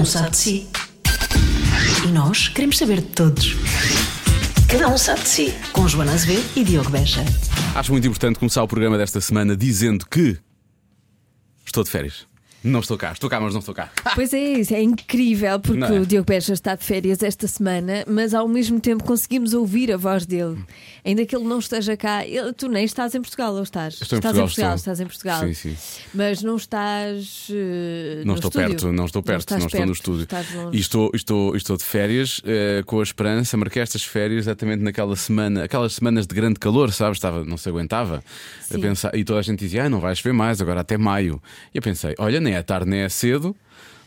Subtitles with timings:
[0.00, 0.66] um sabe de si.
[2.06, 3.54] E nós queremos saber de todos.
[4.66, 5.54] Cada um sabe de si.
[5.72, 7.22] Com Joana Azevedo e Diogo Beja.
[7.74, 10.38] Acho muito importante começar o programa desta semana dizendo que
[11.66, 12.29] estou de férias.
[12.62, 13.90] Não estou cá, estou cá, mas não estou cá.
[14.14, 16.00] Pois é, isso é incrível porque Não é?
[16.00, 19.96] o Diogo Beja está de férias esta semana, mas ao mesmo tempo conseguimos ouvir a
[19.96, 20.58] voz dele.
[21.04, 23.94] Ainda que ele não esteja cá, ele- tu nem estás em Portugal, ou estás?
[23.94, 25.40] Estou em estás Portugal, em Portugal, estás em Portugal.
[25.46, 25.76] Sim, sim.
[26.12, 27.46] Mas não estás.
[27.50, 28.68] eh, Não no estou estúdio.
[28.68, 30.22] perto, não estou perto, estás não, estou no perto, estúdio.
[30.24, 30.76] Estás longe.
[30.76, 35.16] E estou, estou, estou de férias eh, com a esperança, marquei estas férias exatamente naquela
[35.16, 37.16] semana, aquelas semanas de grande calor, sabes?
[37.16, 38.22] Estava, não se aguentava.
[38.72, 41.42] A pensar, e toda a gente dizia, ah, não vais ver mais, agora até maio.
[41.74, 43.54] E eu pensei, olha, nem é tarde nem é cedo,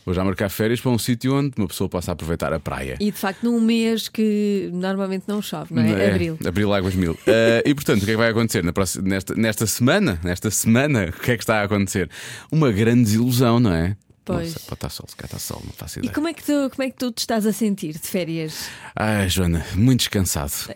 [0.04, 2.96] vou já marcar férias para um sítio onde uma pessoa possa aproveitar a praia.
[3.00, 6.10] E de facto, num mês que normalmente não chove, não é?
[6.10, 6.38] Abril.
[6.46, 7.18] Abril Águas Mil.
[7.26, 10.20] Eh, e portanto, o que é que vai acontecer na próxima- nesta, nesta semana?
[10.22, 12.10] Nesta semana, o que é que está a acontecer?
[12.52, 13.96] Uma grande desilusão, não é?
[14.26, 14.38] Pois.
[14.52, 16.14] Não sei, pode estar sol, se cá está sol, não faço E ideia.
[16.14, 18.68] como é, que tu, como é que tu te estás a sentir de férias?
[18.96, 20.52] Ai, Joana, muito descansado.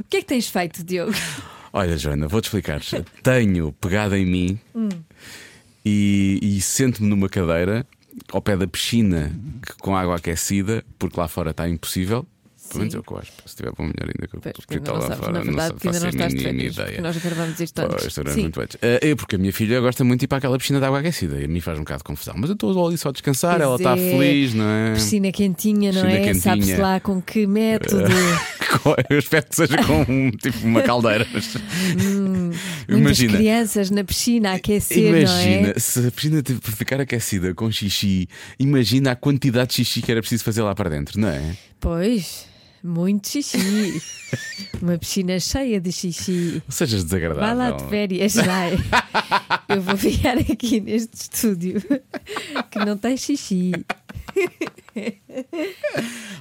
[0.00, 1.12] O que é que tens feito, Diogo?
[1.72, 2.80] Olha, Joana, vou-te explicar.
[3.22, 4.60] Tenho pegado em mim
[5.84, 7.86] e, e sento-me numa cadeira
[8.30, 9.32] ao pé da piscina
[9.80, 12.26] com água aquecida, porque lá fora está impossível.
[12.72, 13.32] Pelo menos é o que eu acho.
[13.32, 15.32] Se estiver bom, melhor ainda que eu Pois, porque ainda não lá sabes, fora.
[15.32, 16.74] na verdade, não porque ainda não estás de férias.
[16.74, 17.00] ideia.
[17.00, 18.14] Nós gravamos isto antes.
[18.14, 18.40] Pois, Sim.
[18.42, 18.76] muito antes.
[18.82, 20.98] Eh, É porque a minha filha gosta muito de ir para aquela piscina de água
[21.00, 22.34] aquecida e a mim faz um bocado de confusão.
[22.36, 24.10] Mas eu estou ali só a descansar, Pois ela está é.
[24.10, 24.94] feliz, não é?
[24.94, 26.34] Piscina quentinha, não Piscina é?
[26.34, 28.04] Sabe-se lá com que método.
[29.10, 31.26] Eu espero que seja com um, tipo uma caldeira.
[31.32, 31.54] mas-
[32.88, 33.36] Muitas Imagina.
[33.36, 35.78] crianças na piscina a aquecer, Imagina, não é?
[35.78, 40.10] se a piscina teve para ficar aquecida com xixi, imagina a quantidade de xixi que
[40.10, 41.54] era preciso fazer lá para dentro, não é?
[41.80, 42.46] Pois,
[42.82, 44.02] muito xixi.
[44.80, 46.62] Uma piscina cheia de xixi.
[46.66, 47.46] Ou sejas desagradável.
[47.46, 48.72] Vai lá de férias, vai.
[49.68, 51.80] Eu vou ficar aqui neste estúdio
[52.70, 53.72] que não tem xixi.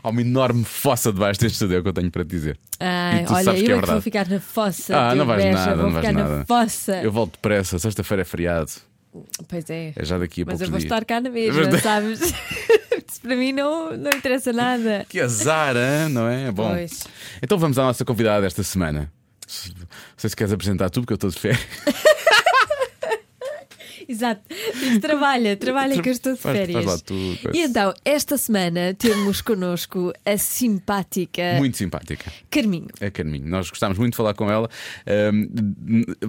[0.03, 2.59] Há uma enorme fossa debaixo deste estúdio, é que eu tenho para te dizer.
[2.80, 4.98] Ai, olha, sabes eu é é que vou ficar na fossa.
[4.98, 6.37] Ah, não vais nada, vou não vais nada.
[6.39, 7.02] na fossa.
[7.02, 8.71] Eu volto depressa, sexta-feira é feriado.
[9.48, 9.94] Pois é.
[9.95, 10.92] É já daqui a Mas poucos eu vou dias.
[10.92, 12.22] estar cá na mesma, Mas- sabes?
[13.11, 15.05] Isso para mim não, não interessa nada.
[15.10, 16.10] Que azar, hein?
[16.10, 16.49] não é?
[16.52, 16.70] Bom.
[16.72, 17.04] Pois.
[17.44, 19.11] Então vamos à nossa convidada desta semana.
[19.67, 19.86] Não
[20.16, 21.61] sei se queres apresentar tu, porque eu estou de férias.
[24.11, 24.42] Exato.
[24.80, 26.86] Diz, trabalha, trabalha que eu estou de férias.
[26.86, 27.14] lá tu,
[27.54, 32.32] e então, esta semana temos connosco a simpática Muito simpática.
[32.49, 32.88] Carminho.
[32.99, 34.70] É Carminho, nós gostámos muito de falar com ela.
[35.08, 35.48] Ahm,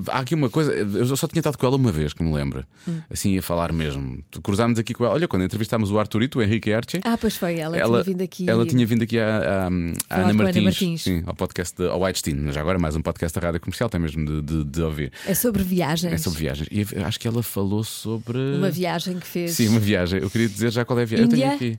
[0.09, 2.65] há aqui uma coisa, eu só tinha estado com ela uma vez, que me lembro,
[2.87, 3.01] Hum.
[3.11, 4.23] assim a falar mesmo.
[4.43, 5.15] Cruzámos aqui com ela.
[5.15, 7.01] Olha, quando entrevistámos o Arturito, o Henrique Erche.
[7.05, 8.49] Ah, pois foi, ela, tinha vindo aqui.
[8.51, 11.03] ela tinha vindo aqui à, à- à Falar Ana a Ana Martins, Martins.
[11.03, 14.01] Sim, ao podcast de, ao Whitestein, mas agora mais um podcast da rádio comercial, tem
[14.01, 15.13] mesmo de, de- de ouvir.
[15.27, 16.13] É sobre viagens.
[16.13, 16.69] É sobre viagens.
[16.71, 18.39] E acho que ela falou sobre.
[18.57, 19.53] Uma viagem que fez.
[19.53, 20.21] Sim, uma viagem.
[20.21, 21.27] Eu queria dizer já qual é a viagem.
[21.27, 21.79] Eu tenho aqui.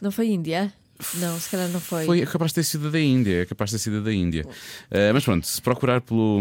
[0.00, 0.72] Não foi Índia?
[1.14, 2.06] Não, se calhar não foi.
[2.06, 4.46] Foi capaz de ter sido da Índia, é capaz de ter sido da Índia.
[4.90, 6.40] Eh, mas pronto, se procurar pelo.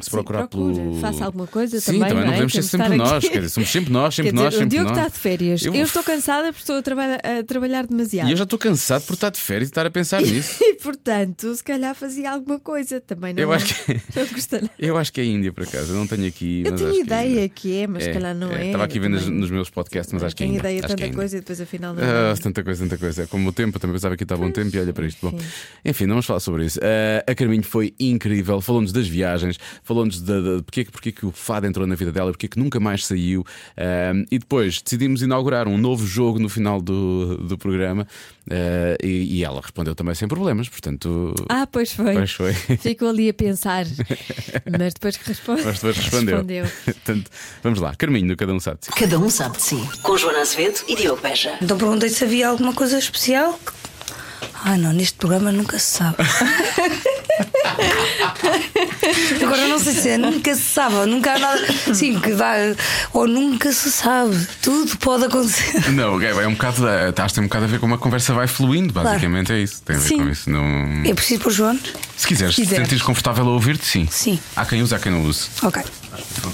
[0.00, 0.94] Se Sim, procurar procure, pelo.
[1.00, 2.32] faça alguma coisa Sim, também, também não é?
[2.32, 4.88] podemos ser sempre nós, quer dizer, somos sempre nós, sempre Quer nós, dizer, o Diogo
[4.88, 4.98] nós.
[4.98, 5.62] está de férias.
[5.64, 8.26] Eu- Eu, estou cansada porque estou a, traba- a trabalhar demasiado.
[8.28, 10.56] E eu já estou cansado por estar de férias e estar a pensar nisso.
[10.60, 13.32] E portanto, se calhar fazia alguma coisa também.
[13.34, 14.70] Não, Eu acho que- não custa nada.
[14.78, 15.92] Eu acho que é Índia, por acaso.
[15.92, 16.62] Eu não tenho aqui.
[16.66, 18.66] Eu tenho acho que ideia que é, mas se calhar não é.
[18.66, 20.94] Estava aqui vendo também nos meus podcasts, mas acho que é Tenho ideia de Acho
[20.94, 22.34] é tanta coisa e depois afinal não Ah, é.
[22.40, 23.26] tanta coisa, tanta coisa.
[23.28, 25.18] Como o tempo, eu também pensava que estava bom tempo e olha para isto.
[25.30, 25.38] Bom,
[25.84, 26.80] enfim, não vamos falar sobre isso.
[26.82, 31.26] Ah, a Carminho foi incrível, falou-nos das viagens, falou-nos de, de, porque, que- porque que
[31.26, 33.44] o fado entrou na vida dela, porque que nunca mais saiu.
[33.76, 38.06] Ah, e depois decidimos inaugurar um novo jogo no final do, do programa
[38.50, 41.34] ah, e, e ela respondeu também sem problemas, portanto.
[41.48, 42.14] Ah, pois foi.
[42.14, 42.52] Pois foi.
[42.78, 43.84] Ficou ali a pensar.
[44.78, 45.62] mas depois que responde...
[45.64, 46.36] Mas depois respondeu.
[46.36, 46.66] respondeu.
[46.84, 47.30] Portanto,
[47.62, 48.80] vamos lá, Carminho, no cada um sabe.
[48.80, 48.92] de si.
[48.92, 49.76] Cada um sabe de si.
[50.02, 51.56] Com Joana Azevedo e Diogo Beja.
[51.60, 53.58] Então perguntei se havia alguma coisa especial.
[54.64, 56.16] Ah, não, neste programa nunca se sabe.
[59.42, 61.66] Agora não sei se é nunca se sabe, ou nunca há nada.
[61.92, 62.54] Sim, que dá.
[63.12, 64.36] Ou nunca se sabe.
[64.62, 65.90] Tudo pode acontecer.
[65.90, 66.86] Não, é, é um bocado.
[67.08, 69.82] Estás tem um bocado a ver como a conversa vai fluindo, basicamente é isso.
[69.82, 70.18] Tem a ver Sim.
[70.18, 70.48] com isso.
[70.48, 71.02] Não...
[71.04, 71.78] É preciso pôr João?
[72.16, 72.82] Se quiseres, se te quiser.
[72.82, 74.06] sentires confortável a ouvir-te, sim.
[74.10, 74.38] Sim.
[74.54, 75.48] Há quem use, há quem não use.
[75.62, 75.82] Ok.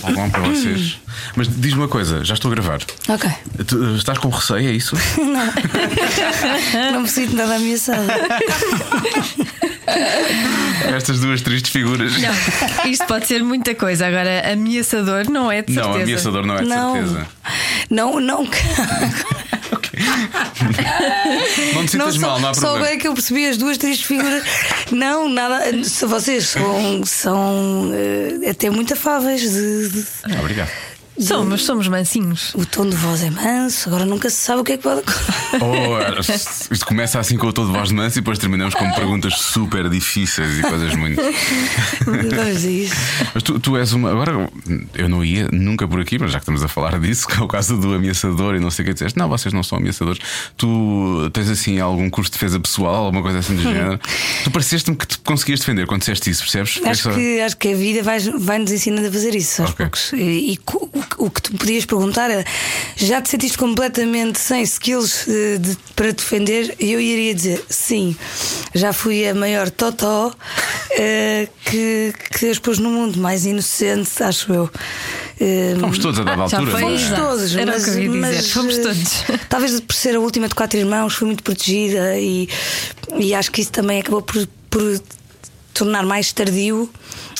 [0.01, 0.99] Tá bom para vocês.
[1.37, 2.79] Mas diz-me uma coisa, já estou a gravar.
[3.09, 3.31] Ok.
[3.67, 4.97] Tu, eh, estás com receio, é isso?
[6.93, 8.13] Não me sinto nada ameaçada.
[10.97, 12.13] Estas duas tristes figuras.
[12.21, 14.07] Não, isto pode ser muita coisa.
[14.07, 16.03] Agora, ameaçador não é de Não, certeza.
[16.05, 16.93] ameaçador não é de Não.
[16.93, 17.27] certeza.
[17.91, 18.49] Não, não.
[21.75, 22.77] Não te sintas Não, mal, só, não há só problema.
[22.79, 24.43] agora é que eu percebi as duas tristes figuras.
[24.93, 25.83] Não, nada.
[25.85, 29.41] Se vocês são, são eh, até muito afáveis.
[29.43, 30.71] De, de- Ah, Obrigado.
[31.21, 32.55] Somos, somos mansinhos.
[32.55, 35.01] O tom de voz é manso, agora nunca se sabe o que é que pode
[35.01, 35.33] acontecer.
[35.61, 38.91] Oh, isto começa assim com o tom de voz de manso e depois terminamos com
[38.93, 41.21] perguntas super difíceis e coisas muito.
[42.05, 42.95] Vamos a isso.
[43.35, 44.11] Mas tu, tu és uma.
[44.11, 44.49] Agora,
[44.95, 47.43] eu não ia nunca por aqui, mas já que estamos a falar disso, que é
[47.43, 49.19] o caso do ameaçador e não sei o que disseste.
[49.19, 50.21] Não, vocês não são ameaçadores.
[50.57, 53.99] Tu tens assim algum curso de defesa pessoal, alguma coisa assim do género.
[54.45, 56.81] Tu pareceste-me que te conseguias defender quando disseste isso, percebes?
[56.85, 59.71] Acho só- que, acho que a vida vai, vai nos ensinando a fazer isso aos
[59.73, 59.85] Ok.
[59.87, 60.13] poucos.
[60.13, 60.57] E, e
[61.17, 62.45] o, que- o tu podias perguntar era:
[62.97, 66.75] já te sentiste completamente sem skills eh, de- para defender?
[66.79, 68.17] E eu iria dizer: sim,
[68.75, 70.33] já fui a maior totó
[70.93, 74.71] eh, que, que as pôs no mundo, mais inocente, acho eu.
[75.41, 76.71] Eh, Fomos todos a dada já altura.
[76.73, 76.81] foi.
[76.81, 76.85] é?
[76.85, 77.23] Fomos Exato.
[77.23, 79.13] todos, Era o mas, que eu ia dizer, mas, fomos todos.
[79.49, 82.49] Talvez por ser a última de quatro irmãos, fui muito protegida e,
[83.17, 85.01] e acho que isso também acabou por, por
[85.73, 86.91] tornar mais tardio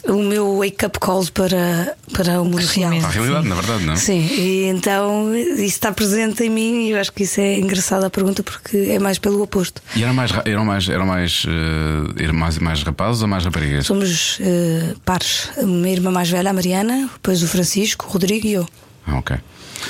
[0.07, 2.91] o meu wake-up call para, para o mundo real.
[2.99, 3.97] Para a realidade, na verdade, não é?
[3.97, 8.05] Sim, e então isso está presente em mim e eu acho que isso é engraçado
[8.05, 9.83] a pergunta porque é mais pelo oposto.
[9.97, 13.45] E eram mais, ra- eram mais, eram mais, eh, eram mais, mais rapazes ou mais
[13.45, 13.87] raparigas?
[13.87, 15.51] Somos eh, pares.
[15.59, 18.69] A minha irmã mais velha, a Mariana, depois o Francisco, o Rodrigo e eu.
[19.07, 19.37] Ah, ok.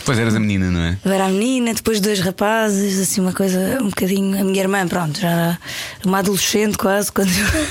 [0.05, 0.99] Pois eras a menina, não é?
[1.05, 4.39] Eu era a menina, depois dois rapazes, assim, uma coisa um bocadinho.
[4.39, 5.59] A minha irmã, pronto, já
[6.05, 7.67] uma adolescente quase, quando eu-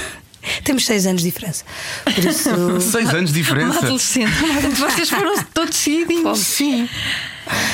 [0.63, 1.63] Temos seis anos de diferença.
[2.03, 2.49] Por isso.
[2.91, 3.79] Seis anos de Uma diferença.
[3.79, 4.31] adolescente.
[4.77, 6.39] Vocês foram todos seguidinhos.
[6.39, 6.87] Sim.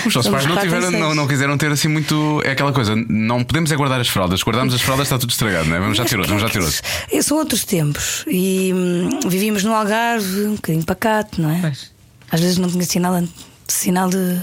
[0.06, 2.42] Os nossos pais não, tiveram, não, não quiseram ter assim muito.
[2.46, 4.44] É aquela coisa, não podemos é guardar as fraldas.
[4.44, 5.80] Guardamos as fraldas, está tudo estragado, não é?
[5.80, 6.82] Vamos já ter outro, vamos já ter outro.
[7.12, 8.24] Eh, São outros tempos.
[8.28, 11.60] E hum, vivíamos no Algarve, um bocadinho pacato, não é?
[11.62, 11.92] Pois.
[12.32, 13.24] Às vezes não tinha sinal,
[13.68, 14.40] sinal de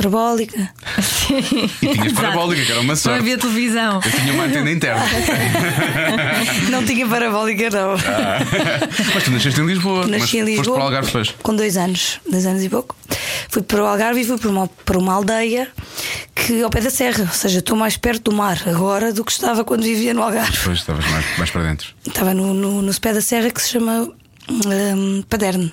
[0.00, 0.70] parabólica.
[1.82, 3.20] E tinhas parabólica, que era uma Não sorte.
[3.20, 4.00] havia televisão.
[4.04, 5.04] Eu tinha uma antena interna.
[6.70, 7.96] não tinha parabólica, não.
[9.14, 10.06] Mas tu nasceste em Lisboa.
[10.06, 10.64] Nasci em Lisboa.
[10.64, 11.34] Foste para o Algarve depois.
[11.42, 12.96] Com dois anos, dois anos e pouco.
[13.50, 15.68] Fui para o Algarve e fui para uma, para uma aldeia
[16.34, 19.32] que ao pé da serra, ou seja, estou mais perto do mar agora do que
[19.32, 20.52] estava quando vivia no Algarve.
[20.52, 21.94] Depois estavas mais, mais para dentro.
[22.06, 24.08] Estava no, no, no pé da serra que se chama
[24.48, 25.70] hum, Paderne.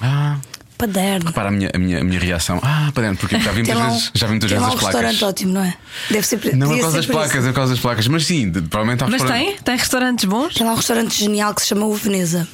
[0.00, 0.36] Ah,
[0.78, 1.32] Paderne.
[1.32, 2.60] para a minha, a minha, a minha reação.
[2.62, 4.74] Ah, para dentro, porque já vi muitas um- vezes, já vi muitas vezes um as
[4.74, 4.94] placas.
[4.94, 5.74] restaurante ótimo, não é?
[6.10, 7.12] Deve ser Não é por causa das por isso.
[7.20, 8.06] placas, é por causa das placas.
[8.08, 9.56] Mas sim, provavelmente há Mas restaurante- tem?
[9.62, 10.54] Tem restaurantes bons?
[10.54, 12.46] Tem lá um restaurante genial que se chama o Veneza.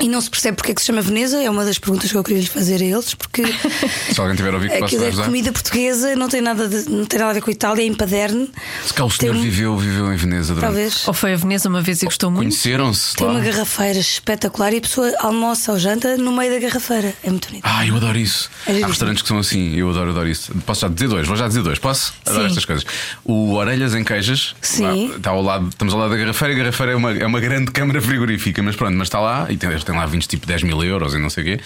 [0.00, 2.16] E não se percebe porque é que se chama Veneza, é uma das perguntas que
[2.16, 3.42] eu queria lhe fazer a eles, porque
[4.12, 7.30] Se alguém tiver possa aquilo é comida portuguesa, não tem nada, de- não tem nada
[7.30, 8.50] a ver com a Itália, é em Paderne.
[8.84, 10.66] Se cá o senhor um- viveu, viveu em Veneza durante.
[10.72, 11.06] Talvez.
[11.08, 12.42] Ou foi a Veneza uma vez e gostou muito?
[12.48, 13.34] Conheceram-se Tem lá.
[13.34, 17.14] uma garrafeira espetacular e a pessoa almoça ou janta no meio da garrafeira.
[17.22, 17.62] É muito bonito.
[17.64, 18.50] Ah, eu adoro isso.
[18.66, 20.52] É Há restaurantes que são assim, eu adoro, adoro isso.
[20.66, 22.12] Posso já dizer dois, vou já dizer dois, posso?
[22.26, 22.48] Adoro Sim.
[22.48, 22.84] estas coisas.
[23.24, 24.82] O Orelhas em Queijas, Sim.
[25.10, 27.24] lá, está ao lado, estamos ao lado da garrafeira, e a garrafeira é uma, é
[27.26, 30.46] uma grande câmara frigorífica, mas pronto, mas está lá e tem, tem lá vinhos tipo
[30.46, 31.60] 10 mil euros e não sei o quê.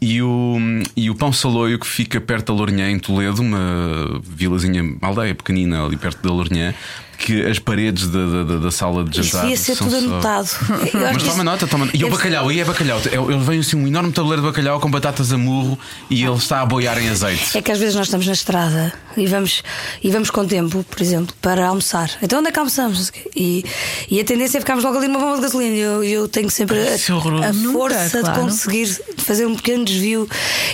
[0.00, 0.56] E o,
[0.94, 5.34] e o Pão Saloio que fica perto da Lourinhã, em Toledo, uma vilazinha, uma aldeia
[5.34, 6.74] pequenina ali perto da Lourinhã,
[7.18, 9.40] que as paredes da, da, da- sala de Isso jantar.
[9.42, 10.44] devia ser são tudo só- anotado.
[10.86, 13.00] Acho Mas toma isso- nota, toma E o bacalhau, aí é bacalhau.
[13.04, 15.78] Ele vem assim um enorme tabuleiro de bacalhau com batatas a murro
[16.10, 17.56] e ele está a boiar em azeite.
[17.56, 19.62] É que às vezes nós estamos na estrada e vamos,
[20.02, 22.10] e vamos com tempo, por exemplo, para almoçar.
[22.22, 23.10] Então onde é que almoçamos?
[23.34, 23.64] E,
[24.10, 25.74] e a tendência é ficarmos logo ali numa bomba de gasolina.
[25.74, 28.34] E Eu, eu tenho sempre é a, a Nunca, força claro.
[28.34, 28.86] de conseguir
[29.18, 30.28] fazer um pequeno desvio.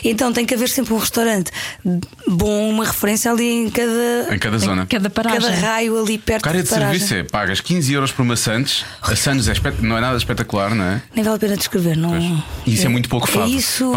[0.05, 1.51] Então tem que haver sempre um restaurante
[2.27, 4.87] bom, uma referência ali em cada, Em cada zona.
[4.87, 5.41] Cada paragem.
[5.41, 8.85] cada raio ali perto Cara de de serviço é pagas 15 euros por uma Santos.
[9.03, 11.03] A Santos é espet- não é nada espetacular, não é?
[11.15, 12.17] Nem vale a pena descrever, não.
[12.67, 13.47] E isso é, muito pouco fado.
[13.47, 13.93] É isso.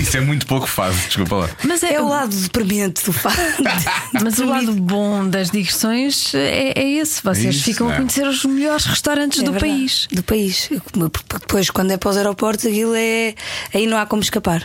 [0.00, 1.50] Isso é muito pouco fado, desculpa lá.
[1.64, 3.36] Mas é, É o lado deprimente do fado.
[4.22, 7.22] Mas o lado bom das digressões é, é esse.
[7.22, 7.94] Vocês É isso, ficam é.
[7.94, 9.72] a conhecer os melhores restaurantes É do verdade.
[9.72, 10.08] país.
[10.12, 10.70] Do país.
[11.12, 13.34] Porque depois, quando é para os aeroportos, aquilo é.
[13.74, 14.62] Aí não há como escapar.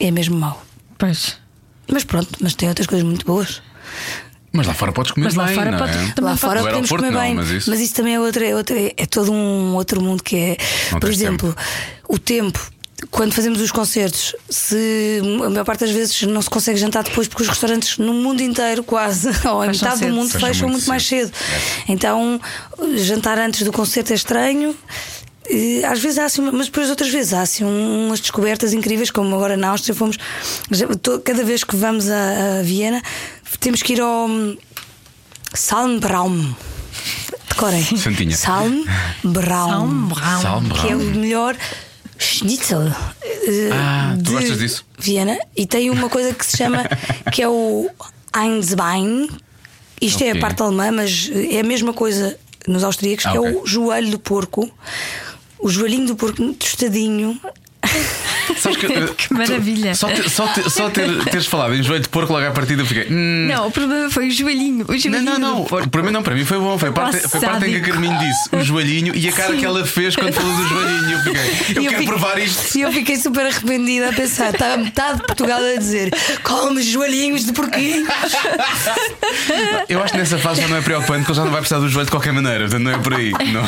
[0.00, 0.64] É mesmo mau.
[0.98, 1.36] Pois.
[1.90, 3.60] Mas pronto, mas tem outras coisas muito boas.
[4.52, 6.14] Mas lá fora podes comer Mas lá bem, fora não pode- é?
[6.20, 7.34] Lá fora podemos comer não, bem.
[7.34, 10.56] mas isso- também é outra, é, outra, é todo um outro mundo que é.
[10.92, 11.56] Não por exemplo,
[12.08, 12.60] o tempo.
[13.10, 17.26] Quando fazemos os concertos, se a maior parte das vezes não se consegue jantar depois,
[17.26, 20.10] porque os restaurantes no mundo inteiro, quase, ou a metade cedo.
[20.10, 21.32] do mundo, Fecham fecham muito muito, mais cedo.
[21.34, 21.82] cedo.
[21.88, 22.40] Então,
[22.98, 24.76] jantar antes do concerto é estranho.
[25.50, 29.34] E, Às vezes há assim, mas depois outras vezes há assim umas descobertas incríveis, como
[29.34, 30.16] agora na Áustria fomos.
[31.24, 33.02] Cada vez que vamos a, a Viena,
[33.58, 34.56] temos que ir ao hum,
[35.54, 36.54] Salmbraum.
[37.48, 37.84] Decorem.
[37.96, 38.36] Santinha.
[38.36, 40.10] Salmbraum.
[40.40, 40.80] Salmbraum.
[40.80, 41.56] Que é o melhor
[42.18, 42.82] schnitzel.
[43.22, 44.84] eh, Ah, tu de gostas disso?
[44.98, 45.36] Viena.
[45.56, 46.84] E tem uma coisa que se chama
[47.32, 47.88] que é o
[48.36, 49.28] Einsbein.
[50.00, 50.38] Isto é Ok.
[50.38, 53.50] a parte alemã, mas é a mesma coisa nos austríacos, Ah, que ok.
[53.50, 54.70] é o joelho do porco.
[55.58, 57.38] O joelhinho do porco tostadinho.
[58.58, 59.94] Sabes que, eh, Que maravilha.
[59.94, 62.82] Só, ter, só, ter, só ter- teres falado em joelho de porco logo à partida,
[62.82, 63.06] eu fiquei.
[63.10, 64.84] "Hum, Não, o problema foi o joelhinho.
[64.88, 65.64] O Não, joelhinho não, não.
[65.64, 65.88] porco.
[65.88, 66.78] Para mim não, para mim foi bom.
[66.78, 67.92] Foi a parte, foi parte em que a.
[67.92, 69.58] Carminho disse o joelhinho e a cara Sim.
[69.58, 71.12] que ela fez quando falou do joelhinho.
[71.12, 71.40] Eu fiquei,
[71.76, 72.78] eu E quero fiquei- provar isto.
[72.78, 76.10] E eu fiquei super arrependida a pensar, está metade de Portugal a dizer
[76.42, 78.06] come joelhinhos de porquinho.
[79.88, 81.80] Eu acho que nessa fase já não é preocupante, porque ele já não vai precisar
[81.80, 82.60] do joelho de qualquer maneira.
[82.60, 83.30] Portanto, não é por aí.
[83.52, 83.64] Não.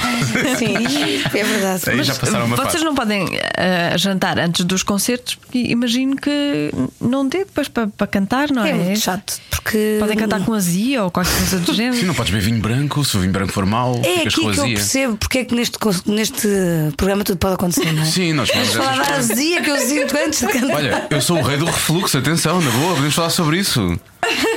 [0.57, 1.83] Sim, é verdade.
[1.91, 2.85] Aí já passaram uma Vocês fase.
[2.85, 3.27] não podem
[3.57, 8.65] eh, jantar antes dos concertos, porque imagino que não dê depois para, para cantar, não
[8.65, 8.71] é?
[8.71, 9.97] É muito chato, porque.
[10.01, 11.97] Podem cantar com azia ou qualquer coisa do género.
[12.01, 13.05] Sim, não podes beber vinho branco.
[13.05, 14.75] Se o vinho branco for mau, É ficas aqui com que eu azia.
[14.77, 16.49] percebo porque é que neste, neste
[16.97, 18.07] programa tudo pode acontecer, não é?
[18.11, 20.77] Sim, nós falamos falar da azia que eu sinto antes de cantar.
[20.77, 23.99] Olha, eu sou o rei do refluxo, atenção, na boa, podemos falar sobre isso.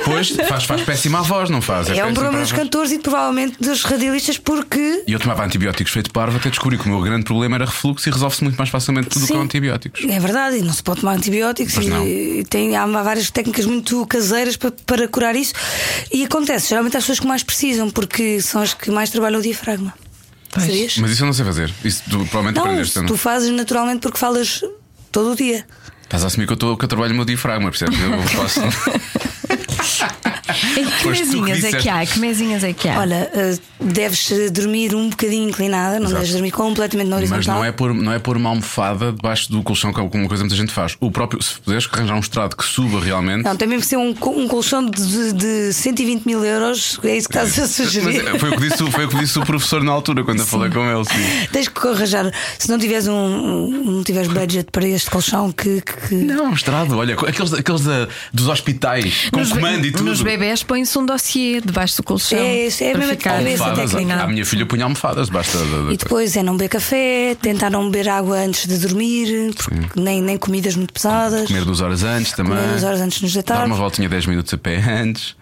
[0.04, 1.88] Pois faz, faz péssima a voz, não faz?
[1.88, 5.04] É um péssimo problema dos cantores e provavelmente dos radialistas porque.
[5.06, 8.08] E eu tomava antibióticos feito parvo até descobri que o meu grande problema era refluxo
[8.08, 9.34] e resolve-se muito mais facilmente tudo Sim.
[9.34, 9.97] com antibióticos.
[10.08, 12.06] É verdade, e não se pode tomar antibióticos e, não.
[12.06, 15.52] e tem, há várias técnicas muito caseiras para, para curar isso.
[16.12, 19.42] E acontece, geralmente as pessoas que mais precisam, porque são as que mais trabalham o
[19.42, 19.92] diafragma.
[20.50, 20.98] Pois.
[20.98, 21.72] Mas isso eu não sei fazer.
[21.84, 23.04] Isso tu provavelmente Não, aprendeste.
[23.06, 24.62] tu fazes naturalmente porque falas
[25.12, 25.66] todo o dia.
[26.02, 27.98] Estás a assumir que eu, tô, que eu trabalho o meu diafragma, percebes?
[28.00, 28.60] Eu posso.
[30.76, 32.04] E que mesinhas é que há?
[32.06, 32.98] Que mesinhas é que há?
[33.00, 36.14] Olha, eh, deves eh, dormir um bocadinho inclinada, não Exato.
[36.20, 37.38] deves dormir completamente na horizontal.
[37.38, 40.10] Mas não é, pôr, não é pôr uma almofada debaixo do colchão, que é uma
[40.28, 40.96] coisa que muita gente faz.
[41.00, 43.44] O próprio, se puderes arranjar um estrado que suba realmente.
[43.44, 47.28] Não, tem mesmo que ser um, um colchão de, de 120 mil euros, é isso
[47.28, 48.26] que estás a Mas sugerir.
[48.26, 50.40] é, foi o, que disse, o- foi o que disse o professor na altura, quando
[50.40, 51.04] eu falei com ele.
[51.04, 51.48] Sim.
[51.52, 55.80] Tens que arranjar, se não tiveres um, um- não tiveres budget para este colchão que,
[55.82, 60.04] que- Não, um estrado, olha, aqueles, aqueles da- dos hospitais, com Nos comando e tudo.
[60.04, 62.38] Nos bebés põe-se um dossiê debaixo do colchão.
[62.38, 65.26] É, isso é a para mesma- ficar é Almofadas, a, a minha filha punha almofadas
[65.26, 65.92] debaixo da.
[65.92, 70.22] E depois é não beber café, tentar não beber água antes de dormir, porque nem,
[70.22, 71.46] nem comidas muito pesadas.
[71.46, 72.54] Comer duas horas antes também.
[72.56, 73.66] Comer duas horas antes de nos Dar deitar.
[73.66, 75.34] uma voltinha 10 minutos a pé antes.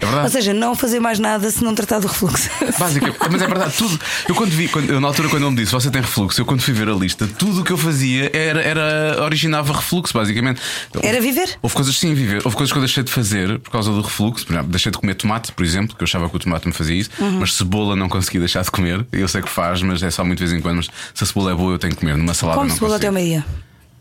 [0.00, 0.32] É Ou verdade.
[0.32, 2.48] seja, não fazer mais nada se não tratar do refluxo.
[2.78, 3.98] Mas é verdade, tudo.
[4.28, 6.44] Eu quando vi, quando, eu, na altura, quando ele me disse você tem refluxo, eu
[6.44, 10.60] quando fui ver a lista, tudo o que eu fazia era, era originava refluxo, basicamente.
[11.02, 11.56] Era viver?
[11.62, 12.40] Houve coisas sim, viver.
[12.44, 14.21] Houve coisas que eu deixei de fazer por causa do refluxo.
[14.30, 16.72] Por exemplo, deixei de comer tomate, por exemplo, que eu achava que o tomate me
[16.72, 17.40] fazia isso, Uhum.
[17.40, 19.04] mas cebola não consegui deixar de comer.
[19.12, 20.76] Eu sei que faz, mas é só muito de vez em quando.
[20.76, 22.16] Mas se a cebola é boa, eu tenho que comer.
[22.16, 23.06] Numa salada Como não até consigo.
[23.06, 23.44] ao meio-dia.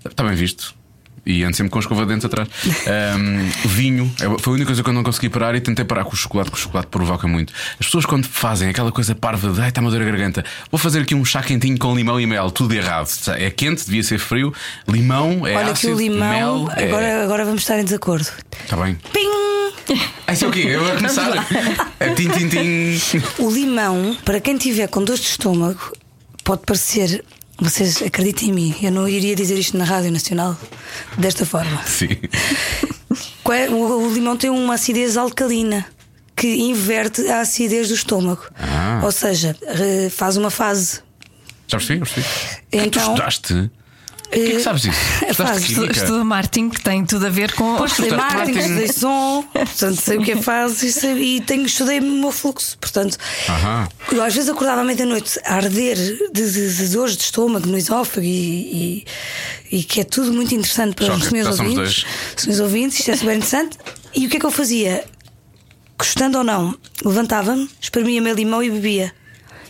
[0.05, 0.75] Está bem visto.
[1.23, 2.49] E ando sempre com a escova de dentes atrás.
[2.87, 6.03] Ahm, vinho, é- foi a única coisa que eu não consegui parar e tentei parar
[6.03, 7.53] com o chocolate, porque o chocolate provoca muito.
[7.79, 10.79] As pessoas, quando fazem aquela coisa parva de ai, está-me a dor a garganta, vou
[10.79, 13.07] fazer aqui um chá quentinho com limão e mel, tudo errado.
[13.37, 14.51] É quente, devia ser frio.
[14.87, 18.27] Limão é Olha ácido, que o limão, mel é- agora, agora vamos estar em desacordo.
[18.63, 18.97] Está bem.
[19.13, 19.40] Pim!
[20.27, 20.61] Ah, isso é o quê?
[20.67, 21.29] Eu vou começar.
[21.99, 23.21] É tim, tim, tim.
[23.39, 25.93] O limão, para quem tiver com dor de estômago,
[26.43, 27.23] pode parecer.
[27.59, 30.57] Vocês acreditem em mim, eu não iria dizer isto na Rádio Nacional
[31.17, 31.79] desta forma.
[31.85, 32.07] Sim.
[33.51, 35.85] É- O, limão tem uma acidez alcalina
[36.35, 38.43] que inverte a acidez do estômago.
[38.57, 39.01] Ah.
[39.03, 41.01] Ou seja, re- faz uma fase.
[41.67, 41.99] Já percebi?
[41.99, 42.25] Já percebi.
[42.71, 43.71] Tu Então, estudaste?
[44.31, 44.97] O que é que sabes disso?
[45.25, 45.71] É Estudaste fácil.
[45.83, 47.75] Estudo, estudo marketing que tem tudo a ver com.
[47.75, 48.59] Pois estudei marketing, marketing.
[48.59, 52.31] estudei som, portanto sei o que é fase e, sei- e tenho, estudei o meu
[52.31, 52.77] fluxo.
[52.79, 53.17] Portanto,
[53.49, 53.89] Aham.
[54.11, 57.77] eu às vezes acordava à meia-noite a arder de, de, de dores de estômago no
[57.77, 59.03] esófago e,
[59.71, 62.05] e, e que é tudo muito interessante para os meus ouvintes.
[62.37, 63.77] Os meus ouvintes, isto é super interessante.
[64.15, 65.03] E o que é que eu fazia?
[65.97, 69.13] Gostando ou não, levantava-me, espremia meio limão e bebia.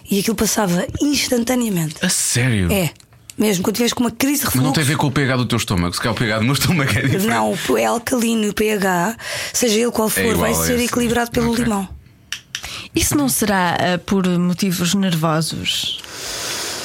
[0.10, 1.96] E aquilo passava instantaneamente.
[2.02, 2.72] A sério?
[2.72, 2.92] É,
[3.38, 4.66] mesmo quando tiveres com uma crise de Mas refluxo.
[4.68, 5.94] não tem a ver com o pH do teu estômago.
[5.94, 7.28] Se calhar o pH do meu estômago é diferente.
[7.28, 9.16] Não, é alcalino o pH,
[9.54, 10.86] seja ele qual for, igual vai a ser esse.
[10.86, 11.64] equilibrado pelo Ok.
[11.64, 11.88] limão.
[12.96, 16.00] Isso não será ah, por motivos nervosos?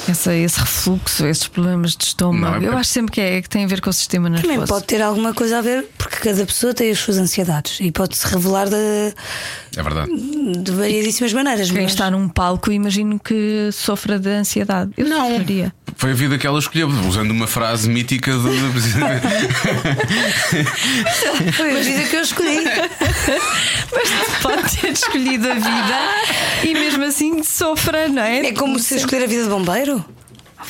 [0.07, 2.61] Essa, esse refluxo, esses problemas de estômago.
[2.61, 4.53] Não, é- Eu acho sempre que, é, que tem a ver com o sistema nervoso.
[4.53, 7.91] Também pode ter alguma coisa a ver, porque cada pessoa tem as suas ansiedades e
[7.91, 9.13] pode-se revelar de,
[9.75, 10.09] É verdade.
[10.63, 11.69] de variedíssimas maneiras.
[11.69, 14.91] Quem mas- está num palco, imagino que sofra de ansiedade.
[14.95, 15.27] Eu não.
[15.29, 15.73] Sofreria.
[15.97, 18.49] Foi a vida que ela escolheu, usando uma frase mítica do.
[21.53, 22.63] Foi a vida que eu escolhi.
[23.91, 24.09] Mas
[24.43, 25.99] pode ter escolhido a vida
[26.63, 28.45] e mesmo assim sofra, não é?
[28.45, 30.05] É como se escolher a vida de bombeiro.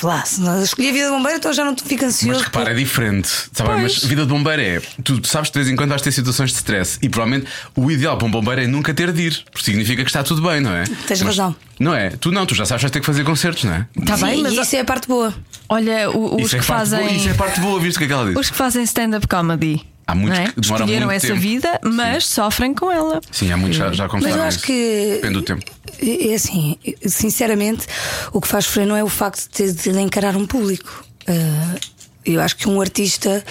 [0.00, 2.34] Vá Lá, se não escolhi a vida de bombeiro, então já não fico ansioso.
[2.38, 3.30] Mas repara, é diferente.
[3.54, 4.80] Tá bem, mas vida de bombeiro é.
[5.02, 7.90] Tu sabes que de vez em quando vais ter situações de stress e provavelmente o
[7.90, 10.60] ideal para um bombeiro é nunca ter de ir, porque significa que está tudo bem,
[10.60, 10.84] não é?
[10.84, 11.56] Tens Mas- razão.
[11.80, 12.10] Não é?
[12.10, 13.86] Tu não, tu já sabes que vais ter que fazer concertos, não é?
[13.98, 15.32] Está bem, mas isso é a parte boa.
[15.68, 16.98] olha, o- os isso, é que fazem.
[17.00, 18.38] boa, isso é parte boa, visto o que é que ela disse.
[18.38, 19.82] Os que fazem stand-up comedy.
[20.08, 20.46] Há muitos é?
[20.46, 21.40] que demoram Escolheram muito essa tempo.
[21.40, 23.20] vida, mas sofrem com ela.
[23.30, 24.66] Sim, há muitos já, já Mas eu a acho isso.
[24.66, 25.10] que.
[25.16, 25.64] Depende do tempo.
[26.00, 27.86] É assim, sinceramente,
[28.32, 31.04] o que faz sofrer não é o facto de ter de encarar um público.
[31.28, 31.78] Uh,
[32.24, 33.42] Eu acho que um artista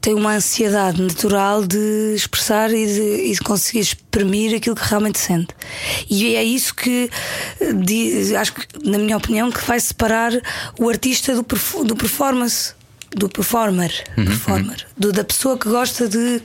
[0.00, 5.18] tem uma ansiedade natural de expressar e de, e de conseguir exprimir aquilo que realmente
[5.18, 5.48] sente.
[6.08, 7.10] E é isso que
[7.60, 10.32] eh, acho que, na minha opinião, que vai separar
[10.78, 11.42] o artista do,
[11.84, 12.72] do performance,
[13.14, 14.94] do performer, uhum, performer uhum.
[14.96, 16.42] Do, da pessoa que gosta de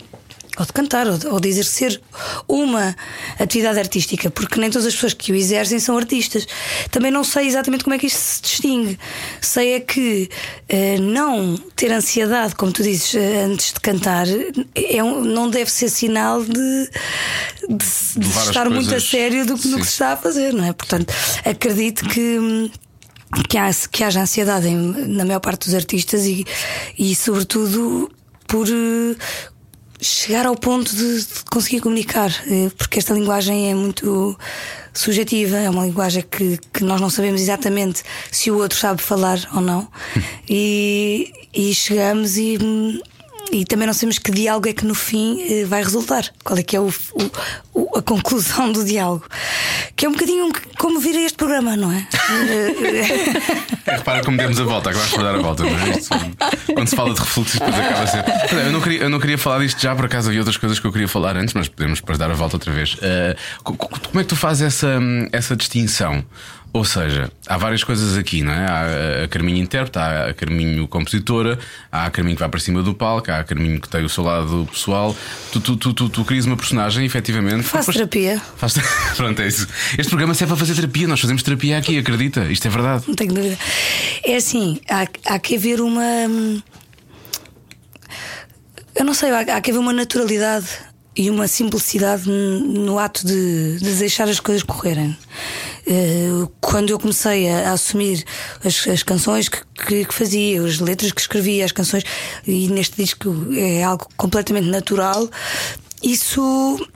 [0.59, 2.01] ou de cantar, ou de, ou de exercer
[2.45, 2.93] uma
[3.39, 6.45] atividade artística, porque nem todas as pessoas que o exercem são artistas.
[6.91, 8.99] Também não sei exatamente como é que isto se distingue.
[9.39, 10.29] Sei é que
[10.69, 14.27] uh, não ter ansiedade, como tu dizes, uh, antes de cantar,
[14.75, 17.77] é um, não deve ser sinal de, de,
[18.17, 18.73] de estar coisas...
[18.73, 20.73] muito a sério do, do que se está a fazer, não é?
[20.73, 21.13] Portanto,
[21.45, 22.69] acredito que
[23.47, 24.75] que, há, que haja ansiedade em,
[25.07, 26.45] na maior parte dos artistas e,
[26.97, 28.11] e sobretudo
[28.47, 28.67] por
[30.01, 34.37] chegar ao ponto de, conseguir comunicar, eh, porque esta linguagem é muito
[34.93, 39.39] subjetiva, é uma linguagem que, que nós não sabemos exatamente se o outro sabe falar
[39.53, 39.87] ou não,
[40.49, 42.57] e, e chegamos e
[43.51, 46.25] e também não sabemos que diálogo é que no fim eh, vai resultar.
[46.43, 46.93] Qual é que é o,
[47.73, 49.25] o, a conclusão do diálogo?
[49.95, 52.07] Que é um bocadinho como vir a este programa, não é?
[53.87, 56.73] é repara como demos a volta, agora de dar a volta, não é?
[56.73, 58.25] Quando se fala de refluxo, depois acaba a ser.
[58.65, 60.85] Eu não, queria, eu não queria falar disto já, por acaso havia outras coisas que
[60.85, 62.93] eu queria falar antes, mas podemos depois dar a volta outra vez.
[62.95, 64.99] Uh, como é que tu fazes essa,
[65.31, 66.23] essa distinção?
[66.79, 68.65] Ou seja, há várias coisas aqui, não é?
[68.65, 71.59] Há a Carminho intérprete, há a Carminho compositora,
[71.91, 74.07] há a Carminho que vai para cima do palco, há a Carminho que tem o
[74.07, 75.13] seu lado pessoal.
[75.51, 77.63] Tu, tu, tu, tu, tu crias uma personagem, efetivamente.
[77.63, 78.41] Faz terapia.
[78.55, 78.75] Faz...
[79.17, 79.67] Pronto, é isso.
[79.97, 82.45] Este programa serve para fazer terapia, nós fazemos terapia aqui, acredita?
[82.45, 83.03] Isto é verdade.
[83.09, 83.57] Não tenho dúvida.
[84.23, 86.01] É assim, há, há que haver uma.
[86.29, 86.61] Hum,
[88.95, 90.67] eu não sei, há, há que haver uma naturalidade
[91.13, 95.17] e uma simplicidade no ato de, de deixar as coisas correrem.
[95.91, 98.23] Eh, quando eu comecei a, a assumir
[98.63, 102.03] as, as canções que, que, que, fazia, as letras que escrevia, as canções,
[102.45, 105.27] e neste disco é algo completamente natural,
[106.03, 106.87] isso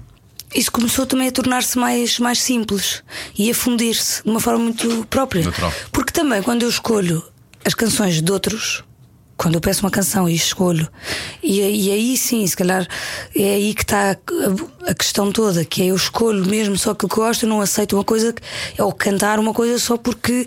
[0.53, 3.03] isso começou também a tornar-se mais, mais simples
[3.35, 5.43] e a fundir-se de uma forma muito própria.
[5.43, 5.73] Natural.
[5.91, 7.23] Porque também quando eu escolho
[7.65, 8.83] as canções de outros,
[9.37, 10.87] quando eu peço uma canção e escolho,
[11.41, 12.87] e, e aí sim, se calhar
[13.35, 17.05] é aí que está a, a, questão toda, que é eu escolho mesmo só que
[17.05, 18.33] eu gosto, eu não aceito uma coisa,
[18.79, 20.45] ou cantar uma coisa só porque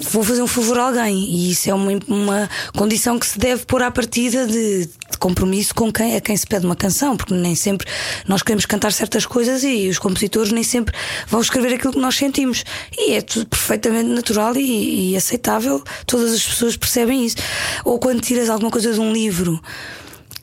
[0.00, 1.16] vou fazer um favor a alguém.
[1.16, 5.74] E isso é uma, uma condição que se deve pôr à partida de, de compromisso
[5.74, 7.86] com quem, a quem se pede uma canção, porque nem sempre
[8.26, 10.94] nós queremos cantar certas coisas e os compositores nem sempre
[11.26, 12.64] vão escrever aquilo que nós sentimos.
[12.96, 17.36] E é tudo perfeitamente natural e, e aceitável, todas as pessoas percebem isso.
[17.84, 19.60] Ou quando tiras alguma coisa de um livro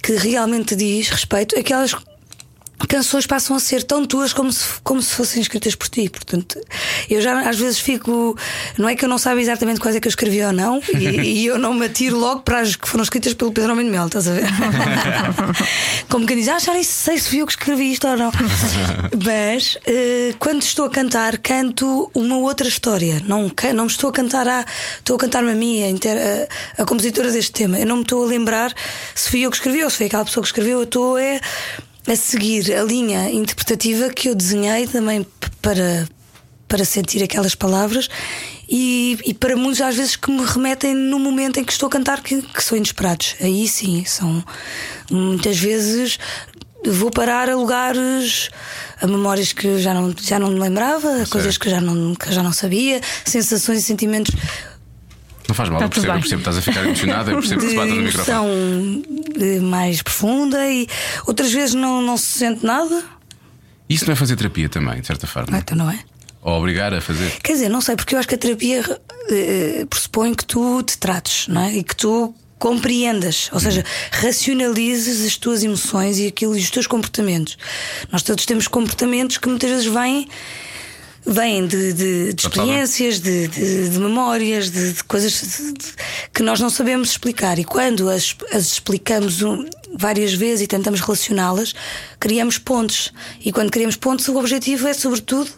[0.02, 1.96] que realmente diz respeito, aquelas
[2.88, 6.09] canções passam a ser tão tuas como se, como se fossem escritas por ti.
[6.09, 6.59] Portanto,
[7.09, 8.38] eu já às vezes fico.
[8.77, 11.41] Não é que eu não saiba exatamente quais é que eu escrevi ou não, e,
[11.41, 13.91] e eu não me atiro logo para as que foram escritas pelo Pedro Homem de
[13.91, 14.45] Mel, estás a ver?
[16.09, 18.31] como quem diz, ah, já nem sei se fui eu que escrevi isto ou não.
[19.23, 23.21] Mas uh, quando estou a cantar, canto uma outra história.
[23.25, 24.65] Não, não me estou a cantar a.
[24.97, 26.17] Estou a cantar-me a mim, a, inter,
[26.77, 27.79] a, a compositora deste tema.
[27.79, 28.73] Eu não me estou a lembrar
[29.13, 30.79] se fui eu que escrevi ou se foi aquela pessoa que escreveu.
[30.79, 31.39] Eu estou é
[32.08, 35.26] a seguir a linha interpretativa que eu desenhei também
[35.62, 36.08] para,
[36.68, 38.10] para sentir aquelas palavras
[38.70, 41.89] e, e, para muitos às vezes que me remetem no momento em que estou a
[41.89, 43.36] cantar que, que são inesperados.
[43.39, 44.44] Aí sim, são
[45.10, 46.18] muitas vezes
[46.88, 48.50] vou parar a lugares,
[49.02, 52.32] a memórias que já não, já não me lembrava, a coisas que já não, que
[52.32, 54.36] já não sabia, sensações e sentimentos
[55.47, 57.69] não faz mal, eu percebo, eu percebo que estás a ficar emocionada, eu percebo que
[57.69, 59.60] se bata no microfone.
[59.62, 60.88] mais profunda e
[61.27, 63.03] outras vezes não, não se sente nada.
[63.88, 65.55] Isso não é fazer terapia também, de certa forma?
[65.55, 65.99] Ah, então não é?
[66.41, 67.31] Ou obrigar a fazer?
[67.41, 68.84] Quer dizer, não sei, porque eu acho que a terapia
[69.29, 71.75] eh, pressupõe que tu te trates, não é?
[71.75, 76.88] E que tu compreendas, ou seja, racionalizes as tuas emoções e aquilo e os teus
[76.88, 77.58] comportamentos.
[78.12, 80.27] Nós todos temos comportamentos que muitas vezes vêm
[81.25, 85.73] vêm de, de, de experiências, de, de memórias, de, coisas
[86.33, 87.57] que nós não sabemos explicar.
[87.57, 89.39] E quando as, as explicamos
[89.97, 91.73] várias vezes e tentamos relacioná-las,
[92.19, 93.11] criamos pontos.
[93.43, 95.49] E quando criamos pontos, o objetivo é, sobretudo,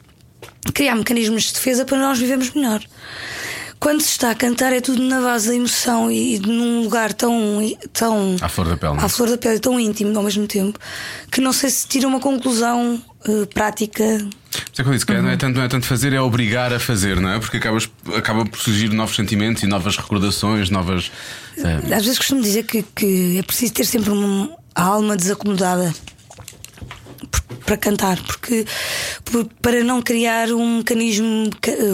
[0.73, 2.81] criar mecanismos de defesa para nós vivermos melhor.
[3.79, 7.59] Quando se está a cantar é tudo na base da emoção e, num lugar tão,
[7.93, 9.01] tão à flor da pele, não?
[9.01, 9.05] É?
[9.05, 10.79] à flor da pele, tão íntimo ao mesmo tempo,
[11.31, 14.03] que não sei se tira uma conclusão uh, prática.
[14.69, 15.21] Mas é que eu disse, que uhum.
[15.23, 17.39] não, é tanto, não é tanto fazer, é obrigar a fazer, não é?
[17.39, 21.07] Porque acabas, acaba por surgir novos sentimentos e novas recordações, novas.
[21.57, 21.93] Uh...
[21.93, 25.93] Às vezes costumo dizer que, que é preciso ter sempre uma, a alma desacomodada
[27.65, 28.65] para cantar, porque
[29.61, 31.49] para não criar um mecanismo,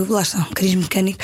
[0.09, 1.19] lá está, um mecanismo mecânico,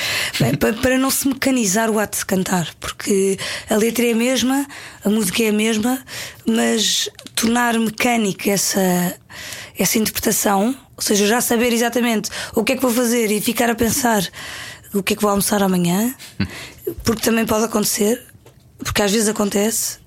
[0.82, 4.66] para não se mecanizar o ato de cantar, porque a letra é a mesma,
[5.04, 6.02] a música é a mesma,
[6.46, 9.16] mas tornar mecânica essa,
[9.78, 13.70] essa interpretação, ou seja, já saber exatamente o que é que vou fazer e ficar
[13.70, 14.28] a pensar
[14.92, 16.14] o que é que vou almoçar amanhã,
[17.04, 18.22] porque também pode acontecer,
[18.78, 19.98] porque às vezes acontece,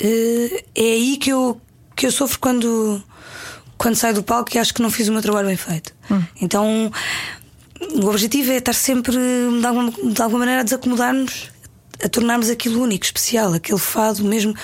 [0.00, 1.60] eh, é aí que eu,
[1.94, 3.02] que eu sofro quando,
[3.82, 5.92] quando saio do palco e acho que não fiz o meu trabalho bem feito.
[6.40, 6.92] Então
[8.00, 11.50] o objetivo é estar sempre, de alguma, de alguma maneira, a desacomodar-nos,
[12.02, 14.54] a tornarmos aquilo único, especial, aquele fado, mesmo,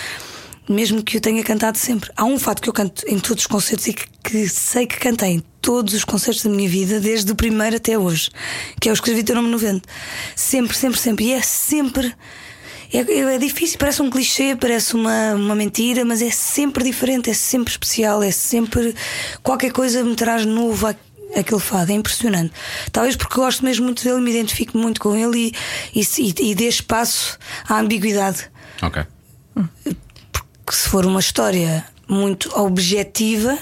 [0.69, 2.13] mesmo que eu tenha cantado sempre.
[2.17, 5.01] Há um fado que eu canto em todos os concertos e que, que sei que
[5.01, 8.31] cantei em todos os concertos da minha vida, desde o primeiro até hoje,
[8.81, 9.89] que é o Escrevi Teu Nome no Vento.
[10.37, 11.25] Sempre, sempre, sempre.
[11.25, 12.15] E é sempre.
[12.93, 17.35] É, é difícil, parece um clichê, parece uma, uma mentira, mas é sempre diferente, é
[17.35, 18.95] sempre especial, é sempre.
[19.43, 20.95] Qualquer coisa me traz novo a-
[21.37, 22.53] aquele fado, é impressionante.
[22.91, 25.53] Talvez porque gosto mesmo muito dele, me identifico muito com ele
[25.95, 28.51] e, e, e, e dê espaço à ambiguidade.
[28.81, 29.03] Ok.
[30.67, 33.59] Que se for uma história muito objetiva,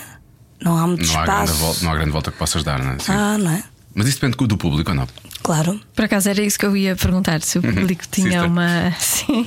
[0.63, 1.55] não há muito Não há, espaço.
[1.55, 2.99] volta, não há grande volta que possas dar, não é?
[2.99, 3.13] Sim.
[3.13, 3.65] Ah, não é?
[3.95, 5.09] Mas isso depende do público ou não?
[5.47, 5.81] Claro.
[5.95, 8.47] Por acaso era isso que eu ia perguntar: se o público tinha Sister.
[8.47, 8.93] uma.
[8.99, 9.47] Sim,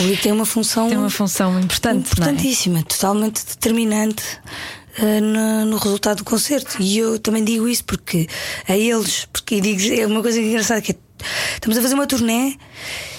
[0.00, 1.94] O livro tem uma função tem uma função importante.
[2.18, 2.30] não é?
[2.32, 4.24] importantíssima, totalmente determinante
[4.98, 6.82] eh, no, no resultado do concerto.
[6.82, 8.26] E eu também digo isso porque
[8.66, 10.96] a eles, porque digo, é uma coisa engraçada que é,
[11.54, 12.56] estamos a fazer uma turnê,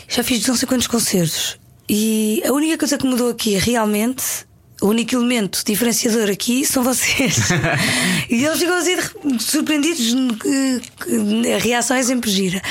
[0.09, 1.57] já fiz não sei quantos concertos.
[1.87, 4.45] E a única coisa que mudou aqui realmente.
[4.81, 7.49] O único elemento diferenciador aqui são vocês.
[8.29, 10.15] e eles ficam assim surpreendidos.
[11.55, 12.61] A reação é sempre gira.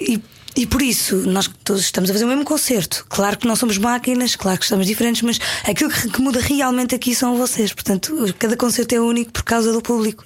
[0.00, 0.20] E
[0.58, 3.06] e por isso, nós todos estamos a fazer o mesmo concerto.
[3.08, 6.96] Claro que não somos máquinas, claro que estamos diferentes, mas aquilo que, que muda realmente
[6.96, 7.72] aqui são vocês.
[7.72, 10.24] Portanto, cada concerto é único por causa do público.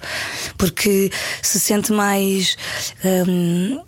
[0.57, 2.57] Porque se sente mais.
[3.27, 3.79] hum,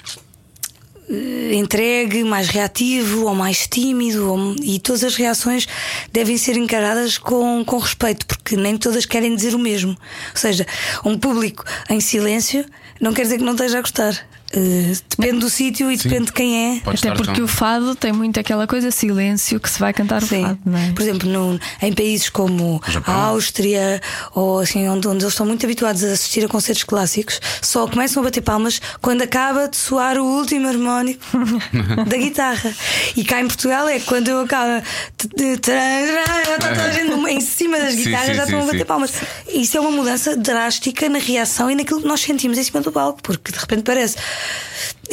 [1.54, 5.68] entregue, mais reativo ou mais tímido, ou- e todas as reações
[6.12, 9.92] devem ser encaradas com, com respeito, porque nem todas querem dizer o mesmo.
[9.92, 10.66] Ou seja,
[11.04, 12.66] um público em silêncio
[13.00, 14.28] não quer dizer que não esteja a gostar.
[14.56, 16.80] Eh, depende do sítio e depende de quem é.
[16.80, 20.24] Pode Até porque tão- o fado tem muito aquela coisa silêncio que se vai cantar
[20.24, 20.44] o Sim.
[20.44, 20.92] fado, não é?
[20.94, 23.14] Por exemplo, no- em países como Japão.
[23.14, 24.02] a Áustria
[24.34, 28.22] ou assim, onde, onde eles estão muito habituados a assistir a concertos clásicos, só começam
[28.22, 31.26] a bater palmas quando acaba de soar o último harmónico
[32.08, 32.74] da guitarra.
[33.16, 34.82] E cá em Portugal é quando eu acabo.
[35.18, 39.12] Está toda a gente em cima das guitarras, sim, já estão a bater palmas.
[39.52, 42.92] Isso é uma mudança drástica na reação e naquilo que nós sentimos em cima do
[42.92, 44.16] palco, porque de repente parece.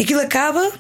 [0.01, 0.73] Aquilo acaba.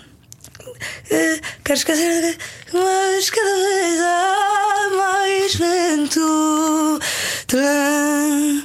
[1.10, 2.36] eh, Quero esquecer,
[2.72, 7.00] mas cada vez há mais vento.
[7.46, 8.64] Tran,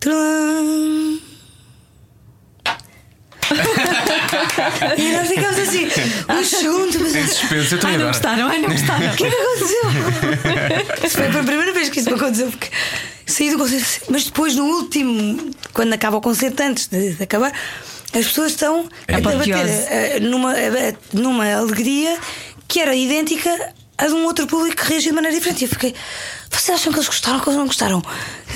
[0.00, 1.18] tran.
[4.96, 5.86] e nós ficamos assim,
[6.28, 9.12] um segundo, mas Em suspenso, eu Ai, não gostaram, ai, não gostaram.
[9.12, 11.04] o que é que aconteceu?
[11.06, 12.70] Isso foi a primeira vez que isso me aconteceu, porque
[13.26, 17.52] saí do concerto, mas depois no último, quando acaba o concerto, antes de, de acabar,
[18.18, 19.86] as pessoas estão É a bater apoteose.
[19.88, 20.54] eh, numa,
[21.12, 22.16] numa alegria
[22.68, 23.50] que era idêntica
[23.96, 25.62] a de um outro público que reagiu de maneira diferente.
[25.62, 25.94] E eu fiquei,
[26.50, 28.02] vocês acham que eles gostaram ou que eles não gostaram?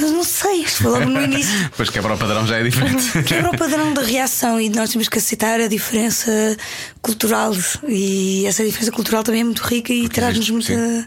[0.01, 1.59] Eu não sei, isto foi logo no início.
[1.71, 3.23] Depois quebra o padrão já é diferente.
[3.23, 6.57] Quebra o padrão da reação e nós temos que aceitar a diferença
[7.01, 7.53] cultural.
[7.87, 11.07] E essa diferença cultural também é muito rica e traz-nos muita,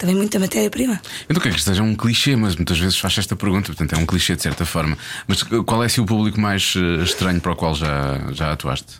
[0.00, 1.00] também muita matéria-prima.
[1.28, 3.98] Eu não quero que seja um clichê, mas muitas vezes faço esta pergunta, portanto é
[3.98, 4.96] um clichê de certa forma.
[5.28, 8.94] Mas qual é assim, o público mais eh, estranho para o qual já, já atuaste?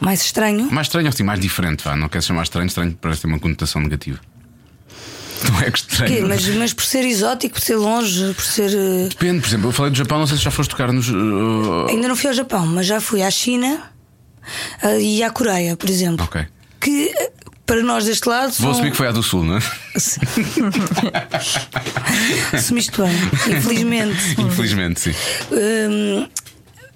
[0.00, 0.70] Mais estranho.
[0.70, 1.96] Mais estranho assim, mais diferente, vá.
[1.96, 4.20] Não quero chamar estranho, estranho parece ter uma conotação negativa.
[5.50, 6.28] Não é estranho.
[6.28, 8.70] Mas, mas por ser exótico, por ser longe, por ser.
[8.74, 11.08] eh, Depende, por exemplo, eu falei do Japão, não sei se já foste tocar nos.
[11.08, 13.82] eh, Ainda não fui ao Japão, mas já fui à China
[14.82, 16.24] eh, e à Coreia, por exemplo.
[16.24, 16.44] Ok.
[16.80, 17.10] Que
[17.68, 18.46] para nós deste lado.
[18.52, 19.60] Vou são- assumir que foi a do Sul, não é?
[19.96, 20.20] Sim.
[22.52, 23.12] Assumiste bem,
[23.58, 24.40] infelizmente.
[24.40, 25.14] Infelizmente, sim.
[25.52, 26.28] Hum,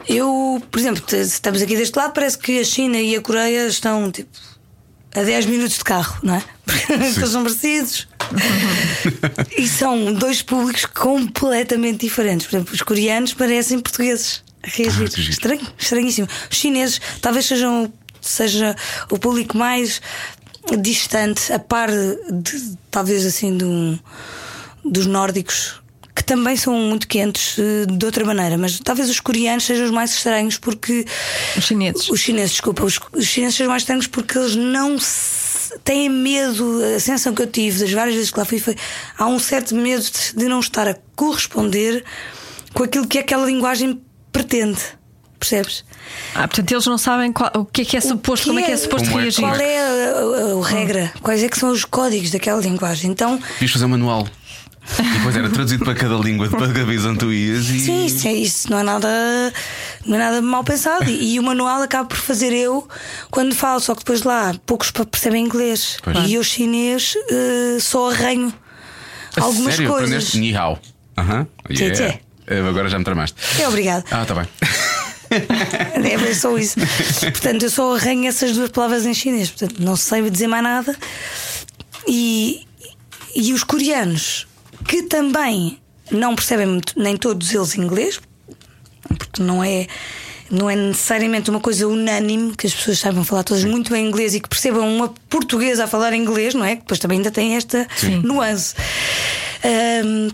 [0.09, 4.11] eu, por exemplo, estamos aqui deste lado, parece que a China e a Coreia estão
[4.11, 4.31] tipo
[5.15, 6.43] a 10 minutos de carro, não é?
[6.65, 8.09] Porque eles são parecidos.
[9.59, 12.47] e são dois públicos completamente diferentes.
[12.47, 15.11] Por exemplo, os coreanos parecem portugueses a reagir.
[15.15, 15.21] Ah.
[15.21, 16.29] Estranho, estranhíssimo.
[16.51, 18.75] Os chineses talvez sejam seja
[19.11, 20.01] o público mais
[20.79, 23.57] distante, a par de, talvez assim
[24.85, 25.83] dos nórdicos
[26.15, 29.91] que também são muito quentes eh, de outra maneira, mas talvez os coreanos sejam os
[29.91, 31.07] mais estranhos porque
[31.57, 32.09] Os chineses.
[32.11, 34.97] os chineses, desculpa, os, os chineses são mais estranhos porque eles não
[35.85, 36.81] têm medo.
[36.97, 38.77] A sensação que eu tive das várias vezes que lá fui foi
[39.17, 42.05] há um certo medo de, de não estar a corresponder
[42.75, 44.81] com aquilo que aquela linguagem pretende.
[45.43, 45.85] Percebes?
[46.35, 48.63] Ah, portanto, eles não sabem qual- o que é que é suposto, que como é
[48.63, 49.41] que é é- suposto Como é- reagir.
[49.45, 51.13] Qual é a, a- a regra?
[51.23, 53.11] Quais é que são os códigos daquela linguagem?
[53.11, 54.27] Então, Devias fazer um manual.
[54.99, 57.79] E depois era traduzido para cada língua, para cada vez onde tu ias e.
[57.81, 59.09] sim, isso, é- isso não é nada
[60.05, 61.09] não é nada mal pensado.
[61.09, 62.89] E, e o manual acabo por fazer eu
[63.31, 65.99] quando falo, só que depois lá poucos percebem inglês.
[66.03, 66.29] Pois.
[66.29, 68.53] E eu chinês eh, só arranho
[69.37, 69.89] A algumas sério?
[69.91, 70.09] coisas.
[70.09, 70.79] Aprendeste Ni Hao.
[71.17, 71.47] Aham.
[71.73, 72.13] Tchê, Yeah.
[72.15, 72.21] tchê.
[72.49, 73.37] Eh, Agora já me tramaste.
[73.61, 74.05] É obrigado.
[74.11, 74.49] Ah, tá bem.
[76.33, 76.77] É só isso.
[77.21, 79.51] Portanto, eu só arranho essas duas palavras em chinês.
[79.51, 80.97] Portanto, não sei dizer mais nada.
[82.07, 82.67] E,
[83.35, 84.47] e os coreanos,
[84.89, 85.79] que também
[86.11, 88.21] não percebem muito, nem todos eles inglês,
[89.19, 89.87] porque não é.
[90.51, 94.35] Não é necessariamente uma coisa unânime que as pessoas saibam falar todas muito bem inglês
[94.35, 96.77] e que percebam uma portuguesa a falar inglês, não é?
[96.77, 97.89] Que depois também ainda tem esta
[98.23, 98.75] nuance.
[99.65, 100.29] Ahm,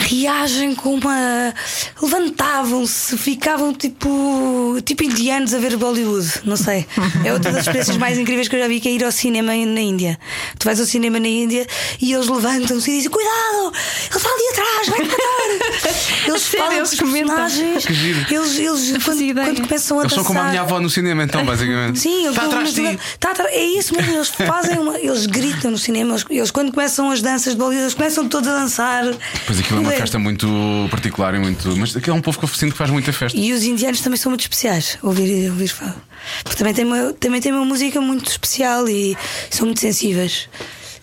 [0.00, 1.54] reagem com uma.
[2.00, 4.76] levantavam-se, ficavam tipo.
[4.84, 6.86] tipo indianos a ver Bollywood, não sei.
[7.24, 9.52] É outra das experiências mais incríveis que eu já vi que é ir ao cinema
[9.54, 10.18] na Índia.
[10.58, 11.66] Tu vais ao cinema na Índia
[12.00, 13.72] e eles levantam-se e dizem: Cuidado,
[14.10, 15.98] ele está ali atrás, vai-te matar.
[16.28, 17.36] Eles sério, falam eles com os comentam?
[17.36, 17.86] personagens.
[17.86, 18.26] Que giro.
[18.30, 21.22] Eles, eles quando, quando começam a Eles são como a minha dançar- avó no cinema,
[21.22, 21.98] então, basicamente.
[21.98, 22.98] Sim, eles Está atrás de ti.
[23.18, 27.10] tá é isso mesmo, eles fazem uma, eles gritam no cinema, eles, eles quando começam
[27.10, 29.04] as danças de Bollywood, eles começam todos a dançar.
[29.46, 30.48] Pois aquilo é uma festa muito
[30.90, 31.76] particular e muito.
[31.76, 33.38] Mas é um povo que eu sinto que faz muita festa.
[33.38, 35.96] E os indianos também são muito especiais, ouvir, ouvir falar.
[36.42, 39.16] Porque também tem, uma, também tem uma música muito especial e
[39.50, 40.48] são muito sensíveis.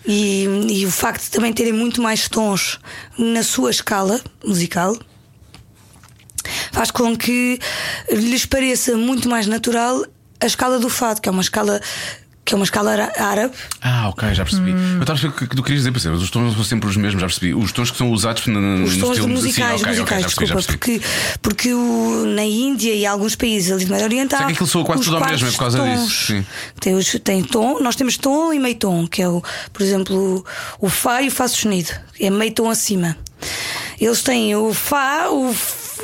[0.06, 2.78] E, e o facto de também terem muito mais tons
[3.18, 4.96] na sua escala musical
[6.70, 7.58] faz com que
[8.10, 10.04] lhes pareça muito mais natural
[10.40, 11.80] a escala do fado, que é uma escala
[12.46, 13.52] que é uma escala árabe.
[13.82, 14.70] Ah, ok, já percebi.
[14.72, 14.94] Hum.
[14.94, 16.22] Eu estava a perceber o que tu querias dizer, percebes?
[16.22, 17.52] Os tons são sempre os mesmos, já percebi.
[17.52, 20.26] Os tons que são usados no, no Os tons musicais, Sim, ok, ok, musicais, já
[20.28, 20.78] desculpa, percebi.
[20.78, 21.00] porque,
[21.42, 24.38] porque o, na Índia e alguns países ali do Médio Oriental.
[24.38, 26.26] Sei que aquilo soa quase tudo ao mesmo, é por causa quartos disso, tons.
[26.26, 26.46] sim.
[26.80, 30.46] Tem, os, tem tom, nós temos tom e meio tom, que é o, por exemplo,
[30.78, 33.16] o, Fá e o Fá sustenido, é meio tom acima.
[34.00, 35.52] Eles têm o Fá, o,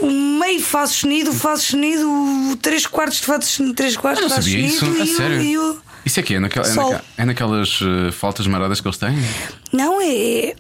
[0.01, 2.11] o meio Fá sustenido, o Fá sustenido,
[2.51, 5.92] o 3 quartos de Fá sustenido, 3 quartos de Fá sustenido e, e o.
[6.05, 6.85] Isso é que é, naquela, é, Sol.
[6.85, 9.17] naquela- é naquelas eh, faltas maradas que eles têm?
[9.73, 10.55] Não, é, é,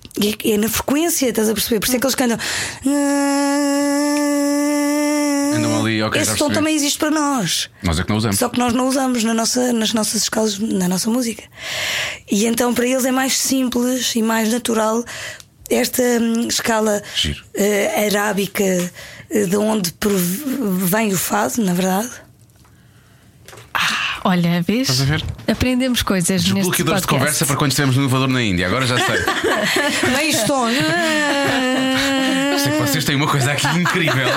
[0.52, 1.80] é na frequência, estás a perceber?
[1.80, 2.38] Por isso é que eles cantam.
[5.54, 7.68] Andam ali, ok, Esse som também existe para nós.
[7.82, 8.38] Nós é que não usamos.
[8.38, 11.42] Só que nós não usamos na nossa, nas nossas escalas, na nossa música.
[12.30, 15.04] E então para eles é mais simples e mais natural
[15.70, 17.02] esta hum, escala
[17.54, 19.92] eh, arábica eh, de onde
[20.86, 22.10] vem o fado, na verdade.
[24.24, 24.88] Olha, vês?
[24.88, 25.24] Estás a ver?
[25.48, 28.96] Aprendemos coisas neste Desbloqueadores de conversa para quando estivermos no elevador na Índia, agora já
[28.98, 29.18] sei.
[30.16, 30.68] Meio tom.
[32.52, 34.28] Eu sei que vocês têm uma coisa aqui incrível.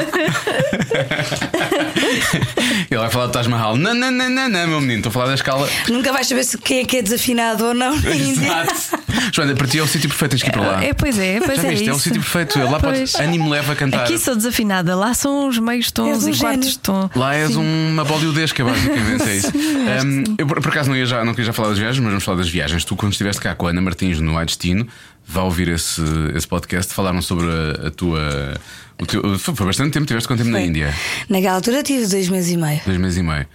[2.89, 3.77] Ele vai falar do Taj Mahal.
[3.77, 5.69] Não, não, não, não, não, meu menino, estou a falar da escala.
[5.89, 8.45] Nunca vais saber se quem é que é desafinado ou não na Índia.
[8.45, 9.04] Exato.
[9.33, 10.83] Joana, para ti é o sítio perfeito, tens que ir para lá.
[10.83, 11.71] É, pois é, pois Já é.
[11.71, 11.89] viste?
[11.89, 12.59] É o sítio perfeito.
[12.59, 13.11] Lá Pois.
[13.13, 13.23] pode.
[13.23, 14.03] Anime leva a cantar.
[14.03, 17.09] Aqui sou desafinada, lá são os meios tons És um e quartos de tom.
[17.15, 17.57] Lá és Sim.
[17.91, 19.51] uma bollywoodesca, basicamente, é isso.
[19.85, 22.23] Um, eu por acaso não, ia já, não queria já falar das viagens, mas vamos
[22.23, 22.83] falar das viagens.
[22.83, 24.87] Tu, quando estiveste cá com a Ana Martins no Ai Destino,
[25.27, 26.01] vá ouvir esse,
[26.35, 28.55] esse podcast, falaram sobre a, a tua.
[28.99, 30.67] o teu- foi bastante tempo, tiveste quanto tempo na Foi.
[30.67, 30.93] Índia?
[31.29, 32.81] Naquela altura tive dois meses e meio.
[32.85, 33.45] Dois meses e meio.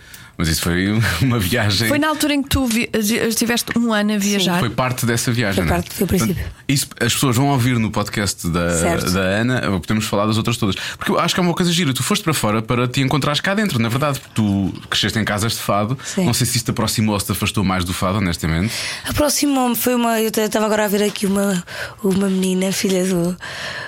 [0.41, 0.89] Mas isso foi
[1.21, 1.87] uma viagem.
[1.87, 4.59] Foi na altura em que tu vi- estiveste um ano a viajar.
[4.59, 5.63] Foi parte dessa viagem.
[5.63, 5.77] Foi é?
[5.77, 6.47] parte, foi o princípio.
[6.67, 9.11] Isso, as pessoas vão ouvir no podcast da, Certo.
[9.11, 10.77] da Ana, podemos falar das outras todas.
[10.97, 11.93] Porque eu acho que é uma coisa gira.
[11.93, 15.25] Tu foste para fora para te encontrares cá dentro, na verdade, porque tu cresceste em
[15.25, 15.99] casas de fado.
[16.03, 16.25] Sim.
[16.25, 18.73] Não sei se isso te aproximou ou se te afastou mais do fado, honestamente.
[19.05, 20.19] Aproximou-me, foi uma.
[20.23, 21.63] Eu estava agora a ver aqui uma,
[22.03, 23.37] uma menina, filha do.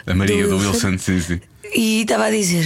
[0.07, 1.41] A Maria do, do Wilson, sim, sim.
[1.75, 2.63] E estava a dizer,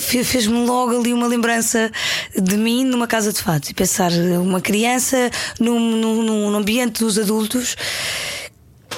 [0.00, 1.90] fe- fez-me logo ali uma lembrança
[2.36, 3.70] de mim numa casa de fato.
[3.70, 4.10] E pensar,
[4.42, 7.76] uma criança num, num, num ambiente dos adultos,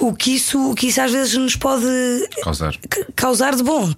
[0.01, 1.85] o que, isso, o que isso às vezes nos pode
[2.43, 2.75] Causar.
[2.89, 3.93] ca- causar de bom.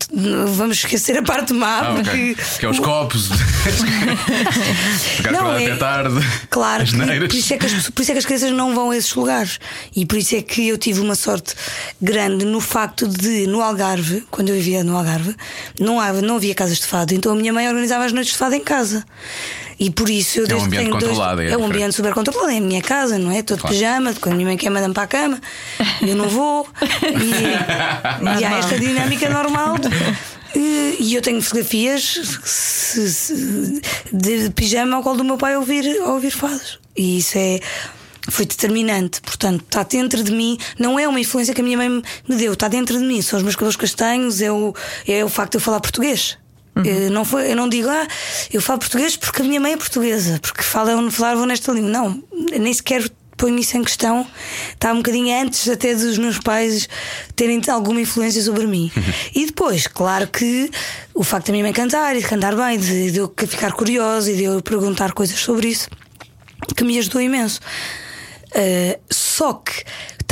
[0.55, 2.03] Vamos esquecer a parte má, Ah, ok.
[2.05, 2.37] porque.
[2.61, 3.29] Que é os copos.
[5.17, 6.15] Ficar Não, é- até tarde.
[6.51, 6.97] Claro, que,
[7.29, 9.15] por, isso é que as, por isso é que as crianças não vão a esses
[9.15, 9.59] lugares.
[9.95, 11.55] E por isso é que eu tive uma sorte
[12.01, 15.35] grande no facto de, no Algarve, quando eu vivia no Algarve,
[15.79, 17.15] não havia, não havia casas de fado.
[17.15, 19.05] Então a minha mãe organizava as noites de fado em casa.
[19.85, 21.64] E por isso eu É um desde que ambiente tenho dois- controlado, é É um
[21.66, 23.42] ambiente super controlado, é a minha casa, não é?
[23.42, 23.75] Todo Claro.
[23.75, 25.40] pijama, quando a minha mãe quer mandar-me para a cama,
[26.01, 26.68] eu não vou.
[26.83, 27.33] E,
[28.40, 29.77] e há esta dinâmica normal.
[30.55, 32.21] E e eu tenho fotografias
[34.12, 36.79] de pijama ao colo do meu pai a ouvir, a ouvir fados.
[36.97, 37.59] E isso é.
[38.31, 41.88] Foi determinante, portanto, está dentro de mim, não é uma influência que a minha mãe
[41.88, 43.21] me- me deu, está dentro de mim.
[43.21, 44.73] São os meus cabelos castanhos, é o,
[45.09, 46.38] é o facto de eu falar português.
[46.76, 48.06] Eh, Não foi, eu não digo, ah,
[48.52, 51.90] eu falo português porque a minha mãe é portuguesa, porque falam, falavam nesta língua.
[51.90, 54.26] Não, nem sequer ponho isso em questão.
[54.72, 56.88] Está um bocadinho antes até dos meus pais
[57.35, 58.90] terem alguma influência sobre mim.
[59.35, 60.70] E depois, claro que
[61.12, 64.30] o facto da minha mãe cantar e de cantar bem, de, de eu ficar curiosa
[64.30, 65.88] e de eu perguntar coisas sobre isso,
[66.76, 67.61] que me ajudou imenso.
[68.54, 69.82] Uh, só que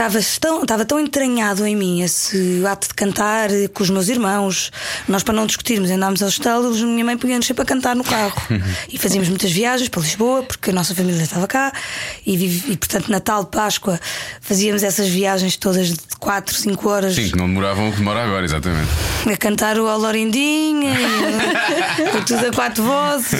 [0.01, 4.71] estava tão, estava tão entranhado em mim esse ato de cantar com os meus irmãos.
[5.07, 8.41] Nós, para não discutirmos, andámos aos estalos, minha mãe punha-nos sempre a cantar no carro.
[8.91, 11.71] e fazíamos muitas viagens para Lisboa, porque a nossa família estava cá.
[12.27, 14.01] E, e, portanto, Natal, Páscoa,
[14.41, 18.25] fazíamos essas viagens todas de 4, 5 horas Sim, que não demoravam o que demora
[18.25, 18.89] agora, exatamente.
[19.31, 23.33] a cantar o Alorindinha, e, com tudo a quatro vozes.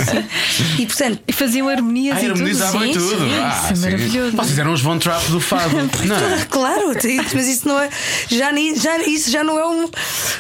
[0.79, 2.33] E, portanto, E faziam harmonias Ah, e tudo.
[2.33, 3.19] harmonizavam e Sim, tudo.
[3.19, 3.83] sim, Ah, isso é sim.
[3.83, 4.37] maravilhoso.
[4.37, 5.71] Vocês eram os Von Trapp do fado.
[6.05, 6.50] Não.
[6.51, 6.93] Claro,
[7.35, 7.89] mas isso não é.
[8.29, 9.89] Já, já, isso já não é um,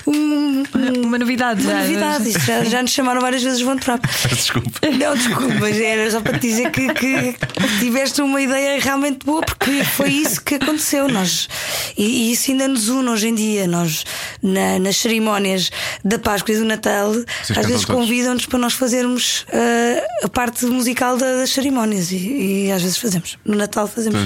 [0.07, 0.63] um-
[1.05, 1.79] Uma novidade uma já.
[1.81, 2.29] novidade.
[2.31, 4.07] Isso já, já nos chamaram várias vezes Von Trapp.
[4.31, 4.71] Desculpa.
[4.99, 7.35] Não, desculpa, mas era só para te dizer que, que
[7.79, 11.09] tiveste uma ideia realmente boa, porque foi isso que aconteceu.
[11.09, 11.49] Nós,
[11.97, 13.67] e, e isso ainda nos une hoje em dia.
[13.67, 14.05] Nós,
[14.43, 15.71] na- nas cerimónias
[16.05, 20.65] da Páscoa e do Natal, às cantam vezes convidam-nos para nós fazermos ah, a parte
[20.67, 22.11] musical da- das cerimónias.
[22.13, 23.39] E, e às vezes fazemos.
[23.45, 24.21] No Natal fazemos.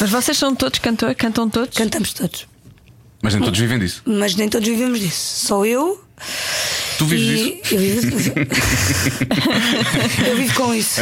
[0.00, 1.76] Mas vocês são todos cantores, cantam todos?
[1.76, 2.46] Cantamos todos.
[3.20, 4.02] Mas nem todos vivem disso.
[4.06, 5.46] Mas nem todos vivemos disso.
[5.46, 6.00] Só eu.
[6.98, 7.74] Tu vives e disso?
[7.74, 8.16] eu vivo,
[10.26, 11.00] eu vivo com isso.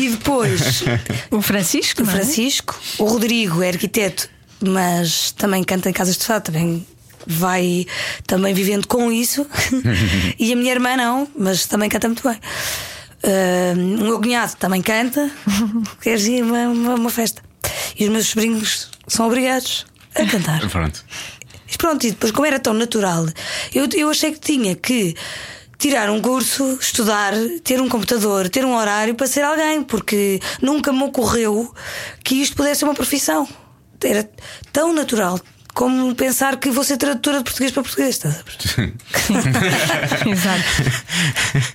[0.00, 0.84] e depois
[1.30, 2.10] O Francisco, o é?
[2.10, 6.86] Francisco, o Rodrigo é arquiteto, mas também canta em casas de fado, também
[7.26, 7.86] vai
[8.26, 9.46] também vivendo com isso.
[10.38, 12.38] e a minha irmã não, mas também canta muito bem.
[13.24, 15.30] Ah, o meu cunhado também canta,
[16.02, 17.42] quer dizer, uma, uma, uma festa.
[17.98, 20.68] E os meus sobrinhos são obrigados a cantar.
[20.68, 21.04] Pronto.
[21.66, 23.26] Mas pronto, e depois, como era tão natural,
[23.74, 25.16] eu, eu achei que tinha que
[25.78, 27.32] tirar um curso, estudar,
[27.62, 31.74] ter um computador, ter um horário para ser alguém, porque nunca me ocorreu
[32.22, 33.48] que isto pudesse ser uma profissão.
[34.02, 34.28] Era
[34.70, 35.40] tão natural
[35.74, 38.94] como pensar que vou ser tradutora de português para português, estás a perceber?
[40.30, 40.64] Exato.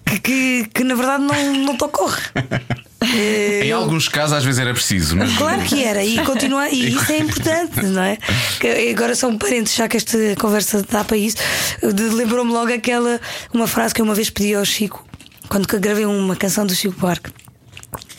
[0.06, 2.22] que, que, que na verdade não, não te ocorre.
[3.02, 5.36] Em alguns casos, às vezes era preciso, mas.
[5.38, 8.18] Claro que era, e continua, e isso é importante, não é?
[8.60, 11.38] Que agora são parentes, já que esta conversa dá para isso.
[11.82, 13.20] Lembrou-me logo aquela
[13.54, 15.06] uma frase que eu uma vez pedi ao Chico,
[15.48, 17.32] quando que gravei uma canção do Chico Buarque.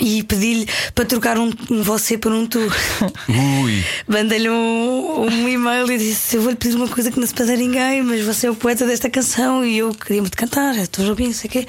[0.00, 2.58] E pedi-lhe para trocar um, um você por um tu.
[3.28, 3.84] Ui.
[4.08, 7.52] Mandei-lhe um, um e-mail e disse: Eu vou-lhe pedir uma coisa que não se pede
[7.52, 11.04] a ninguém, mas você é o poeta desta canção e eu queria muito cantar, estou
[11.04, 11.66] a ouvir, não sei o quê.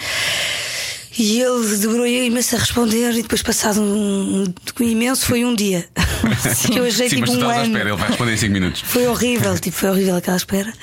[1.18, 4.46] E ele demorou imenso a responder, e depois, passado um,
[4.80, 5.86] um imenso, foi um dia.
[6.72, 7.66] que eu achei Sim, tipo mas um ano.
[7.66, 8.82] espera, ele vai responder em 5 minutos.
[8.82, 10.74] Foi horrível, tipo, foi horrível aquela espera.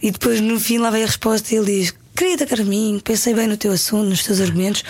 [0.00, 3.46] E depois, no fim, lá veio a resposta e ele diz: Querida Carminho, pensei bem
[3.46, 4.84] no teu assunto, nos teus argumentos,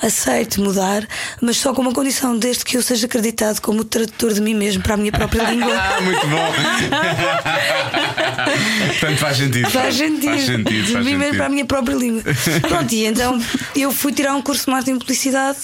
[0.00, 1.06] aceito mudar,
[1.40, 4.82] mas só com uma condição, desde que eu seja acreditado como tradutor de mim mesmo
[4.82, 5.72] para a minha própria língua.
[5.74, 6.52] Ah, muito bom.
[8.88, 9.70] Portanto, faz sentido.
[9.70, 10.24] Faz sentido.
[10.24, 10.86] Faz sentido.
[10.86, 11.52] De Faz mim mesmo para a sentido.
[11.52, 12.22] minha própria língua.
[12.66, 13.38] Pronto, e então
[13.76, 15.58] eu fui tirar um curso de marketing de publicidade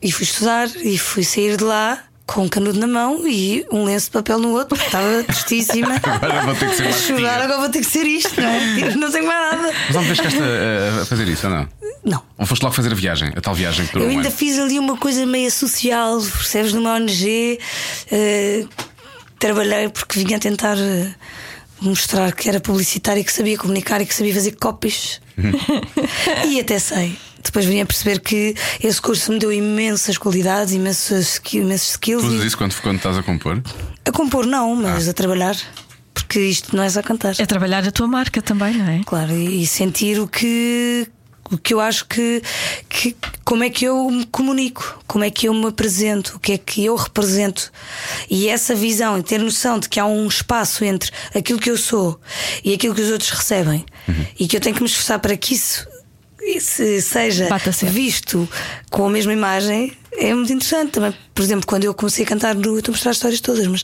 [0.00, 3.84] e fui estudar e fui sair de lá com um canudo na mão e um
[3.84, 5.94] lenço de papel no outro, estava tristíssima.
[6.04, 8.74] Agora vou ter que ser mais chorar, agora vou ter que ser isto, não é?
[8.74, 9.72] Tipo, Não tenho mais nada.
[9.86, 11.68] Mas alguma vez ficaste a, a fazer isso ou não?
[12.04, 12.22] Não.
[12.38, 14.36] Ou foste logo fazer a viagem, a tal viagem que Eu um ainda ano?
[14.36, 17.58] fiz ali uma coisa meio social, percebes, numa ONG.
[18.10, 18.64] eh,
[19.38, 21.14] trabalhei porque vinha tentar eh,
[21.80, 25.20] mostrar que era publicitário, e que sabia comunicar e que sabia fazer copies.
[26.48, 27.16] e até sei.
[27.46, 32.22] Depois vim a perceber que esse curso me deu imensas qualidades, imensas, imensos skills.
[32.22, 33.62] Tu usas e- isso quando, quando estás a compor?
[34.04, 35.56] A compor, não, mas a trabalhar.
[36.12, 37.34] Porque isto não é só cantar.
[37.38, 39.00] É trabalhar a tua marca também, não é?
[39.04, 41.06] Claro, e, sentir o que,
[41.50, 42.42] o que eu acho que,
[42.88, 43.14] que.
[43.44, 46.58] Como é que eu me comunico, como é que eu me apresento, o que é
[46.58, 47.70] que eu represento.
[48.28, 51.76] E essa visão, e ter noção de que há um espaço entre aquilo que eu
[51.76, 52.20] sou
[52.64, 53.84] e aquilo que os outros recebem,
[54.40, 55.86] e que eu tenho que me esforçar para que isso.
[56.46, 57.48] Isso seja
[57.90, 58.48] visto
[58.90, 61.14] com a mesma imagem é muito interessante também.
[61.34, 62.62] Por exemplo, quando eu comecei a cantar no.
[62.74, 63.82] Eu estou a mostrar as histórias todas, mas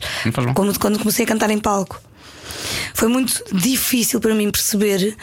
[0.53, 2.01] como- quando comecei a cantar em palco,
[2.93, 5.15] foi muito difícil para mim perceber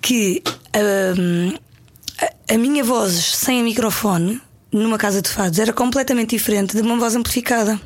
[0.00, 0.42] que
[1.18, 1.52] hum,
[2.48, 4.40] a, a minha voz sem microfone
[4.72, 7.78] numa casa de fados era completamente diferente de uma voz amplificada.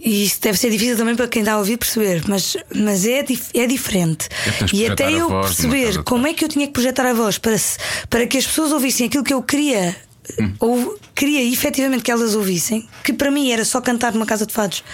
[0.00, 3.22] E isso deve ser difícil também para quem está a ouvir perceber, mas, mas é,
[3.22, 4.28] dif- é diferente.
[4.46, 7.38] É e até eu voz perceber como é que eu tinha que projetar a voz
[7.38, 7.78] para, se-
[8.08, 9.96] para que as pessoas ouvissem aquilo que eu queria
[10.60, 14.52] ou queria efetivamente que elas ouvissem, que para mim era só cantar numa casa de
[14.52, 14.84] fados.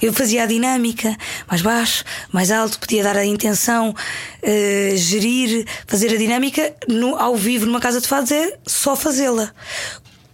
[0.00, 1.14] Eu fazia a dinâmica,
[1.46, 3.94] mais baixo, mais alto, podia dar a intenção,
[4.42, 9.52] eh, gerir, fazer a dinâmica no, ao vivo numa casa de fados é só fazê-la.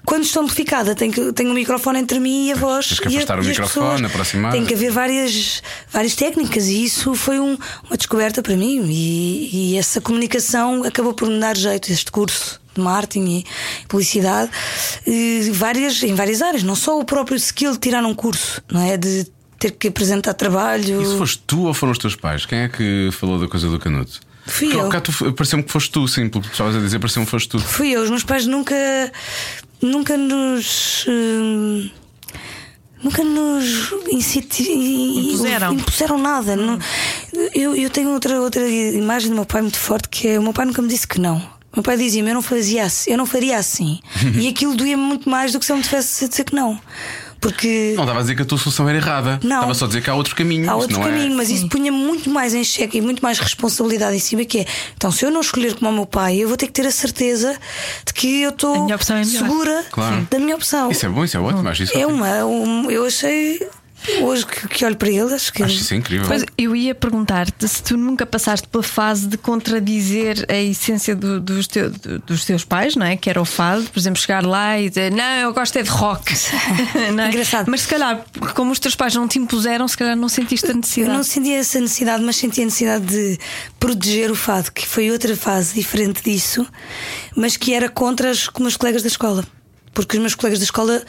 [0.05, 2.89] Quando estou amplificada, tenho, que, tenho um microfone entre mim e a voz.
[2.89, 4.11] Tens que e a- afastar o microfone, pessoas.
[4.11, 4.53] aproximar.
[4.53, 7.57] Tem que haver várias, várias técnicas e isso foi um-
[7.89, 8.85] uma descoberta para mim.
[8.89, 14.51] E, e essa comunicação acabou por me dar jeito, este curso de marketing e publicidade,
[15.07, 18.81] e várias, em várias áreas, não só o próprio skill de tirar um curso, não
[18.83, 18.97] é?
[18.97, 19.27] De
[19.59, 21.01] ter que apresentar trabalho.
[21.01, 22.45] Isso foste tu ou foram os teus pais?
[22.45, 24.21] Quem é que falou da coisa do canuto?
[24.47, 25.33] Fui Porque eu.
[25.33, 27.59] Pareceu-me que foste tu, sim, pelo que tu estavas a dizer, pareceu-me que foste tu.
[27.59, 28.75] Fui eu, os meus pais nunca
[29.85, 31.91] nunca nos hum,
[33.03, 33.93] nunca nos
[35.29, 35.75] Impuseram.
[35.75, 36.57] impuseram nada.
[36.57, 36.79] Não-
[37.55, 40.53] eu, eu tenho outra, outra imagem do meu pai muito forte que é o meu
[40.53, 41.37] pai nunca me disse que não.
[41.73, 43.99] O meu pai dizia-me eu não fazia assim, eu não faria assim.
[44.41, 46.79] e aquilo doía-me muito mais do que se eu me tivesse a dizer que não.
[47.41, 49.39] Porque Não estava a dizer que a tua solução era errada.
[49.43, 49.57] Não.
[49.57, 50.71] Estava só a dizer que há outro caminho.
[50.71, 51.37] Há outro não caminho, é...
[51.37, 54.67] mas isso punha muito mais em xeque e muito mais responsabilidade em cima que é.
[54.97, 56.91] Então, se eu não escolher como o meu pai, eu vou ter que ter a
[56.91, 57.57] certeza
[58.07, 60.27] de que eu estou é segura Claro.
[60.31, 60.91] da minha opção.
[60.91, 61.69] Isso é bom, isso é ótimo.
[61.69, 62.19] Acho isso É ótimo.
[62.25, 63.61] uma, um- eu achei
[64.21, 66.27] hoje que, que olho para ele, acho que Acho isso incrível.
[66.27, 71.41] Pois eu ia perguntar-te se tu nunca passaste pela fase de contradizer a essência do-
[71.41, 73.17] dos, teu- do- dos teus pais, não é?
[73.17, 75.91] Que era o fado, por exemplo, chegar lá e dizer não, eu gosto é de
[75.91, 76.33] rock.
[76.95, 77.29] É?
[77.29, 77.71] Engraçado.
[77.71, 78.25] Mas se calhar,
[78.55, 81.17] como os teus pais não te impuseram, se calhar não sentiste a Eu necessidade.
[81.17, 83.39] não sentia essa necessidade, mas sentia a necessidade de
[83.79, 86.67] proteger o fado, que foi outra fase diferente disso,
[87.37, 89.45] mas que era contra os meus colegas da escola.
[89.93, 91.03] Porque os meus colegas da escola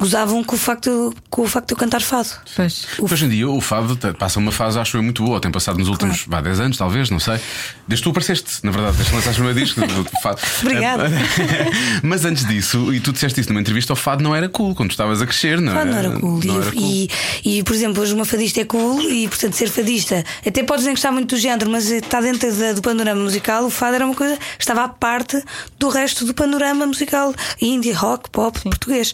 [0.00, 2.28] gozavam com o facto, com o facto de eu cantar fado.
[2.56, 2.86] Pois.
[2.98, 5.38] Hoje em dia o fado passa uma fase, acho eu, muito boa.
[5.40, 7.38] Tem passado nos últimos vá, 10 anos, talvez, não sei.
[7.86, 9.80] Desde que tu apareceste, na verdade, desde que lançaste o meu disco.
[9.80, 10.40] do fado.
[10.62, 11.10] Obrigada.
[12.02, 14.88] Mas antes disso, e tu disseste isso numa entrevista, o fado não era cool quando
[14.88, 15.72] tu estavas a crescer, não?
[15.74, 16.40] Fado não era cool.
[16.44, 16.82] Não e, era cool.
[16.82, 17.10] E,
[17.44, 20.94] e, por exemplo, hoje uma fadista é cool e, portanto, ser fadista, até podes nem
[20.94, 23.64] gostar muito do género, mas está dentro da- do panorama musical.
[23.64, 25.42] O fado era uma coisa que estava à parte
[25.78, 29.12] do resto do panorama musical indie, rock, pop, português.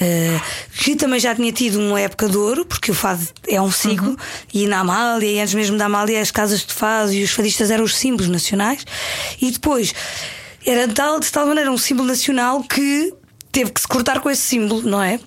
[0.00, 0.15] Eh,
[0.82, 4.16] que também já tinha tido uma época de ouro, porque o fado é um ciclo,
[4.52, 7.70] e na Amália, e antes mesmo da Amália, as casas de fado e os fadistas
[7.70, 8.84] eram os símbolos nacionais,
[9.40, 9.94] e depois
[10.64, 13.14] era de tal, de tal maneira um símbolo nacional que
[13.56, 15.18] teve que se cortar com esse símbolo, não é?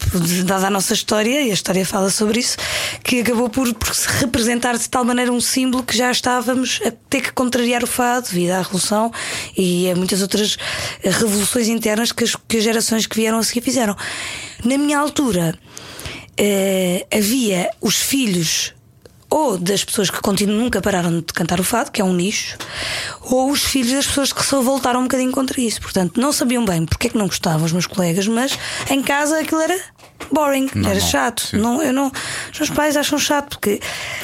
[0.45, 2.57] Dada a nossa história, e a história fala sobre isso,
[3.03, 6.91] que acabou por, por se representar de tal maneira um símbolo que já estávamos a
[7.09, 9.11] ter que contrariar o fado devido à Revolução
[9.57, 10.57] e a muitas outras
[11.03, 13.95] eh, revoluções internas que as, que as gerações que vieram a seguir fizeram.
[14.63, 15.57] Na minha altura,
[16.37, 18.75] eh, havia os filhos
[19.29, 22.57] ou das pessoas que continuam, nunca pararam de cantar o fado, que é um nicho,
[23.21, 25.79] ou os filhos das pessoas que se voltaram um bocadinho contra isso.
[25.81, 28.57] Portanto, não sabiam bem porque é que não gostavam os meus colegas, mas
[28.89, 29.79] em casa aquilo era
[30.31, 31.41] boring, Normal, era chato.
[31.47, 31.57] sim.
[31.57, 32.11] Não, eu não,
[32.51, 33.79] os meus pais acham chato porque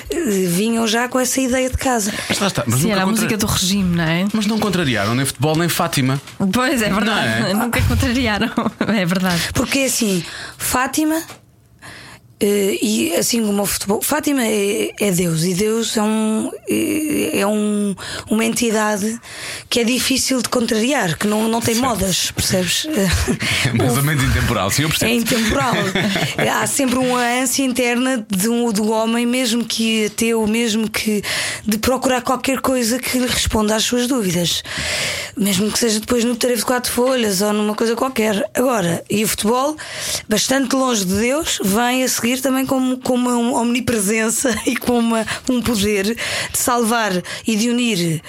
[0.10, 0.16] eh,
[0.48, 2.12] vinham já com essa ideia de casa.
[2.28, 2.64] Mas lá está.
[2.66, 4.26] Mas, Sim, era a contra- música do regime, não é?
[4.34, 6.20] mas não contrariaram nem futebol nem Fátima.
[6.52, 7.42] Pois é verdade.
[7.42, 7.54] Não é?
[7.54, 8.50] Nunca contrariaram.
[8.88, 9.42] É verdade.
[9.54, 10.24] Porque assim,
[10.58, 11.22] Fátima.
[12.40, 17.16] Eh, e assim como o futebol, Fátima é, é Deus e Deus é, um, é
[17.40, 17.96] é um,
[18.30, 19.20] uma entidade
[19.70, 22.88] que é difícil de contrariar, que não, não tem modas, percebes?
[23.78, 25.12] Mais ou menos intemporal, sim, eu É percebo.
[25.14, 25.74] intemporal.
[26.62, 31.22] Há sempre uma ânsia interna de um, do homem, mesmo que ateu, mesmo que
[31.66, 34.64] de procurar qualquer coisa que lhe responda às suas dúvidas.
[35.38, 38.50] Mesmo que seja depois no tarefa de quatro folhas ou numa coisa qualquer.
[38.54, 39.76] Agora, e o futebol,
[40.30, 45.26] bastante longe de Deus, vem a seguir também como, como uma omnipresença e com uma,
[45.50, 47.12] um poder de salvar
[47.46, 48.22] e de unir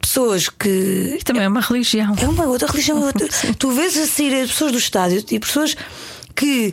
[0.00, 0.68] pessoas que
[1.16, 2.14] Isto também é uma religião.
[2.20, 3.08] é uma outra religião.
[3.08, 5.76] é Tu vês a sair as pessoas do estádio e pessoas
[6.34, 6.72] que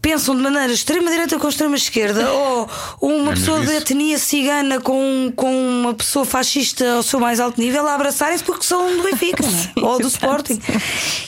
[0.00, 2.70] pensam de maneira extrema-direita com extrema-esquerda ou,
[3.00, 7.40] ou uma É pessoa de etnia cigana com, com uma pessoa fascista ao seu mais
[7.40, 9.80] alto nível a abraçarem-se porque são do Benfica é?
[9.80, 10.60] ou do Sporting.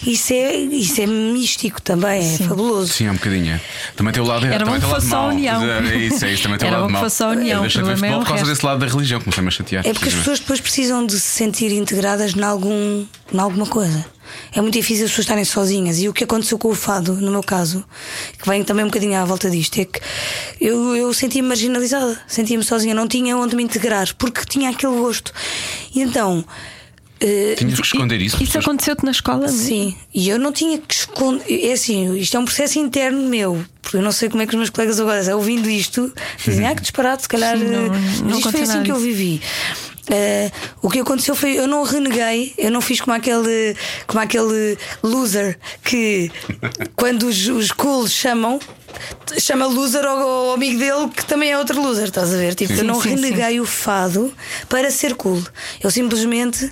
[0.07, 2.93] Isso é, isso é místico também, é fabuloso.
[2.93, 3.61] Sim, é um bocadinho.
[3.97, 5.63] Também tem o lado Era bom o que fosse a união.
[5.63, 6.43] É isso, é isso.
[6.43, 8.17] Também tem o Era lado bom que fosse a união, Eu o de é futebol
[8.17, 9.87] o por causa desse lado da religião, comecei-me a chatear.
[9.87, 14.05] É porque as pessoas depois precisam de se sentir integradas em algum, em alguma coisa.
[14.55, 15.99] É muito difícil as pessoas estarem sozinhas.
[16.01, 17.85] E o que aconteceu com o fado, no meu caso,
[18.39, 20.01] que vem também um bocadinho à volta disto, é que
[20.61, 25.33] eu, eu sentia-me marginalizada, sentia-me sozinha, não tinha onde me integrar, porque tinha aquele gosto.
[25.95, 26.45] E então.
[27.21, 28.37] eh, Tinhas que esconder isso.
[28.37, 29.39] Isso pessoas- aconteceu-te na escola?
[29.39, 29.49] não é?
[29.49, 31.45] Sim, e eu não tinha que esconder.
[31.49, 34.51] É assim, isto é um processo interno meu, porque eu não sei como é que
[34.53, 36.13] os meus colegas agora, ouvindo isto,
[36.45, 37.57] dizem, ah, que disparate, se calhar.
[37.57, 39.41] Sim, não- eh, não mas isto foi aconteceu assim nada que eu vivi.
[40.11, 40.51] Eh,
[40.81, 43.77] o que aconteceu foi eu não reneguei, eu não fiz como aquele,
[44.07, 46.31] como aquele loser que
[46.97, 48.59] quando os, os cools chamam,
[49.39, 52.55] chama loser ao, ao amigo dele que também é outro loser, estás a ver?
[52.55, 54.33] Tipo, eu não Sim, sim, reneguei o fado
[54.69, 55.43] para ser cool.
[55.83, 56.71] Eu simplesmente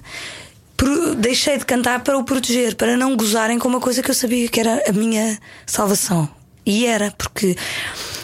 [1.19, 4.49] deixei de cantar para o proteger, para não gozarem com uma coisa que eu sabia
[4.49, 6.29] que era a minha salvação.
[6.65, 7.57] E era, porque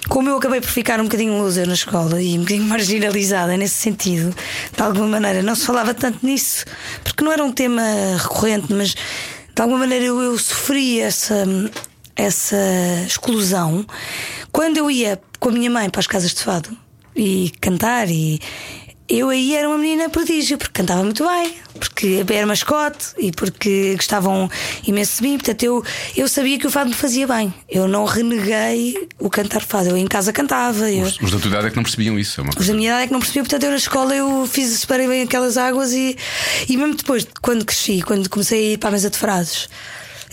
[0.09, 3.75] como eu acabei por ficar um bocadinho loser na escola e um bocadinho marginalizada nesse
[3.75, 4.35] sentido,
[4.75, 6.65] de alguma maneira, não se falava tanto nisso,
[7.03, 7.83] porque não era um tema
[8.19, 11.45] recorrente, mas de alguma maneira eu, eu sofri essa,
[12.15, 12.57] essa
[13.07, 13.87] exclusão
[14.53, 16.77] quando eu ia com a minha mãe para as casas de fado
[17.15, 18.41] e cantar e
[19.09, 23.95] eu aí era uma menina prodígio, porque cantava muito bem, porque era mascote e porque
[23.95, 24.51] gostavam
[24.87, 25.39] imenso de mim.
[25.39, 25.85] Portanto, eu,
[26.17, 27.55] eu sabia que o fado me fazia bem.
[27.69, 29.91] Eu não reneguei o cantar fado.
[29.91, 30.91] Eu em casa cantava.
[30.91, 32.41] Eu, Os, os da tua idade é que não percebiam isso.
[32.41, 32.73] É os coisa.
[32.73, 35.23] da minha idade é que não percebiam, portanto, eu na escola eu fiz, separei bem
[35.23, 36.17] aquelas águas e,
[36.69, 39.69] e mesmo depois, quando cresci, quando comecei a ir para a mesa de frases.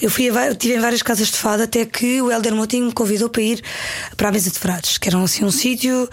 [0.01, 2.91] Eu fui a, estive em várias casas de fado até que o Helder Moutinho me
[2.91, 3.63] convidou para ir
[4.17, 6.09] para a mesa de frases, que era assim um sítio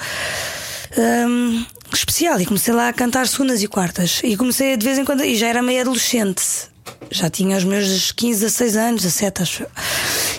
[0.97, 1.65] hum,
[1.97, 2.41] especial.
[2.41, 4.21] E comecei lá a cantar segundas e quartas.
[4.25, 6.43] E comecei de vez em quando, e já era meio adolescente.
[7.11, 9.67] Já tinha os meus 15, 16 anos, 17, acho.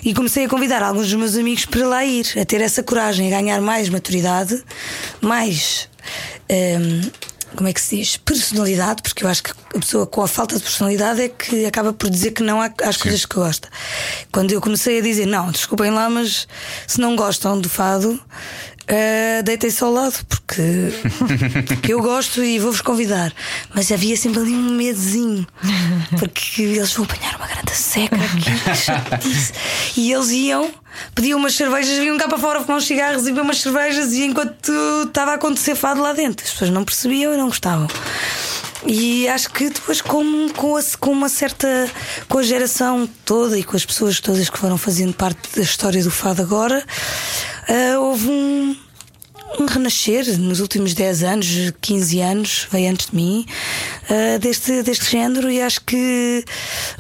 [0.04, 3.28] E comecei a convidar alguns dos meus amigos para lá ir, a ter essa coragem,
[3.34, 4.62] a ganhar mais maturidade,
[5.22, 5.88] mais.
[6.50, 7.10] hum,
[7.56, 8.16] como é que se diz?
[8.16, 11.92] Personalidade, porque eu acho que a pessoa com a falta de personalidade é que acaba
[11.92, 13.68] por dizer que não há- às coisas que gosta.
[14.32, 16.48] Quando eu comecei a dizer, não, desculpem lá, mas
[16.88, 18.18] se não gostam do fado,
[18.94, 20.62] eh, deitem-se ao lado, porque,
[21.66, 23.34] porque eu gosto e vou-vos convidar.
[23.74, 25.48] Mas havia sempre ali um medozinho,
[26.20, 28.18] porque eles vão apanhar uma grande seca
[28.76, 29.54] chatice.
[29.96, 30.70] E eles iam,
[31.16, 34.74] pediam umas cervejas, vinham cá para fora fumar uns cigarros e umas cervejas, e enquanto
[35.08, 37.88] estava a acontecer fado lá dentro, as pessoas não percebiam e não gostavam.
[38.86, 41.68] E acho que depois, com, com, a- com uma certa.
[42.28, 46.04] com a geração toda e com as pessoas todas que foram fazendo parte da história
[46.04, 46.84] do Fado agora,
[47.68, 48.76] ah, houve um,
[49.60, 51.48] um renascer nos últimos 10 anos,
[51.80, 53.46] 15 anos, veio antes de mim,
[54.10, 56.44] ah, deste, deste género e acho que.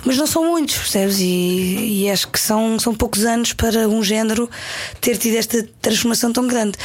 [0.05, 1.17] Mas não são muitos, percebes?
[1.19, 4.47] E, e acho que são, são poucos anos para um género
[4.99, 6.77] ter tido esta transformação tão grande.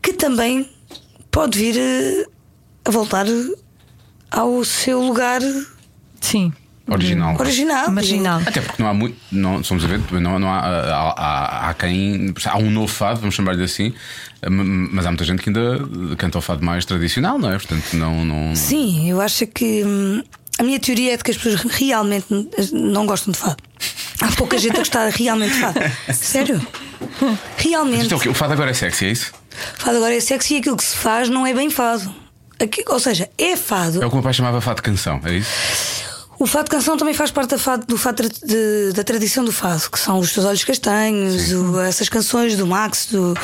[0.00, 0.68] Que também
[1.32, 2.24] pode vir eh,
[2.84, 3.26] a voltar
[4.34, 5.40] ao seu lugar
[6.20, 6.52] Sim.
[6.86, 7.34] Original.
[7.40, 7.90] original.
[7.90, 8.40] Marginal.
[8.44, 11.74] Até porque não há muito, não, somos a ver, não, não há, há, há, há
[11.74, 12.34] quem.
[12.44, 13.94] Há um novo fado, vamos chamar-lhe assim,
[14.46, 15.78] mas há muita gente que ainda
[16.18, 17.56] canta o fado mais tradicional, não é?
[17.56, 18.22] Portanto, não.
[18.24, 18.54] não...
[18.54, 20.22] Sim, eu acho que hum,
[20.58, 22.26] a minha teoria é de que as pessoas realmente
[22.72, 23.62] não gostam de fado.
[24.20, 25.80] Há pouca gente a gostar realmente de fado.
[26.12, 26.66] Sério?
[27.56, 28.12] Realmente.
[28.12, 28.30] é o?
[28.30, 29.32] O fado agora é sexy, é isso?
[29.78, 32.23] Fado agora é sexy e aquilo que se faz não é bem fado.
[32.60, 34.02] Aqui- ou seja, é fado.
[34.02, 36.04] É o que o meu pai chamava fado canção, é isso?
[36.36, 39.88] O fado canção também faz parte da, fado, do fado de- da tradição do fado,
[39.88, 43.34] que são os teus olhos castanhos, o- essas canções do Max, do,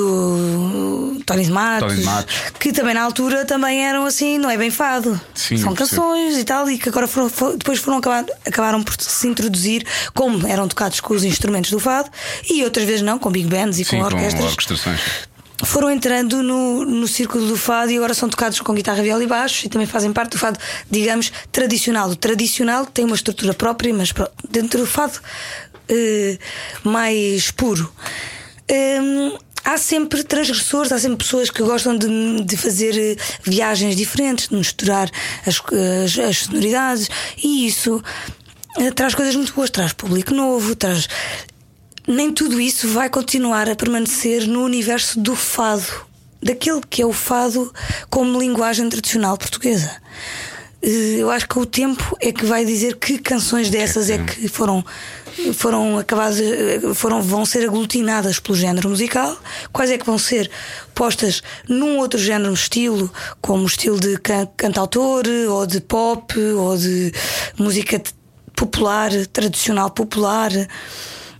[0.00, 2.34] do Tony Matos, Tony Matos.
[2.58, 5.20] que também na altura também eram assim, não é bem fado.
[5.34, 8.94] Sim, são canções e tal, e que agora foram, fo- depois foram acabar, acabaram por
[8.98, 12.10] se introduzir, como eram tocados com os instrumentos do fado,
[12.48, 15.00] e outras vezes não, com big bands e Sim, com com orquestras orquestrações.
[15.64, 19.26] Foram entrando no, no círculo do fado e agora são tocados com guitarra, viola e
[19.26, 20.58] baixo e também fazem parte do fado,
[20.90, 22.10] digamos, tradicional.
[22.10, 24.12] O tradicional tem uma estrutura própria, mas
[24.48, 25.18] dentro do fado
[25.88, 26.38] eh,
[26.84, 27.90] mais puro.
[28.70, 34.48] Hum, há sempre transgressores, há sempre pessoas que gostam de, de fazer eh, viagens diferentes,
[34.48, 35.10] de misturar
[35.46, 35.60] as,
[36.04, 37.08] as, as sonoridades
[37.42, 38.02] e isso
[38.78, 41.08] eh, traz coisas muito boas, traz público novo, traz
[42.06, 46.06] nem tudo isso vai continuar a permanecer no universo do fado,
[46.40, 47.72] daquele que é o fado
[48.08, 49.90] como linguagem tradicional portuguesa.
[50.82, 54.48] Eh, Eu acho que o tempo é que vai dizer que canções dessas é que
[54.48, 54.84] foram
[55.52, 59.36] foram acabadas eh, foram vão ser aglutinadas pelo género musical,
[59.72, 60.50] quais é que vão ser
[60.94, 67.12] postas num outro género estilo, como estilo de can cantautor ou de pop ou de
[67.58, 68.00] música
[68.54, 70.50] popular, tradicional popular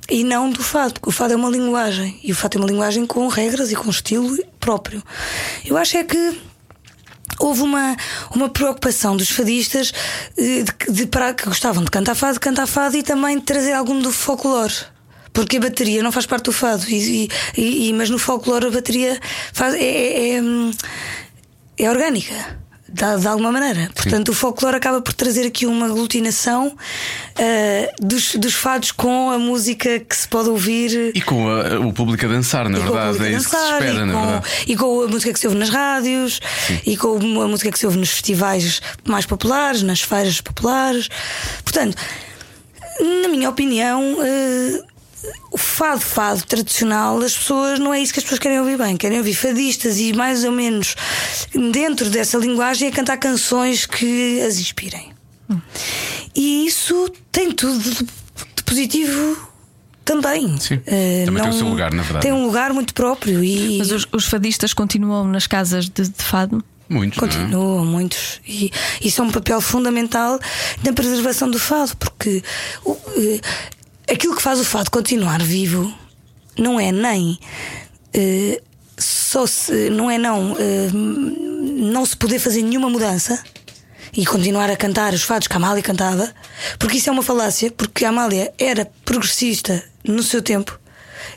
[0.08, 2.66] e não do fado, porque o fado é uma linguagem e o fado é uma
[2.68, 5.02] linguagem com regras e com estilo próprio.
[5.64, 6.40] Eu acho é que
[7.38, 7.96] houve uma,
[8.34, 9.92] uma preocupação dos fadistas
[10.38, 13.72] eh, de, de, para, que gostavam de cantar fado, cantar fado e também de trazer
[13.72, 14.74] algum do folclore.
[15.32, 18.70] Porque a bateria não faz parte do fado, e, e- e- mas no folclore a
[18.70, 19.20] bateria
[19.52, 20.70] faz, é, é, é, hum,
[21.76, 22.58] é orgânica.
[22.96, 23.90] De, de alguma maneira.
[23.94, 29.38] Portanto, o folclore acaba por trazer aqui uma aglutinação uh, dos, dos fados com a
[29.38, 31.12] música que se pode ouvir.
[31.14, 33.24] E com a, o público a dançar, na verdade.
[33.26, 34.46] É isso que se dançar, espera, e, na com, verdade.
[34.66, 36.40] e com a música que se ouve nas rádios
[36.86, 41.08] e com a música que se ouve nos festivais mais populares, nas feiras populares.
[41.62, 41.96] Portanto,
[43.22, 44.82] na minha opinião, eh,
[45.52, 48.96] o fado, fado tradicional, as pessoas não é isso que as pessoas querem ouvir bem,
[48.96, 50.94] querem ouvir fadistas e mais ou menos
[51.72, 55.12] dentro dessa linguagem a cantar canções que as inspirem.
[56.34, 59.48] E isso tem tudo de positivo
[60.04, 60.58] também.
[60.58, 60.80] Sim.
[60.86, 62.22] Eh, Também tem o não- seu lugar, na verdade.
[62.22, 63.78] Tem um lugar muito próprio e.
[63.78, 66.64] Mas os, os fadistas continuam nas casas de, de fado?
[66.88, 67.18] Muitos.
[67.18, 67.30] não é?
[67.32, 68.40] Continuam muitos.
[68.46, 68.70] E
[69.00, 70.38] isso é um papel fundamental
[70.84, 72.42] na preservação do fado, porque
[73.16, 73.40] eh,
[74.10, 75.92] aquilo que faz o fado continuar vivo
[76.58, 77.38] não é nem.
[78.14, 78.60] eh,
[78.98, 83.38] só se, não é não eh, não se poder fazer nenhuma mudança
[84.16, 86.32] e continuar a cantar os fados que a Amália cantava,
[86.78, 90.78] porque isso é uma falácia, porque a Amália era progressista no seu tempo.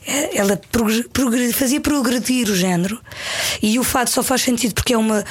[0.06, 2.98] Eh, Ela progre- progre- fazia progredir o género
[3.62, 5.22] e o fado só faz sentido porque é uma,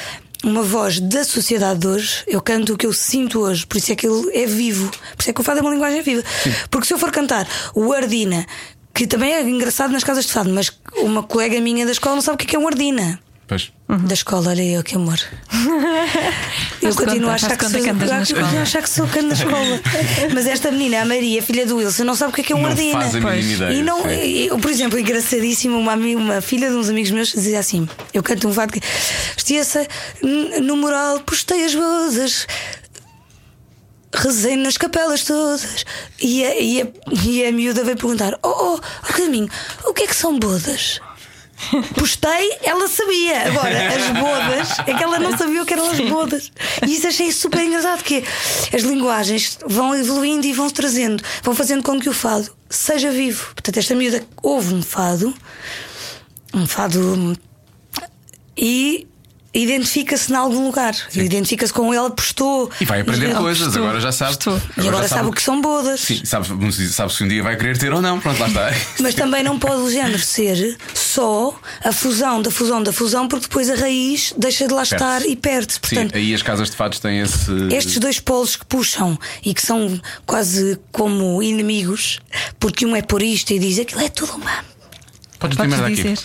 [0.43, 2.23] uma voz da sociedade de hoje.
[2.27, 5.21] Eu canto o que eu sinto hoje, por isso é que ele é vivo, por
[5.21, 6.23] isso é que o fado é uma linguagem viva.
[6.69, 8.45] Porque se eu for cantar o Ardina,
[8.93, 12.21] que também é engraçado nas casas de fado, mas uma colega minha da escola não
[12.21, 13.19] sabe o que é que é um Ardina.
[13.49, 13.71] Pois.
[14.05, 15.19] Da escola, olha eu, que amor.
[16.83, 18.61] eu continuo a achar que, sou, escola.
[18.61, 19.81] achar que sou canto na escola.
[20.31, 22.55] Mas esta menina, a Maria, filha do Wilson, não sabe o que é que é
[22.55, 23.01] um Ardina.
[23.01, 26.89] faz a mínima ideia, E não, eu, por exemplo, engraçadíssimo, uma, uma filha de uns
[26.89, 28.81] amigos meus dizia assim: Eu canto um fado que.
[29.35, 29.87] Vestia-se
[30.21, 32.45] n- no moral, postei as bodas.
[34.13, 35.85] Rezei nas capelas todas
[36.19, 36.87] e a, e a,
[37.23, 39.47] e a miúda veio perguntar: Oh, oh, oh caminho,
[39.85, 40.99] o que é que são bodas?
[41.97, 43.47] Postei, ela sabia.
[43.47, 46.51] Agora, as bodas, é que ela não sabia o que eram as bodas.
[46.87, 48.23] E isso achei super engraçado, que
[48.73, 53.53] as linguagens vão evoluindo e vão trazendo, vão fazendo com que o fado seja vivo.
[53.53, 55.33] Portanto, esta miúda ouve um fado,
[56.53, 57.37] um fado
[58.57, 59.07] e
[59.53, 60.95] identifica-se em algum lugar.
[61.13, 62.69] Identifica-se com ele, postou.
[62.79, 63.83] E vai aprender Ela coisas, postou.
[63.83, 64.31] agora já sabe.
[64.31, 64.61] Estou.
[64.77, 65.99] E agora já sabe o que são bodas.
[66.01, 66.47] Sim, sabe,
[66.89, 68.19] sabe se um dia vai querer ter ou não.
[68.19, 68.71] Pronto, lá está.
[68.99, 73.47] Mas também não pode o género ser só a fusão da fusão da fusão, porque
[73.47, 74.95] depois a raiz deixa de lá Perde-se.
[74.95, 75.79] estar e perde-se.
[75.79, 77.51] Portanto, Sim, aí as casas de fados têm esse.
[77.71, 82.19] estes dois polos que puxam e que são quase como inimigos,
[82.59, 84.63] porque um é por isto e diz aquilo é tudo uma.
[85.39, 85.95] Podes Podes aqui.
[85.95, 86.19] dizer.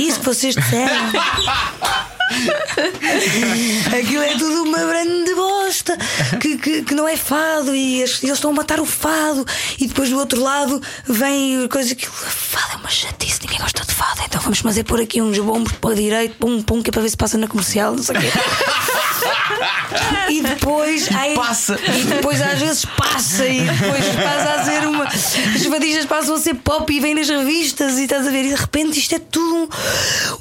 [0.00, 1.12] Isso que vocês disseram.
[3.98, 5.96] Aquilo é tudo uma grande bosta
[6.40, 9.44] que, que, que não é fado e eles estão a matar o fado.
[9.78, 13.92] E depois do outro lado vem coisa que fado é uma chatice, ninguém gosta de
[13.94, 14.20] fado.
[14.26, 17.02] Então vamos fazer por aqui uns bombos para a direita, pum, pum, que é para
[17.02, 18.26] ver se passa na comercial, não sei o quê.
[20.28, 21.78] E depois ai, passa.
[21.96, 25.04] E depois às vezes passa e depois passa a ser uma.
[25.04, 28.44] As fadistas passam a ser pop e vêm nas revistas e estás a ver.
[28.44, 29.68] E de repente isto é tudo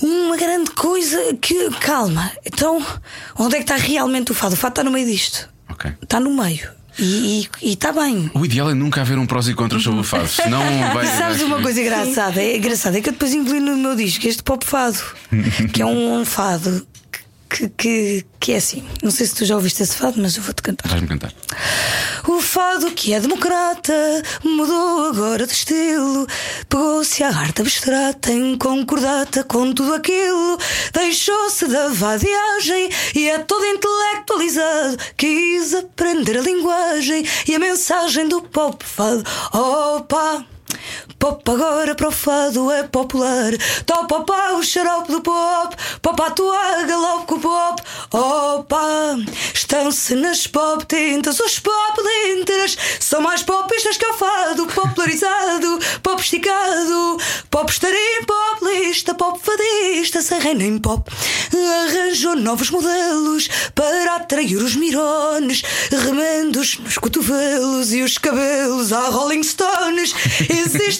[0.01, 1.69] um- uma grande coisa que.
[1.79, 2.31] Calma.
[2.45, 2.85] Então,
[3.37, 4.53] onde é que está realmente o fado?
[4.53, 5.49] O fado está no meio disto.
[5.69, 5.91] Ok.
[6.01, 6.69] Está no meio.
[6.97, 8.31] E está bem.
[8.33, 10.61] O ideal é nunca haver um prós e contras sobre o fado, senão
[10.93, 11.05] vai.
[11.05, 12.41] Sabes uma coisa engraçada?
[12.41, 14.97] É engraçado, é que eu depois incluí no meu disco este pop fado,
[15.73, 16.87] que é um, um fado
[17.49, 18.83] que, que, que é assim.
[19.01, 20.89] Não sei se tu já ouviste esse fado, mas eu vou-te cantar.
[20.89, 21.33] Vais-me cantar.
[22.27, 23.93] O fado que é democrata
[24.43, 26.27] mudou agora de estilo.
[26.67, 30.57] Pegou-se à arte abstrata em concordata com tudo aquilo.
[30.93, 34.97] Deixou-se da vadiagem e é todo intelectualizado.
[35.17, 39.23] Quis aprender a linguagem e a mensagem do pop fado.
[39.53, 40.45] Opa!
[41.19, 43.53] Pop agora para o fado é popular.
[43.85, 45.75] Topa pá, o xarope do pop.
[46.01, 47.81] Pop à tua galope com o pop.
[48.11, 49.17] Opa!
[49.53, 51.39] Estão-se nas pop tintas.
[51.39, 54.67] Os pop lintras são mais popistas que o fado.
[54.67, 57.17] Popularizado, pop esticado.
[57.49, 59.15] Pop estarim, pop lista.
[59.15, 61.09] Pop fadista, sem reina em pop.
[61.85, 65.63] Arranjou novos modelos para atrair os mirones.
[65.89, 70.13] Remendos nos cotovelos e os cabelos à Rolling Stones.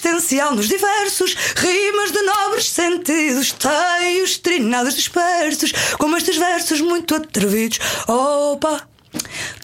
[0.06, 7.80] Existencial nos diversos, rimas de nobres sentidos, teios trinados dispersos, como estes versos muito atrevidos.
[8.08, 8.88] Opa!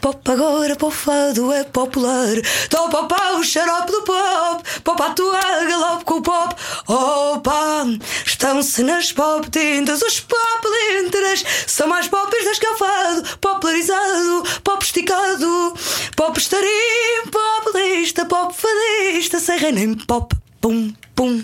[0.02, 2.36] Pop agora, pop fado é popular.
[2.70, 4.64] Topa pá, o xarope do pop.
[4.84, 6.56] Pop à tua galope com o pop.
[6.88, 7.86] Opa!
[8.26, 10.02] Estão-se nas pop tintas.
[10.02, 10.68] Os pop
[11.04, 13.38] lintras são mais popes das que o fado.
[13.38, 15.74] Popularizado, pop esticado.
[16.16, 17.71] Pop estarim, pop
[18.02, 19.40] lista, pop fadista.
[19.40, 20.36] Sem reina em pop.
[20.60, 21.44] Pum, pum.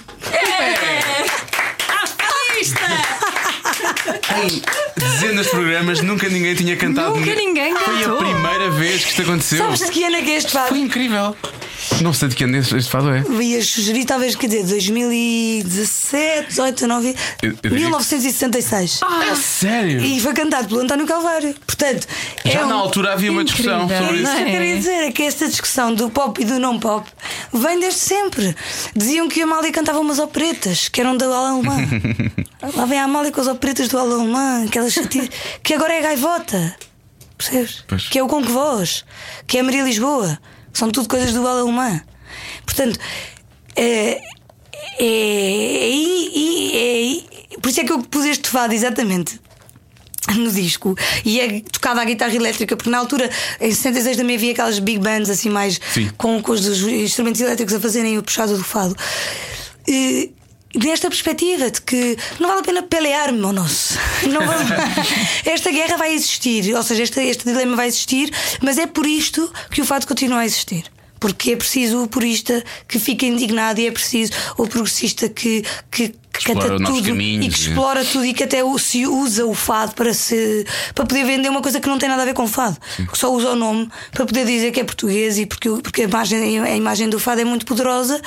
[4.44, 4.62] Em
[5.00, 7.16] dezenas de programas nunca ninguém tinha cantado.
[7.16, 8.18] Nunca ninguém Foi a cantou.
[8.18, 9.58] primeira vez que isto aconteceu.
[9.60, 10.70] Sabes de que ano é que é este fado?
[10.70, 11.36] Foi incrível.
[12.02, 13.24] Não sei de que ano este este fado é.
[13.42, 19.00] Ia sugerir, talvez, quer dizer, 2017, 18, 19, Eu- eu diria que- 1966.
[19.04, 20.02] A sério?
[20.04, 21.56] E foi cantado pelo António Calvário.
[21.66, 22.08] Portanto,
[22.46, 24.06] Já é na um- altura havia uma discussão Incrível.
[24.06, 24.32] sobre É isso.
[24.32, 24.52] isso que eu É.
[24.52, 27.08] queria dizer, é que esta discussão do pop e do não pop
[27.54, 28.56] vem desde sempre.
[28.96, 31.78] Diziam que a Amália cantava umas operetas, que eram da Ala Alemã.
[32.76, 35.30] Lá vem a Amália com as operetas do Ala Alemã, aquelas chati-
[35.64, 36.76] que agora é gaivota.
[37.38, 37.84] Percebes?
[37.88, 38.08] Pois.
[38.08, 39.06] Que é o Com que Voz,
[39.46, 40.40] que é a Maria Lisboa,
[40.72, 42.02] que são tudo coisas do Alemã.
[42.66, 43.00] Portanto,
[43.76, 44.22] é,
[45.00, 47.24] é, é-
[47.54, 49.40] é- por isso é que eu pus este fado exatamente
[50.36, 53.30] no disco e é tocada a guitarra elétrica, porque na altura,
[53.62, 55.80] em 66 também havia aquelas big bands assim mais
[56.18, 58.96] com, com os instrumentos elétricos a fazerem o puxado do fado.
[59.88, 60.34] E,
[60.76, 63.92] Nesta perspectiva de que não vale a pena pelear-nos.
[64.30, 64.66] Não vale-
[65.46, 69.52] Esta guerra vai existir, ou seja, este, este dilema vai existir, mas é por isto
[69.72, 70.84] que o fado continua a existir.
[71.20, 76.14] Porque é preciso o purista que fica indignado e é preciso o progressista que, que,
[76.38, 79.54] que Explora novos tudo caminhos e que explora tudo e que até se usa o
[79.54, 82.48] fado para se para poder vender uma coisa que não tem nada a ver com
[82.48, 82.78] fado,
[83.12, 86.06] que só usa o nome para poder dizer que é português e porque, porque a,
[86.06, 88.22] imagem, a imagem do fado é muito poderosa,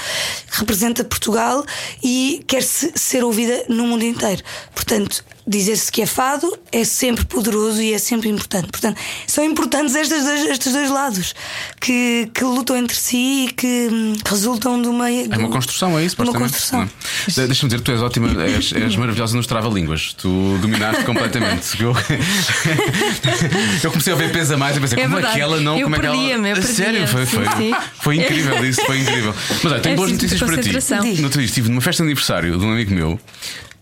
[0.51, 1.65] representa Portugal
[2.03, 4.43] e quer -se ser ouvida no mundo inteiro.
[4.75, 8.69] Portanto, dizer-se que é fado é sempre poderoso e é sempre importante.
[8.69, 11.35] Portanto, são importantes estes dois, estes dois lados
[11.81, 15.11] que, que lutam entre si e que hum, resultam de uma.
[15.11, 16.83] É uma construção, é isso, de uma construção.
[16.83, 17.47] é?
[17.47, 20.15] Deixa-me dizer, tu és ótima, és, és maravilhosa nos trava-línguas.
[20.15, 20.29] Tu
[20.63, 21.51] dominaste completamente.
[21.81, 21.95] Eu,
[23.83, 25.37] eu comecei a ver peso a mais e pensei, É como é verdade.
[25.37, 25.79] que ela não.
[25.79, 26.17] Eu como é que ela...
[26.17, 27.75] eu A Sério, foi, foi, sim, sim.
[28.01, 29.35] foi incrível isso, foi incrível.
[29.63, 30.71] Mas olha, tenho É boas notícias para ti.
[31.19, 33.19] No outro dia estive numa festa de aniversário de um amigo meu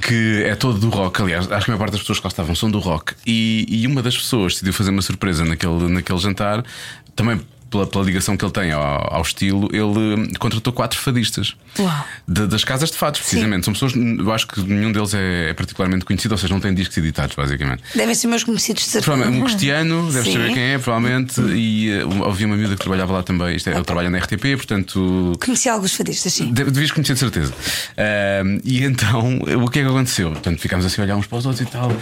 [0.01, 1.21] que é todo do rock.
[1.23, 3.15] Aliás, acho que a maior parte das pessoas que lá estavam são do rock.
[3.27, 6.65] E, e uma das pessoas decidiu fazer uma surpresa naquele, naquele jantar,
[7.15, 7.41] também.
[7.71, 11.55] Pela, pela ligação que ele tem ao, ao estilo, ele hum, contratou quatro fadistas.
[12.27, 13.65] De- das casas de fados, precisamente.
[13.67, 16.73] São pessoas, eu acho que nenhum deles é, é particularmente conhecido, ou seja, não tem
[16.73, 17.83] discos editados, basicamente.
[17.95, 19.29] Devem ser meus conhecidos de certeza.
[19.29, 20.33] Um cristiano, deve Sim.
[20.33, 21.41] saber quem é, provavelmente.
[21.43, 23.55] E uh, havia uma miúda que trabalhava lá também.
[23.55, 25.33] Isto é, ele trabalha na RTP, portanto.
[25.45, 26.51] Conheci alguns fadistas, sim.
[26.53, 27.53] de- Devias conhecer de certeza.
[27.99, 30.31] Ahm, e então, o que é que aconteceu?
[30.31, 31.93] Portanto, ficámos assim a olhar uns para os outros e tal.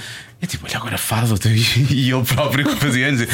[0.41, 1.35] É tipo, olha agora fado.
[1.91, 3.27] E ele próprio que fazia anos.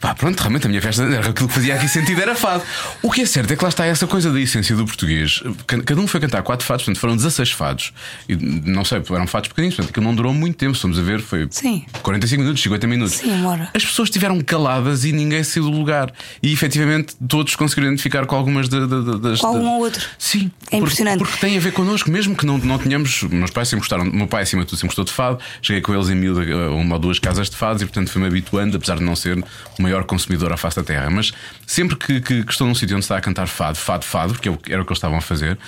[0.00, 2.62] Pá, pronto, realmente a minha festa era aquilo que fazia aqui sentido era fado.
[3.02, 5.42] O que é certo é que lá está essa coisa da essência do português.
[5.66, 7.92] Ca- Cada um foi cantar quatro fados, portanto foram 16 fados.
[8.28, 10.74] E não sei, eram fados pequeninos, portanto aquilo não durou muito tempo.
[10.74, 11.84] Se formos a ver, foi Sim.
[12.02, 13.14] 45 minutos, 50 minutos.
[13.16, 13.68] Sim, uma hora.
[13.74, 16.10] As pessoas estiveram caladas e ninguém saiu do lugar.
[16.42, 19.40] E efetivamente todos conseguiram identificar com algumas da- da- da- das.
[19.40, 20.06] Com da- ou outro.
[20.18, 21.18] Sim, É porque- impressionante.
[21.18, 23.22] Porque, tem a ver connosco, mesmo que não, não tenhamos.
[23.24, 24.04] Meus pais sempre gostaram.
[24.06, 25.38] Meu pai, acima de tudo, sempre gostou de fado.
[25.60, 28.26] Cheguei com eles em miúdo a uma ou duas casas de fados e, portanto, fui-me
[28.28, 29.36] habituando, apesar de não ser
[29.78, 31.10] o maior consumidor à face da terra.
[31.10, 31.32] Mas
[31.66, 34.48] sempre que, que, que estou num sítio onde está a cantar fado, fado, fado, porque
[34.48, 35.58] era o que eles estavam a fazer.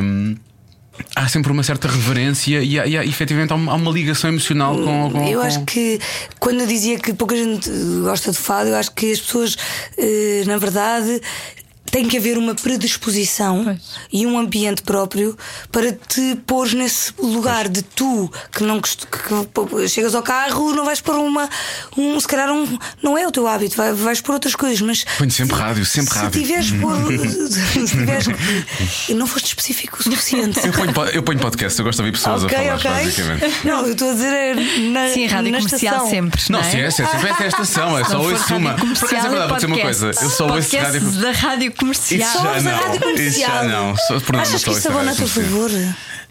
[0.00, 0.36] hum,
[1.16, 5.10] Há sempre uma certa reverência e, há, e há, efetivamente há uma, ligação emocional com.
[5.10, 5.98] com Eu com- acho que
[6.38, 7.68] quando eu dizia que pouca gente
[8.04, 9.56] gosta de fado, eu acho que as pessoas,
[9.98, 11.20] eh, na verdade,
[11.94, 13.78] tem que haver uma predisposição Pois.
[14.12, 15.38] e um ambiente próprio
[15.70, 20.84] para te pôr nesse lugar de tu que não que, que chegas ao carro, não
[20.84, 21.48] vais pôr uma.
[21.96, 22.66] Um, se calhar um,
[23.00, 25.04] não é o teu hábito, vai- vais pôr outras coisas, mas.
[25.18, 26.40] Ponho sempre rádio, sempre se rádio.
[26.42, 26.96] Tiveres por,
[27.86, 28.26] se tiveres
[29.08, 30.66] e não foste específico o suficiente.
[30.66, 32.90] Eu ponho, po- eu ponho podcast, eu gosto de ouvir pessoas Ok, a falar, ok.
[33.04, 33.54] basicamente.
[33.66, 34.54] Não, eu estou a dizer é
[34.90, 36.10] na, Sim, rádio na comercial estação.
[36.10, 36.42] sempre.
[36.50, 36.62] Não, é?
[36.64, 38.74] sim, é, sim, sempre é esta estação, é Se só não ouço uma.
[38.74, 40.06] Por acaso é verdade, vou dizer uma coisa.
[40.08, 41.00] Eu só ouço rádio.
[41.20, 42.42] da rádio Isso comercial.
[42.42, 42.78] já ouço a não.
[42.78, 43.64] rádio Isso já comercial.
[43.64, 43.96] não.
[43.96, 45.70] Só, por Achas que isso abona a teu favor?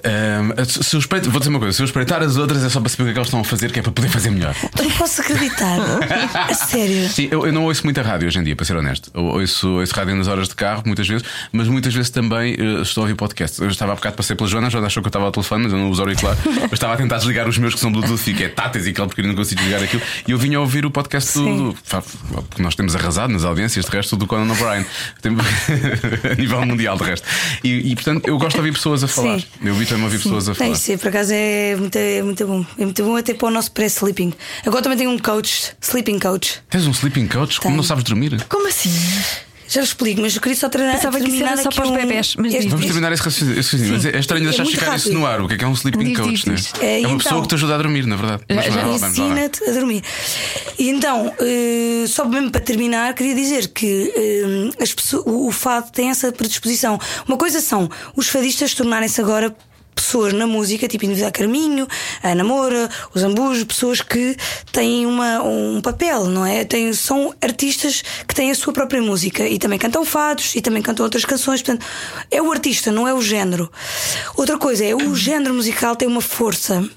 [0.06, 2.80] Ahm, se eu espreitar- vou dizer uma coisa: se eu espreitar as outras é só
[2.82, 4.30] para saber o que é que elas estão a fazer, que é para poder fazer
[4.32, 4.54] melhor.
[4.78, 5.78] Eu não posso acreditar.
[6.50, 7.10] A sério.
[7.10, 9.10] Sim, eu, eu não ouço muita rádio hoje em dia, para ser honesto.
[9.14, 12.82] Eu ouço, ouço rádio nas horas de carro, muitas vezes, mas muitas vezes também eh,
[12.82, 13.62] estou a ouvir podcast.
[13.62, 15.64] Eu estava há bocado passei pela Joana, a Joana achou que eu estava ao telefone,
[15.64, 16.36] mas eu não uso auricular.
[16.46, 18.90] eu estava a tentar desligar os meus que são Bluetooth e que é táteis e
[18.90, 20.02] aquele porque eu não consigo desligar aquilo.
[20.28, 21.78] E eu vinha a ouvir o podcast do, do-
[22.50, 24.86] Porque nós temos arrasado nas audiências, de resto, do Conan O'Brien.
[26.32, 27.28] A nível mundial, de resto.
[27.64, 29.40] E, e, portanto, eu gosto de ouvir pessoas a falar.
[29.40, 29.46] Sim.
[29.64, 30.70] Eu vi também ouvir pessoas a É falar.
[30.72, 32.66] isso, é, por acaso é muito, é muito bom.
[32.78, 34.34] É muito bom até para o nosso pré-sleeping.
[34.66, 36.62] Agora também tenho um coach, sleeping coach.
[36.70, 37.60] Tens um sleeping coach?
[37.60, 38.44] Como não sabes dormir?
[38.50, 38.92] Como assim?
[39.66, 40.96] Já vos explico, mas eu queria só treinar.
[40.98, 42.70] Pensava que isso terminar era só aqui para os bebés, mas este-.
[42.70, 45.20] Vamos terminar esse raciocínio, mas é estranho É deixar muito ficar isso rápido.
[45.20, 45.42] no ar.
[45.42, 46.30] O que é que é um sleeping Diz, coach?
[46.32, 46.54] diz, né?
[46.56, 46.74] diz.
[46.80, 48.44] É, É uma então- pessoa que te ajuda a dormir, na verdade.
[48.54, 48.88] Mas já.
[49.08, 50.04] Ensina-te a dormir.
[50.78, 55.52] E então, eh, só mesmo para terminar, queria dizer que eh, as pessoas, o o
[55.52, 57.00] fado tem essa predisposição.
[57.28, 59.56] Uma coisa são os fadistas tornarem-se agora
[59.94, 61.88] pessoas na música, tipo Individual Carminho,
[62.22, 64.36] a Ana Moura, os Zambujos, pessoas que
[64.72, 66.64] têm uma, um papel, não é?
[66.66, 70.82] Tem, são artistas que têm a sua própria música e também cantam fados e também
[70.82, 71.62] cantam outras canções.
[71.62, 71.86] Portanto,
[72.30, 73.72] é o artista, não é o género.
[74.36, 76.88] Outra coisa é o género musical tem uma força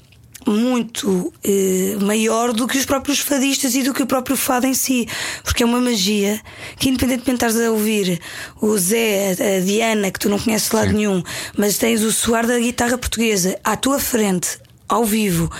[0.46, 4.74] muito eh, maior do que os próprios fadistas e do que o próprio fado em
[4.74, 5.08] si,
[5.42, 6.40] porque é uma magia
[6.78, 8.20] que, independentemente de estares a ouvir
[8.60, 11.22] o Zé, a Diana, que tu não conheces de lado nenhum,
[11.56, 14.58] mas tens o soar da guitarra portuguesa à tua frente,
[14.88, 15.50] ao vivo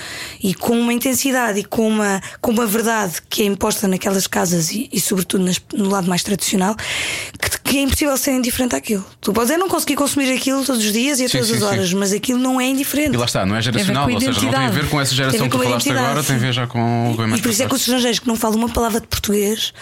[0.43, 4.71] e com uma intensidade e com uma, com uma verdade que é imposta naquelas casas
[4.71, 9.05] e, e sobretudo nas, no lado mais tradicional, que, que, é impossível ser indiferente àquilo.
[9.21, 11.57] Tu podes é não conseguir consumir aquilo todos os dias e a Sim, todas sim,
[11.57, 11.97] as horas, sim.
[11.97, 13.15] mas aquilo não é indiferente.
[13.15, 15.15] E lá está, não é geracional, com ou seja, não tem a ver com essa
[15.15, 17.41] geração ver que com tu falaste agora, tem a ver já com o E mais
[17.41, 19.73] por isso é que os estrangeiros que não falam uma palavra de português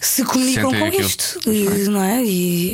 [0.00, 1.06] se comunicam Sentem com aquilo.
[1.08, 2.22] isto, e, não é?
[2.22, 2.72] E,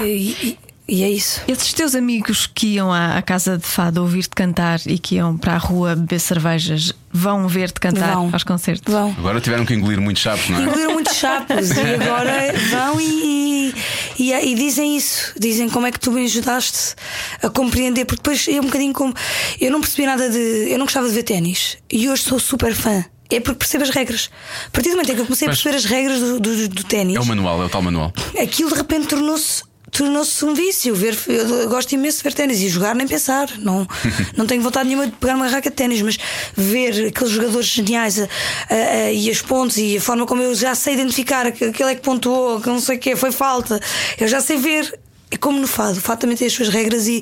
[0.51, 1.41] e- e é isso.
[1.49, 5.37] Esses teus amigos que iam à, à casa de fado ouvir-te cantar e que iam
[5.37, 8.31] para a rua beber cervejas vão ver-te cantar Vão.
[8.33, 8.93] aos concertos?
[8.93, 9.15] Vão.
[9.19, 10.63] Agora tiveram que engolir muitos chapos, não é?
[10.63, 12.33] Engoliram muitos chapos e agora
[12.71, 13.73] vão e,
[14.19, 15.33] e, e- e dizem isso.
[15.39, 16.95] Dizem como é que tu me ajudaste
[17.43, 19.15] a compreender, porque depois é um bocadinho como.
[19.61, 20.39] Eu não percebi nada de.
[20.71, 23.05] Eu não gostava de ver ténis e hoje sou super fã.
[23.31, 24.29] É porque percebo as regras.
[24.67, 26.69] A partir do momento em que eu comecei Mas- a perceber as regras do, do,
[26.69, 28.13] do ténis, É o manual, é o tal manual.
[28.41, 29.63] aquilo de repente tornou-se
[29.95, 30.95] tornou-se um vício.
[30.95, 33.49] Ver, eu gosto imenso de ver ténis e jogar nem pensar.
[33.59, 33.87] Não,
[34.37, 36.19] não tenho vontade nenhuma de pegar uma raca de ténis, mas
[36.57, 38.29] ver aqueles jogadores geniais a-
[38.69, 41.91] a- a- e as pontes e a forma como eu já sei identificar que aquele
[41.93, 43.81] é que pontuou, que não sei o que foi falta.
[44.19, 44.99] Eu já sei ver.
[45.35, 47.21] É como no fado, o fado também tem as suas regras e,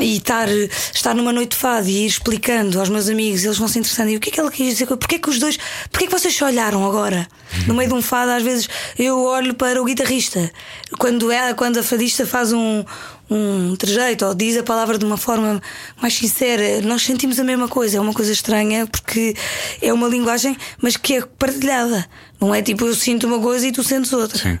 [0.00, 3.66] e estar, estar numa noite de fado e ir explicando aos meus amigos, eles vão
[3.66, 4.10] se interessando.
[4.10, 4.86] E o que é que ela quis dizer?
[4.86, 5.58] Porquê que os dois,
[5.90, 7.26] porquê que vocês se olharam agora?
[7.66, 10.52] No meio de um fado, às vezes eu olho para o guitarrista.
[11.00, 12.84] Quando, ela, quando a fadista faz um,
[13.28, 15.60] um trejeito ou diz a palavra de uma forma
[16.00, 17.96] mais sincera, nós sentimos a mesma coisa.
[17.96, 19.34] É uma coisa estranha porque
[19.80, 22.06] é uma linguagem, mas que é partilhada.
[22.40, 24.38] Não é tipo eu sinto uma coisa e tu sentes outra.
[24.38, 24.60] Sim.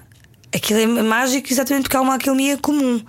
[0.54, 3.00] Aquilo é mágico exatamente porque há uma alquimia comum,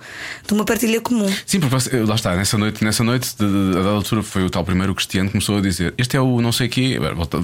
[0.46, 1.30] de uma partilha comum.
[1.44, 4.48] Sim, porque lá está, nessa noite, nessa noite, de, de, a dada altura foi o
[4.50, 6.98] tal primeiro Cristiano que começou a dizer: Este é o não sei quê,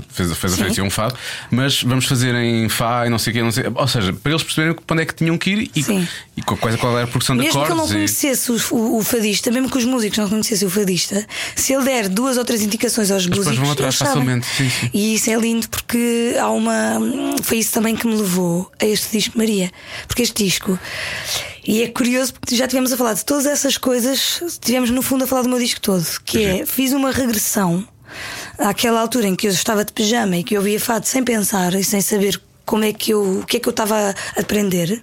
[0.09, 1.15] fez, fez a frente a um fado,
[1.51, 3.65] mas vamos fazer em Fá e não sei o quê, não sei.
[3.75, 6.09] Ou seja, para eles perceberem para onde é que tinham que ir e, Sim.
[6.37, 7.91] e qual, qual era a progressão de Mesmo que ele não acordes.
[7.93, 11.85] e- conhecesse o, o- fadista, mesmo que os músicos não conhecessem o fadista, se ele
[11.85, 14.91] der duas ou três indicações aos músicos, vão atrás facilmente, sim, sim.
[14.95, 16.99] E isso é lindo porque há uma.
[17.43, 19.71] Foi isso também que me levou a este disco Maria.
[20.07, 20.79] Porque este disco.
[21.67, 25.25] E é curioso porque já tivemos a falar de todas essas coisas, tivemos no fundo
[25.25, 27.87] a falar do meu disco todo, que é fiz uma regressão
[28.59, 31.75] àquela altura em que eu estava de pijama e que eu via fado sem pensar
[31.75, 35.03] e sem saber como é que eu, o que é que eu estava a aprender.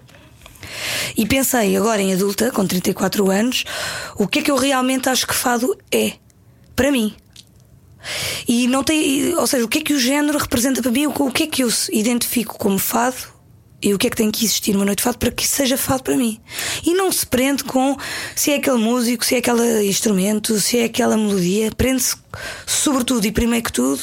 [1.15, 3.63] E pensei agora em adulta, com 34 anos,
[4.17, 6.13] o que é que eu realmente acho que fado é
[6.75, 7.15] para mim.
[8.47, 11.31] E não tem, ou seja, o que é que o género representa para mim, o
[11.31, 13.15] que- é que eu identifico como fado
[13.81, 15.77] e o que é que tem que existir numa noite de fado para que seja
[15.77, 16.39] fado para mim.
[16.83, 17.95] E não se prende com
[18.35, 21.71] se é aquele músico, se é aquele instrumento, se é aquela melodia.
[21.71, 22.15] Prende-se,
[22.65, 24.01] sobretudo e primeiro que tudo,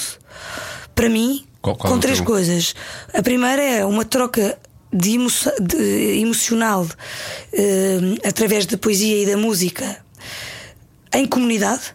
[0.94, 2.26] para mim, Qual- qual é com o três teu?
[2.26, 2.74] coisas.
[3.12, 4.56] A primeira é uma troca
[4.92, 5.28] de, emo
[5.60, 6.86] de emocional
[7.52, 9.98] eh, através da poesia e da música
[11.12, 11.92] em comunidade.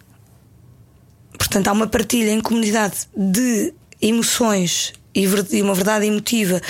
[1.38, 6.61] Portanto, há uma partilha em comunidade de emoções e uma verdade emotiva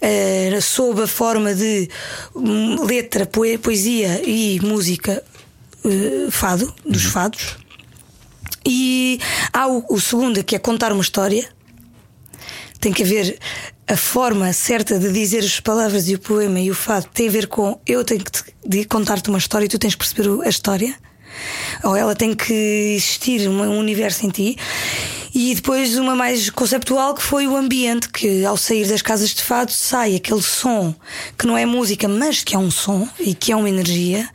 [0.00, 1.88] eh, sob a forma de
[2.34, 5.22] hum, letra, poe- poesia e música
[5.84, 7.56] eh, fado, dos fados.
[8.66, 9.18] E
[9.52, 11.48] há o, o segundo, que é contar uma história.
[12.78, 13.38] Tem que haver
[13.86, 17.30] a forma certa de dizer as palavras e o poema e o fado tem a
[17.30, 20.94] ver com eu tenho que contar-te uma história e tu tens que perceber a história.
[21.84, 24.56] Ou ela tem que existir um universo em ti.
[25.34, 29.42] E depois uma mais conceptual que foi o ambiente, que ao sair das casas de
[29.42, 30.94] fado sai aquele som
[31.38, 34.28] que não é música, mas que é um som e que é uma energia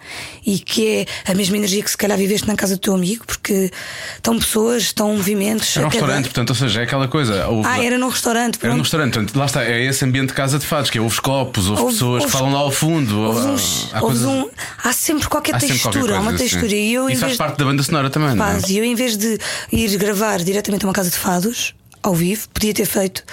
[0.45, 3.25] e que é a mesma energia que se calhar viveste na casa do teu amigo,
[3.25, 3.71] porque
[4.15, 5.75] estão pessoas, estão movimentos.
[5.75, 7.47] Era um restaurante, portanto, ou seja, é aquela coisa.
[7.47, 8.55] houve- Ah, era num restaurante.
[8.61, 8.81] Era num pronto.
[8.83, 11.67] restaurante, portanto, lá está, é esse ambiente de casa de fados, que é houve copos,
[11.67, 13.19] houve, Houve- pessoas que houve- falam lá ao fundo.
[13.19, 14.49] Houve há- uns- há houve coisas- um-
[14.83, 16.69] há sempre qualquer há sempre textura, qualquer há uma coisa, textura.
[16.69, 16.75] sim.
[16.75, 18.51] E eu, Isso faz vez parte da banda sonora também, não é?
[18.51, 18.69] Faz.
[18.69, 19.37] E eu, em vez de
[19.71, 23.23] ir gravar diretamente uma casa de fados, ao vivo, podia ter feito,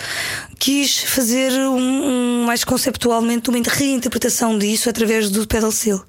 [0.59, 6.03] quis fazer um, um- mais conceptualmente uma reinterpretação disso através do pedal steel.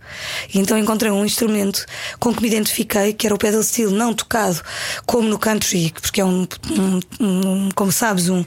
[0.54, 1.86] E então encontrei um instrumento
[2.22, 4.62] com que me identifiquei, que era o pedal steel, não tocado
[5.06, 8.46] como no country, porque é um, um- um- como sabes, um,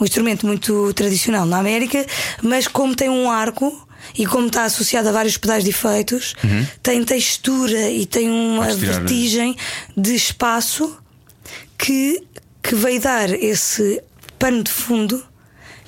[0.00, 2.06] um instrumento muito tradicional na América,
[2.42, 3.84] mas como tem um arco
[4.16, 6.36] e como está associado a vários pedais de efeitos,
[6.84, 9.56] tem textura e tem uma tirar- vertigem
[9.96, 10.96] de espaço
[11.78, 12.22] que,
[12.62, 14.02] que veio dar esse
[14.38, 15.22] pano de fundo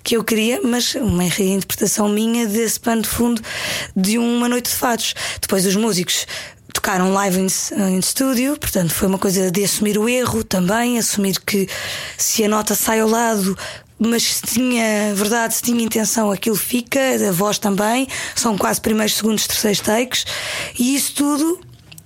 [0.02, 3.42] que eu queria, mas uma reinterpretação minha desse pano de fundo
[3.94, 5.14] de uma noite de fados.
[5.40, 6.26] Depois os músicos
[6.72, 11.68] tocaram live em, estúdio, portanto foi uma coisa de assumir o erro também, assumir que
[12.16, 13.56] se a nota sai ao lado.
[13.98, 19.16] Mas se tinha verdade, se tinha intenção, aquilo fica, a voz também, são quase primeiros,
[19.16, 20.24] segundos, terceiros takes,
[20.78, 21.60] e isso tudo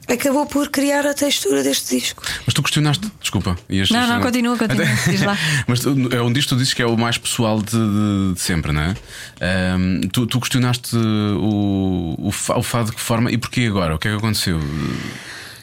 [0.08, 2.22] acabou por criar a textura deste disco.
[2.46, 3.56] Mas tu questionaste, desculpa.
[3.68, 5.36] ias- Não, não, continua, continua, diz lá.
[5.66, 8.34] Mas tu- é um disco que tu dizes que é o mais pessoal de, de-
[8.34, 8.94] de sempre, não é?
[9.40, 13.94] Ahm, tu, tu questionaste o, o, o fado de que forma e porquê agora?
[13.94, 14.60] O que é que aconteceu?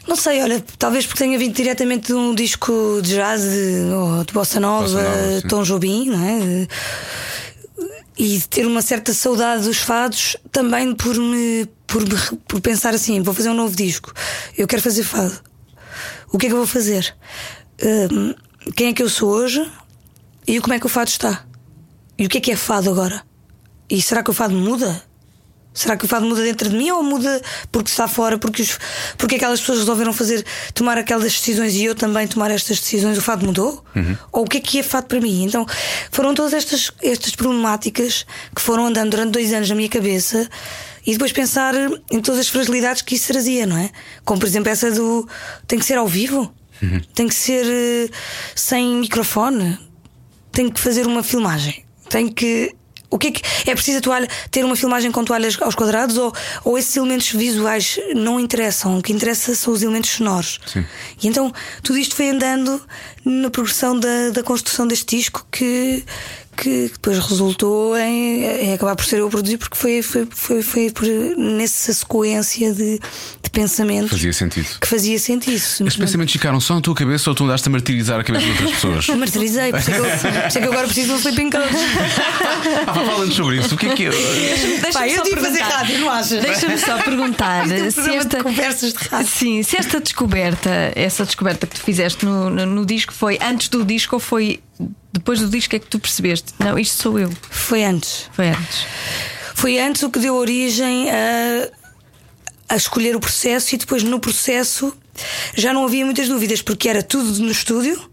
[0.08, 4.24] Não sei, olha, talvez porque tenha vindo diretamente de um disco de jazz de, ou
[4.24, 5.42] de bossa nova, Bossa nova.
[5.48, 6.68] Tom Jobim, não é?
[8.20, 13.22] E ter uma certa saudade dos fados também por me, por me por pensar assim:
[13.22, 14.14] vou fazer um novo disco,
[14.58, 15.40] eu quero fazer fado.
[16.30, 17.16] O que é que eu vou fazer?
[17.82, 18.36] Hum,
[18.76, 19.66] quem é que eu sou hoje
[20.46, 21.46] e como é que o fado está?
[22.18, 23.24] E o que é que é fado agora?
[23.90, 25.02] E será que o fado muda?
[25.80, 28.38] Será que o fado muda dentro de mim ou muda porque está fora?
[28.38, 28.78] Porque, os,
[29.18, 33.18] porque aquelas pessoas resolveram fazer, tomar aquelas decisões e eu também tomar estas decisões?
[33.18, 33.82] O fado mudou?
[34.30, 35.46] Ou o que é que é fado para mim?
[35.46, 35.66] Então
[36.12, 40.50] foram todas estas, estas problemáticas que foram andando durante dois anos na minha cabeça
[41.08, 41.74] e depois pensar
[42.12, 43.90] em todas as fragilidades que isso trazia, não é?
[44.26, 45.26] Como por exemplo essa do
[45.66, 46.54] tem que ser ao vivo,
[47.16, 48.10] tem que ser eh,
[48.54, 49.80] sem microfone,
[50.52, 51.86] tenho que fazer uma filmagem.
[52.10, 52.76] Tenho que.
[53.10, 53.70] O que é que.
[53.70, 56.34] É preciso a toalha, ter uma filmagem com toalhas aos quadrados ou,
[56.64, 58.98] ou esses elementos visuais não interessam?
[58.98, 60.60] O que interessa são os elementos sonoros.
[60.66, 60.86] Sim.
[61.22, 61.52] E então
[61.82, 62.82] tudo isto foi andando
[63.26, 66.04] na progressão da, da construção deste disco que,
[66.60, 70.62] que depois resultou em, em acabar por ser eu a produzir, porque foi, foi, foi,
[70.62, 71.06] foi por,
[71.38, 73.00] nessa sequência de,
[73.42, 74.68] de pensamentos Fazia sentido.
[74.80, 75.56] que fazia sentido.
[75.56, 78.52] Esses pensamentos ficaram só na tua cabeça ou tu andaste a martirizar a cabeça de
[78.52, 79.08] outras pessoas?
[79.18, 81.18] Martirizei, por isso é que eu, por isso é que eu agora preciso de um
[81.18, 81.76] sleeping coach.
[82.88, 83.76] Ah, Fala-nos sobre isso.
[83.76, 84.10] O que é que é?
[84.10, 85.78] Deixa-me eu só tive fazer perguntar.
[85.78, 86.42] rádio, não achas?
[86.42, 89.32] Deixa-me só perguntar é um se programa de esta conversas de rádio.
[89.32, 93.70] Sim, se esta descoberta, essa descoberta que tu fizeste no, no, no disco foi antes
[93.70, 94.60] do disco ou foi
[95.12, 96.54] depois do disco é que tu percebeste?
[96.60, 97.32] Não, isto sou eu.
[97.50, 98.30] Foi antes.
[98.32, 98.86] Foi antes.
[99.56, 101.70] Foi antes o que deu origem a,
[102.70, 104.96] a escolher o processo e depois no processo
[105.56, 108.10] já não havia muitas dúvidas, porque era tudo no estúdio.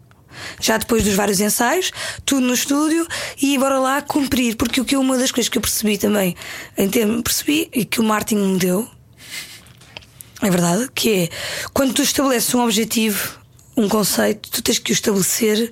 [0.60, 1.90] Já depois dos vários ensaios,
[2.24, 3.06] tudo no estúdio
[3.40, 4.56] e bora lá cumprir.
[4.56, 6.36] Porque o que uma das coisas que eu percebi também,
[6.76, 8.88] em termos, percebi e que o Martin me deu,
[10.42, 11.28] é verdade, que é
[11.72, 13.38] quando tu estabeleces um objetivo,
[13.76, 15.70] um conceito, tu tens que o estabelecer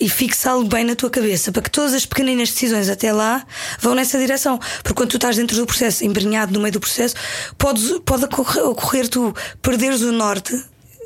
[0.00, 3.44] e fixá-lo bem na tua cabeça, para que todas as pequeninas decisões até lá
[3.80, 4.58] vão nessa direção.
[4.82, 7.14] Porque quando tu estás dentro do processo, embrenhado no meio do processo,
[7.58, 10.54] podes, pode ocorrer, ocorrer tu perderes o norte.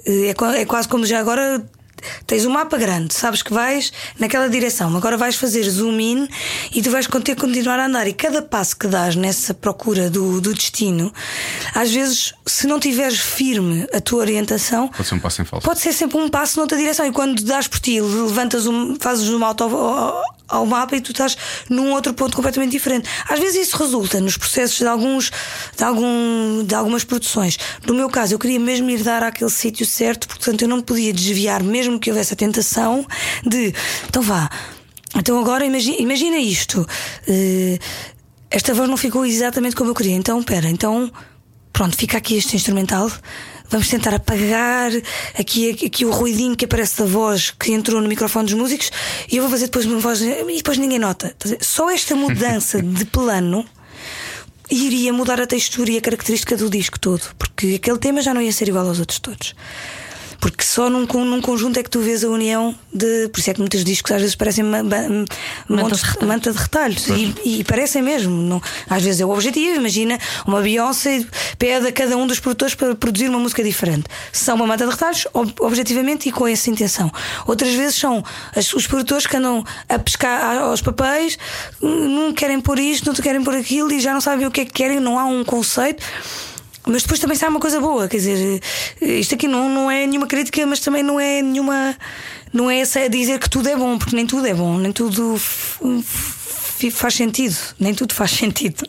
[0.04, 1.64] É, qua- é quase como já agora
[2.26, 6.28] tens um mapa grande, sabes que vais naquela direção, agora vais fazer zoom in
[6.74, 8.06] e tu vais ter que continuar a andar.
[8.06, 11.12] E cada passo que dás nessa procura do, do destino,
[11.74, 15.64] às vezes, se não tiveres firme a tua orientação, Pode ser um passo em falso.
[15.66, 17.06] pode ser sempre um passo noutra direção.
[17.06, 19.64] E quando dás por ti, levantas um, fazes um auto
[20.48, 21.36] ao, mapa e tu estás
[21.68, 23.08] num outro ponto completamente diferente.
[23.28, 25.30] Às vezes isso resulta nos processos de alguns
[25.76, 27.58] de, algum, de algumas produções.
[27.86, 31.12] No meu caso, eu queria mesmo ir dar àquele sítio certo, portanto eu não podia
[31.12, 33.06] desviar, mesmo que houvesse a tentação
[33.44, 33.74] de
[34.08, 34.48] então vá.
[35.16, 36.86] Então agora imagina, imagina isto.
[37.28, 37.78] eh,
[38.50, 40.14] esta voz não ficou exatamente como eu queria.
[40.14, 41.10] Então, pera, então
[41.72, 43.10] pronto, fica aqui este instrumental.
[43.68, 44.90] Vamos tentar apagar
[45.38, 48.90] aqui, aqui o ruidinho que aparece da voz que entrou no microfone dos músicos
[49.30, 51.34] e eu vou fazer depois uma voz e depois ninguém nota.
[51.60, 53.64] Só esta mudança de plano
[54.70, 58.42] iria mudar a textura e a característica do disco todo, porque aquele tema já não
[58.42, 59.54] ia ser igual aos outros todos.
[60.40, 63.28] Porque só num, num conjunto é que tu vês a união de.
[63.28, 64.82] Por isso é que muitos discos às vezes parecem ma-
[65.68, 66.28] montes- de retalhos.
[66.28, 67.08] manta de retalhos.
[67.08, 68.30] E, e parecem mesmo.
[68.34, 69.76] Não, às vezes é o objetivo.
[69.76, 71.24] Imagina uma Beyoncé
[71.58, 74.04] pede a cada um dos produtores para produzir uma música diferente.
[74.32, 77.10] São uma manta de retalhos, ob- objetivamente e com essa intenção.
[77.46, 78.22] Outras vezes são
[78.54, 81.38] as- os produtores que andam a pescar aos papéis,
[81.80, 84.64] não querem pôr isto, não querem pôr aquilo e já não sabem o que é
[84.64, 86.02] que querem, não há um conceito.
[86.86, 88.62] Mas depois também sai uma coisa boa, quer dizer,
[89.00, 91.96] isto aqui não, não é nenhuma crítica, mas também não é nenhuma.
[92.52, 95.36] Não é essa dizer que tudo é bom, porque nem tudo é bom, nem tudo
[96.92, 98.86] faz sentido, nem tudo faz sentido.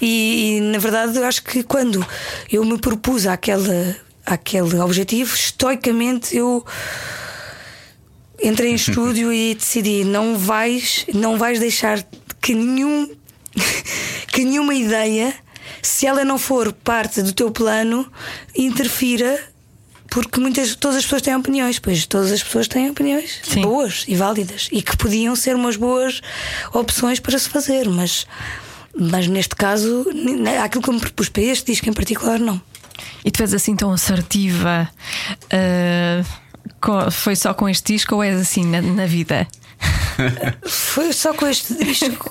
[0.00, 2.04] E, e, na verdade eu acho que quando
[2.50, 6.64] eu me propus àquela, àquele objetivo, estoicamente eu
[8.42, 12.04] entrei em estúdio e decidi não vais, não vais deixar
[12.40, 13.08] que nenhum
[14.32, 15.34] que nenhuma ideia,
[15.82, 18.10] se ela não for parte do teu plano,
[18.56, 19.38] interfira.
[20.08, 23.62] Porque muitas, todas as pessoas têm opiniões, pois todas as pessoas têm opiniões Sim.
[23.62, 26.20] boas e válidas e que podiam ser umas boas
[26.72, 28.26] opções para se fazer, mas,
[28.92, 30.04] mas neste caso,
[30.64, 32.60] aquilo que eu me propus para este disco em particular, não.
[33.24, 34.88] E tu és assim tão assertiva?
[36.80, 39.46] co- foi só com este disco ou és assim na, na vida?
[40.66, 42.28] Foi só com este disco.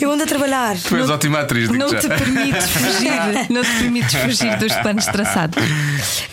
[0.00, 0.76] Eu ando a trabalhar.
[0.76, 1.98] Tu és ótima atriz, Não já.
[2.00, 5.62] te permites fugir, não te permites fugir dos planos traçados.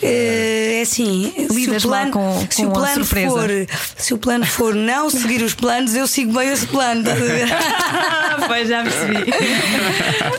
[0.01, 3.29] Eh, É assim, Lidas se o lá plano, com- se o com plano surpresa.
[3.29, 3.49] for,
[3.97, 7.03] se o plano for não seguir os planos, eu sigo bem esse plano.
[8.47, 9.31] pois já percebi.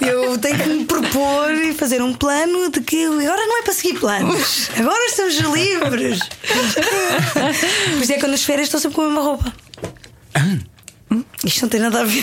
[0.01, 3.73] Eu tenho que me propor e fazer um plano de que agora não é para
[3.73, 6.19] seguir planos, agora estamos livres.
[7.93, 9.53] Por isso é que quando as férias estou sempre com a mesma roupa.
[11.45, 12.23] Isto não tem nada a ver.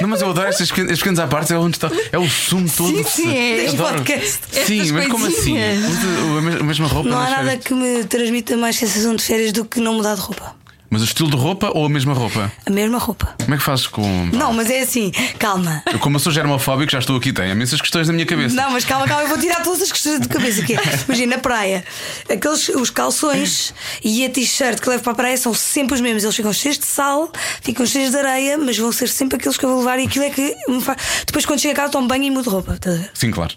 [0.00, 1.88] Não, mas eu adoro estes pequenos à parte, é onde está.
[2.10, 2.96] É o sumo todo.
[2.96, 3.68] Sim, sim, é.
[3.68, 3.94] Adoro.
[3.96, 4.40] podcast.
[4.50, 5.56] Sim, Estas mas como assim?
[5.62, 7.64] a mes- a mesma roupa Não há nas nada férias?
[7.64, 10.56] que me transmita mais sensação de férias do que não mudar de roupa.
[10.94, 12.52] Mas o estilo de roupa ou a mesma roupa?
[12.64, 13.34] A mesma roupa.
[13.42, 14.26] Como é que fazes com.
[14.26, 15.82] Não, mas é assim, calma.
[15.92, 18.54] Eu, como eu sou germofóbico, já estou aqui, tenho imensas questões na minha cabeça.
[18.54, 20.76] Não, mas calma, calma, eu vou tirar todas as questões de cabeça aqui.
[21.08, 21.84] Imagina, na praia,
[22.30, 23.74] aqueles, os calções
[24.04, 26.22] e a t-shirt que levo para a praia são sempre os mesmos.
[26.22, 29.64] Eles ficam cheios de sal, ficam cheios de areia, mas vão ser sempre aqueles que
[29.64, 31.24] eu vou levar e aquilo é que me faz.
[31.26, 32.78] Depois, quando chego a casa, tomo banho e mudo de roupa.
[33.12, 33.52] Sim, claro.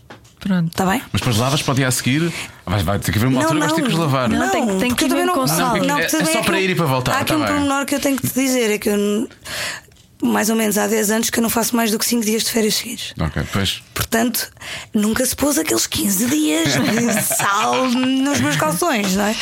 [0.48, 0.72] Pronto.
[0.74, 1.02] tá bem?
[1.12, 2.32] Mas depois lavas para o dia a seguir.
[2.66, 4.30] Vai, vai ter que haver uma altura que vais ter que os lavar.
[4.30, 5.78] Não, tem- tem que ir não com sal.
[5.78, 7.48] Não, Não, é- é só para ir e para voltar, Há aqui tá um bem.
[7.48, 9.28] pormenor que eu tenho que te dizer: é que eu,
[10.22, 12.44] mais ou menos há 10 anos que eu não faço mais do que 5 dias
[12.44, 13.14] de férias seguidos.
[13.20, 13.82] Ok, pois.
[13.94, 14.50] Portanto,
[14.94, 19.36] nunca se pôs aqueles 15 dias de sal nos meus calções, não é?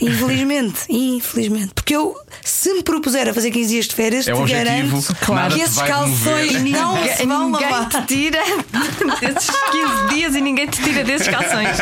[0.00, 1.72] Infelizmente, infelizmente.
[1.74, 4.64] Porque eu, se me propuser a fazer 15 dias de férias, É te objetivo,
[5.02, 6.62] garanto nada que esses calções mover.
[6.70, 7.88] não se vão ninguém lavar.
[7.88, 8.38] te tira
[9.20, 11.76] desses 15 dias e ninguém te tira desses calções.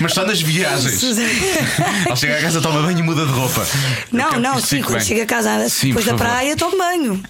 [0.00, 1.02] Mas só nas viagens.
[2.08, 3.66] Ao chegar a casa, toma banho e muda de roupa.
[4.12, 5.06] Não, não, sim, quando bem.
[5.06, 7.22] chego a casa Sim, depois da praia, tomo banho.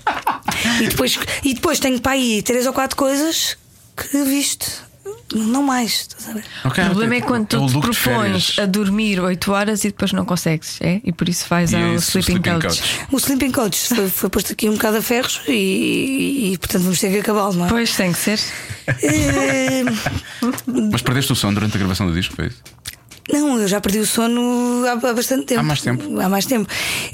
[0.80, 3.56] E depois, e depois tenho para aí três ou quatro coisas
[3.96, 4.88] que visto.
[5.32, 6.44] Não mais, estás a ver?
[6.64, 7.18] Ok, O problema ok.
[7.24, 10.78] é quando tu te look de propões a dormir 8 horas e depois não consegues,
[10.80, 11.00] é?
[11.04, 12.62] E por isso vais E ao é sleeping, sleeping couch.
[12.82, 13.06] couch.
[13.12, 16.82] O Sleeping Coach foi, foi posto aqui um bocado a ferros e, e, e, portanto
[16.82, 17.68] vamos ter que acabá-lo, não é?
[17.68, 18.40] Pois tem que ser.
[18.88, 19.84] Eh,
[20.90, 22.58] Mas perdeste o som durante a gravação do disco, foi isso?
[23.32, 25.60] Não, eu já perdi o sono há, há bastante tempo.
[25.60, 26.20] Há mais tempo?
[26.20, 26.68] Há mais tempo.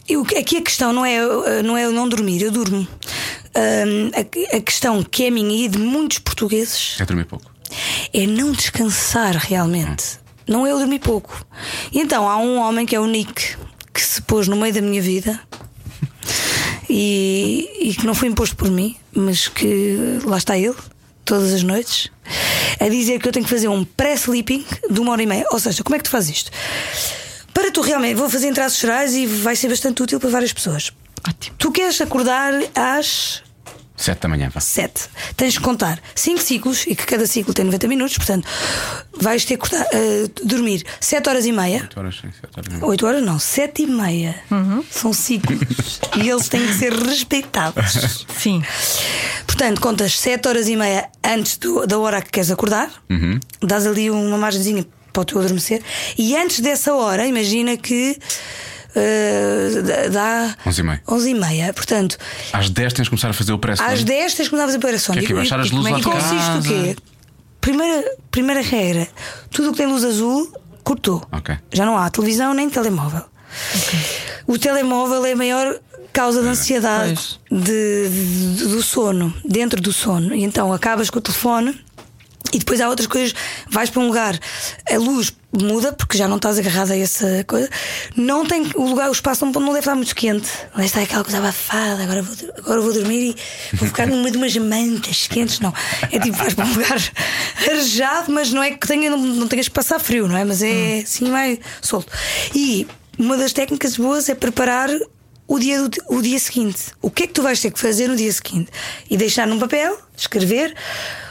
[0.08, 2.86] Eu, aqui a questão não é, uh, não é eu não dormir, eu durmo.
[3.54, 7.50] Ahm, a, a questão que é minha e de muitos portugueses É dormir pouco.
[8.12, 10.18] é não descansar realmente.
[10.46, 11.44] Não é eu dormir pouco.
[11.92, 13.56] E então há um homem que é o Nick
[13.92, 15.40] que se pôs no meio da minha vida
[16.88, 20.76] e, e que não foi imposto por mim, mas que lá está ele,
[21.27, 22.11] todas as noites,
[22.81, 25.45] a dizer que eu tenho que fazer um pré-sleeping de uma hora e meia.
[25.51, 26.51] Ou seja, como é que tu fazes isto?
[27.53, 30.53] Para tu realmente, vou fazer em traços gerais e vai ser bastante útil para várias
[30.53, 30.93] pessoas.
[31.29, 31.57] Ótimo.
[31.59, 33.43] Tu queres acordar às
[33.97, 34.61] Sete da manhã, vá.
[34.61, 35.09] 7.
[35.37, 38.47] Tens de contar 5 ciclos e que cada ciclo tem 90 minutos, portanto,
[39.18, 41.81] vais ter que cortar, eh, dormir 7 horas e meia.
[41.81, 42.83] Oito horas, sim, sete horas.
[42.83, 44.35] 8 horas não, 7 e meia.
[44.91, 46.01] São ciclos.
[46.22, 48.27] e eles têm que ser respeitados.
[48.39, 48.62] Sim.
[49.57, 52.90] Portanto, contas 7 horas e meia antes do- da hora que queres acordar,
[53.62, 54.84] dás ali uma margenzinha
[55.14, 55.82] para o teu adormecer,
[56.18, 58.18] e antes dessa hora, imagina que
[58.94, 61.02] eh, dá Onze e meia.
[61.09, 61.72] 11 e meia.
[61.72, 62.18] Portanto,
[62.52, 64.66] Às 10 tens de começar a fazer o press às 10 tens que começar a
[64.68, 66.62] fazer para Que é que é baixar as E luzes é que de consiste o
[66.62, 66.96] quê?
[67.61, 69.09] Primeira, primeira regra:
[69.50, 70.52] tudo o que tem luz azul,
[70.84, 71.26] cortou.
[71.32, 71.57] Ok.
[71.72, 73.22] Já não há televisão nem telemóvel.
[74.46, 75.80] O telemóvel é a maior
[76.16, 78.08] causa de ansiedade de-
[78.56, 80.34] de- do sono, dentro do sono.
[80.34, 81.78] E então acabas com o telefone.
[82.52, 83.34] E depois há outras coisas,
[83.68, 84.38] vais para um lugar,
[84.90, 87.68] a luz muda, porque já não estás agarrada a essa coisa.
[88.16, 90.48] Não tem o lugar, o espaço não, não deve estar muito quente.
[90.70, 94.16] Não deve estar aquela coisa abafada, agora vou, agora vou dormir e vou ficar no
[94.18, 95.59] meio de umas mantas quentes.
[95.60, 95.74] Não.
[96.10, 96.97] É tipo, vais para um lugar
[97.68, 100.44] arejado, mas não é que tenha, não, não tenhas que passar frio, não é?
[100.44, 102.10] Mas é assim, mais solto.
[102.55, 102.86] E
[103.18, 104.88] uma das técnicas boas é preparar
[105.48, 106.93] o dia, do- o dia seguinte.
[107.01, 108.70] O que é que tu vais ter que fazer no dia seguinte?
[109.09, 110.74] E deixar num papel, escrever.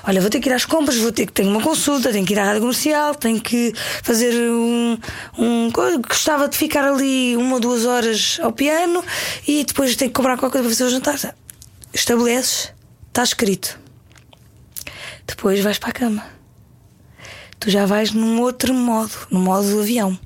[0.08, 2.34] Olha, vou ter que ir às compras, vou ter que tenho uma consulta, tenho que
[2.34, 3.74] ir à rádio comercial, tenho que
[4.04, 4.98] fazer um,
[5.38, 5.72] um.
[6.08, 9.04] Gostava de ficar ali uma ou duas horas ao piano
[9.48, 10.90] e depois tenho que comprar qualquer coisa para fazer o
[11.20, 11.36] jantar.
[11.94, 12.72] Estabeleces,
[13.08, 13.80] está escrito.
[15.28, 16.26] Depois vais para a cama.
[17.60, 20.18] Tu já vais num outro modo, no modo do avião.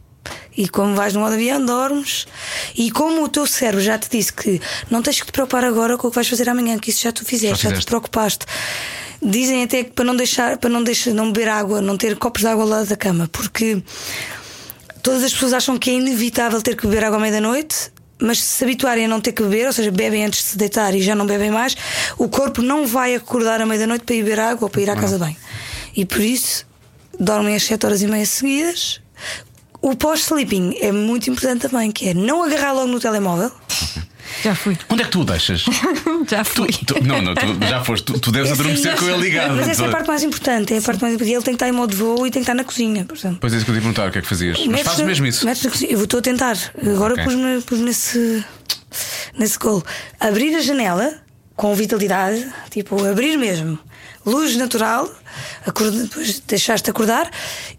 [0.55, 2.27] E como vais no modo avião, dormes.
[2.75, 5.97] E como o teu cérebro já te disse que não tens que te preocupar agora
[5.97, 7.85] com o que vais fazer amanhã, que isso já tu fizeste, já, fizeste.
[7.85, 8.45] te preocupaste.
[9.21, 12.41] Dizem até que para não deixar, para não deixar, não beber água, não ter copos
[12.41, 13.81] de água ao lado da cama, porque
[15.03, 17.91] todas as pessoas acham que é inevitável ter que beber água à meia-noite.
[18.21, 20.57] Mas se se habituarem a não ter que beber, ou seja, bebem antes de se
[20.57, 21.77] deitar e já não bebem mais,
[22.17, 24.95] o corpo não vai acordar à meia-noite para ir beber água ou para ir à
[24.97, 25.37] casa bem.
[25.95, 26.65] E por isso
[27.17, 29.01] dormem as 7 horas e meia seguidas.
[29.81, 33.51] O pós-sleeping é muito importante também, que é não agarrar logo no telemóvel.
[34.43, 34.77] Já fui.
[34.89, 35.65] Onde é que tu o deixas?
[36.29, 36.67] Já Tu- fui.
[36.85, 38.05] tu- não, não, tu já foste.
[38.05, 39.55] Tu, tu deves adormecer com ele ligado.
[39.55, 40.73] Mas essa é a parte mais importante.
[40.73, 41.33] É a parte mais importante.
[41.35, 43.39] Ele tem que estar em modo voo e tem que estar na cozinha, por exemplo.
[43.41, 44.65] Pois é, isso que eu te ia perguntar, o que é que fazias?
[44.67, 45.45] Mas fazes mesmo isso.
[45.45, 45.91] metes na cozinha.
[45.91, 46.55] Eu estou a tentar.
[46.81, 47.23] Agora Ok.
[47.25, 48.45] pus-me pus nesse,
[49.37, 49.83] nesse golo.
[50.19, 51.11] Abrir a janela
[51.55, 53.77] com vitalidade, tipo, abrir mesmo.
[54.25, 55.09] Luz natural,
[55.65, 57.29] acorda- depois deixaste acordar,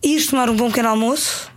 [0.03, 1.49] ires tomar um bom pequeno almoço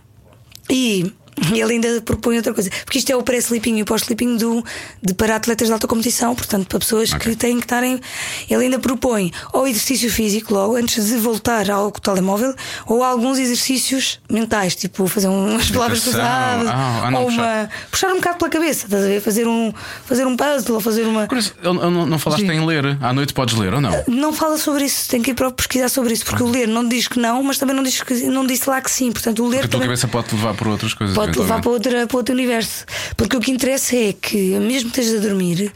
[0.68, 1.23] e.
[1.52, 4.64] Ele ainda propõe outra coisa, porque isto é o pré-sleeping e o pós-sleeping do-
[5.02, 7.30] de para atletas de alta competição, portanto, para pessoas Ok.
[7.32, 8.00] que têm que estarem.
[8.48, 12.54] Ele ainda propõe ou exercício físico logo, antes de voltar ao telemóvel,
[12.86, 17.42] ou alguns exercícios mentais, tipo fazer umas palavras cruzadas, Ah, ah, ou puxar.
[17.42, 19.20] uma, puxar um bocado pela cabeça, estás a ver?
[19.20, 19.72] Fazer um,
[20.06, 21.26] fazer um puzzle ou fazer uma.
[21.62, 22.84] Eu- eu não, não falaste em ler.
[23.00, 24.04] À noite podes ler ou não?
[24.08, 26.86] Não fala sobre isso, tem que ir para pesquisar sobre isso, porque o ler não
[26.88, 29.10] diz que não, mas também não, diz que, não disse lá que sim.
[29.12, 31.14] Portanto, o ler Porque a tua também cabeça pode te levar por outras coisas.
[31.14, 32.84] pode levar para, outra, para outro universo.
[33.16, 35.72] Porque o que interessa é que, mesmo que estejas a dormir,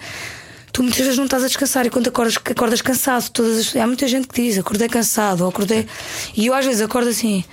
[0.72, 3.86] tu muitas vezes não estás a descansar e quando acordas, acordas cansado, todas as- há
[3.86, 5.86] muita gente que diz acordei cansado, ou acordei.
[6.36, 7.44] E eu às vezes acordo assim.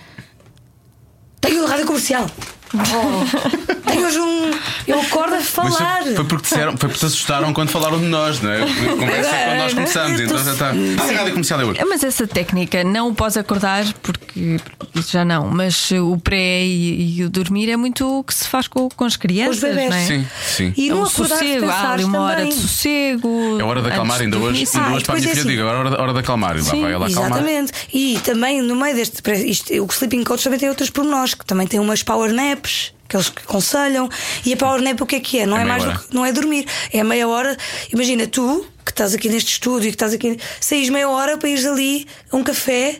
[1.41, 2.29] Tenho rádio comercial.
[2.73, 4.51] Oh, tenho hoje um.
[4.87, 6.03] Eu acordo a falar.
[6.03, 8.63] foi, foi porque disseram, foi porque te assustaram quando falaram de nós, não é?
[8.63, 8.65] A
[8.97, 10.69] conversa é quando nós começamos, então já está.
[10.71, 11.79] Ah, rádio comercial é hoje.
[11.87, 14.57] Mas essa técnica, não o pós acordar, porque
[14.95, 18.47] isso já não, mas o pré e, e o dormir é muito o que se
[18.47, 19.89] faz com, com as crianças, bebés.
[19.89, 20.05] não é?
[20.05, 20.73] Sim, sim.
[20.75, 22.49] E É não acordar sossego, há ali uma hora também.
[22.49, 23.57] de sossego.
[23.59, 25.49] É hora de acalmar, ainda hoje, ainda Ah, hoje para a minha é filha assim.
[25.49, 26.55] digo, agora é hora, hora de acalmar.
[26.57, 27.31] E lá Sim, vai ela acalmar.
[27.31, 27.71] Exatamente.
[27.93, 29.21] E também no meio deste.
[29.49, 32.64] Isto, o Sleeping Coach também tem outros pormenores, que também tem umas power naps.
[33.07, 34.09] Que eles aconselham,
[34.43, 35.45] e a power nap o que é que é?
[35.45, 37.55] Não É é, mais do que, não é dormir, é meia hora.
[37.93, 41.65] Imagina tu, que estás aqui neste estúdio, que estás aqui, saís meia hora para ires
[41.67, 42.99] ali a um café,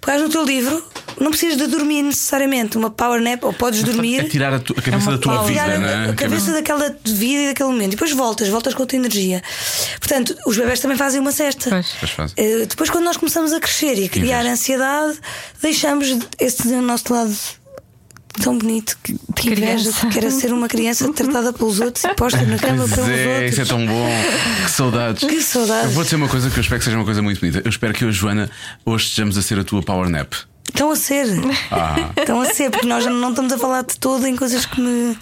[0.00, 0.82] pegares no teu livro,
[1.20, 4.20] não precisas de dormir necessariamente, uma power nap, ou podes dormir.
[4.20, 5.48] É tirar a, tu- a cabeça uma da tua pausa.
[5.52, 6.10] vida, Tirar não a, é?
[6.10, 7.88] a cabeça daquela vida e daquele momento.
[7.88, 9.42] E depois voltas, voltas com outra energia.
[10.00, 11.68] Portanto, os bebés também fazem uma cesta.
[11.68, 12.32] Pois.
[12.38, 15.18] Eh, depois, quando nós começamos a crescer e a criar ansiedade,
[15.60, 17.36] deixamos esse nosso lado
[18.40, 20.06] tão bonito que, que inveja, criança.
[20.08, 23.34] que era ser uma criança tratada pelos outros e posta na cama Pois pelos é,
[23.34, 23.52] outros.
[23.52, 24.08] isso é tão bom.
[24.64, 25.24] Que saudades.
[25.28, 25.84] Que saudades.
[25.84, 27.60] Eu vou dizer uma coisa que eu espero que seja uma coisa muito bonita.
[27.64, 28.50] Eu espero que eu, Joana,
[28.84, 30.32] hoje estejamos a ser a tua power nap.
[30.68, 31.26] Estão a ser.
[31.70, 32.10] Ah.
[32.16, 34.80] Estão a ser, porque nós já não estamos a falar de todo em coisas que
[34.80, 35.18] me,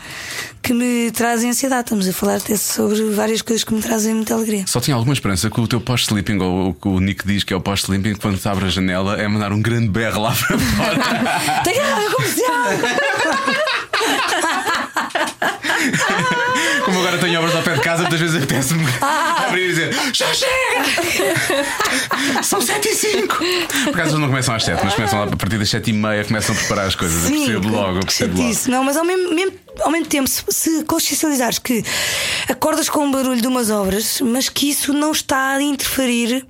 [0.63, 1.83] que me trazem ansiedade.
[1.83, 4.65] Estamos a falar até sobre várias coisas que me trazem muita alegria.
[4.69, 7.53] Só tinha alguma esperança que o teu pós-sleeping, ou o que o Nick diz que
[7.53, 10.59] é o pós-sleeping, quando te abre a janela, é mandar um grande berro lá para
[10.59, 11.01] fora.
[11.65, 13.00] Tem ir comercial!
[16.85, 18.85] Como agora tenho obras ao pé de casa, muitas vezes apetece-me
[19.47, 22.43] abrir e dizer já chega!
[22.43, 25.37] São 7 e 5 Por acaso eles não começam às 7, mas começam lá a
[25.37, 27.25] partir das 7 e meia, começam a preparar as coisas.
[27.25, 28.55] eu percebo logo, eu percebo logo.
[28.69, 31.83] Não, mas ao mesmo, mesmo- ao mesmo tempo, se, se consciencializares que
[32.49, 36.45] acordas com o barulho de umas obras, mas que isso não está a interferir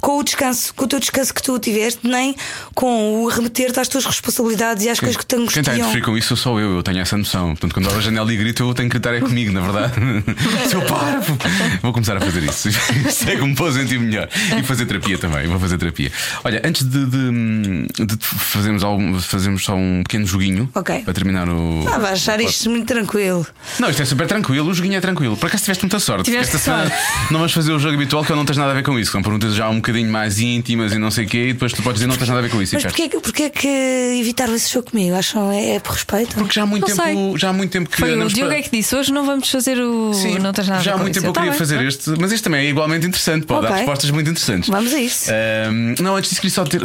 [0.00, 2.34] com o descanso, com o teu descanso que tu tiveste, nem
[2.74, 5.74] com o remeter-te às tuas responsabilidades e às coisas que te Quem está a angustiam.
[5.76, 7.48] interferir com isso sou eu, eu tenho essa noção.
[7.50, 9.92] Portanto, quando abro a janela e grito, eu tenho que gritar é comigo, na verdade.
[10.68, 11.20] Se eu paro,
[11.82, 12.68] vou começar a fazer isso.
[13.32, 14.28] É que me pôs sentir melhor.
[14.58, 16.10] E fazer terapia também, vou fazer terapia.
[16.44, 21.02] Olha, antes de, de, de fazermos, algum, fazermos só um pequeno joguinho Ok.
[21.02, 21.86] para terminar o.
[21.88, 23.46] Ah, vais achar isto muito tranquilo.
[23.78, 25.36] Não, isto é super tranquilo, o joguinho é tranquilo.
[25.36, 26.24] Por acaso tiveste muita sorte.
[26.24, 26.92] Tiveste Esta semana
[27.30, 29.12] não vamos fazer o jogo habitual que eu não tens nada a ver com isso.
[29.12, 31.82] São perguntas já um bocadinho mais íntimas e não sei o quê, e depois tu
[31.82, 32.74] podes dizer não tens nada a ver com isso.
[32.74, 33.68] Mas porquê, que- porquê que
[34.20, 35.14] evitaram esse jogo comigo?
[35.16, 36.34] Acham é, é por respeito?
[36.34, 37.38] Porque já há muito Não tempo, sei.
[37.38, 39.50] já há muito tempo que Foi o Diogo para- é que disse: hoje não vamos
[39.50, 40.12] fazer o.
[40.14, 41.20] Sim, não tens nada a já ver há com muito isso.
[41.20, 41.58] tempo eu Tá queria bem.
[41.58, 43.78] fazer este, mas este também é igualmente interessante, pode dar Ok.
[43.78, 44.68] respostas muito interessantes.
[44.68, 45.30] Vamos a isso.
[45.30, 46.80] Ahm, não, antes disso queria só ter.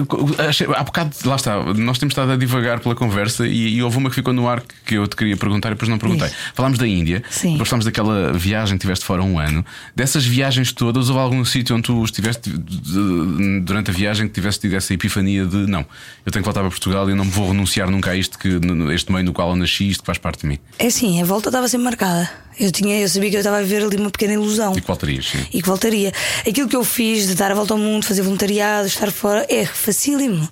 [0.47, 3.97] achei- Há bocado, lá está, nós temos estado a divagar pela conversa e, e houve
[3.97, 6.27] uma que ficou no ar que eu te queria perguntar e depois não perguntei.
[6.27, 6.37] Diz.
[6.53, 7.51] Falámos da Índia, Sim.
[7.51, 9.65] depois falámos daquela viagem que tiveste fora um ano.
[9.95, 12.49] Dessas viagens todas, houve algum sítio onde tu estiveste
[13.63, 15.85] durante a viagem que tiveste tido essa epifania de não,
[16.25, 18.59] eu tenho que voltar para Portugal e não me vou renunciar nunca a isto, que,
[18.93, 20.59] este meio no qual eu nasci, isto que faz parte de mim.
[20.79, 22.29] É assim, a volta estava sempre marcada.
[22.59, 24.75] Eu, tinha, eu sabia que eu estava a viver ali uma pequena ilusão.
[24.75, 25.45] E que voltarias, sim.
[25.53, 26.11] e que voltaria.
[26.47, 29.65] Aquilo que eu fiz de dar a volta ao mundo, fazer voluntariado, estar fora, é
[29.65, 30.47] facílimo.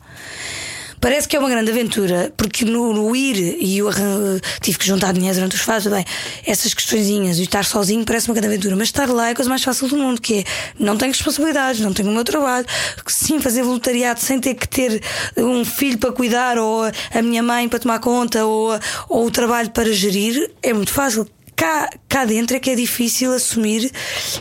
[1.05, 4.87] Parece que é uma grande aventura, porque no, no ir e eu arran- tive que
[4.87, 6.03] juntar dinheiro durante os fases, bem,
[6.43, 9.47] essas questõezinhas e estar sozinho parece uma grande aventura, mas estar lá é a coisa
[9.47, 10.43] mais fácil do mundo, que é
[10.79, 12.65] não tenho responsabilidades, não tenho o meu trabalho,
[13.05, 14.99] sim, fazer voluntariado sem ter que ter
[15.37, 18.71] um filho para cuidar, ou a minha mãe para tomar conta, ou,
[19.07, 21.29] ou o trabalho para gerir, é muito fácil.
[21.55, 23.89] Cá, cá dentro é que é difícil assumir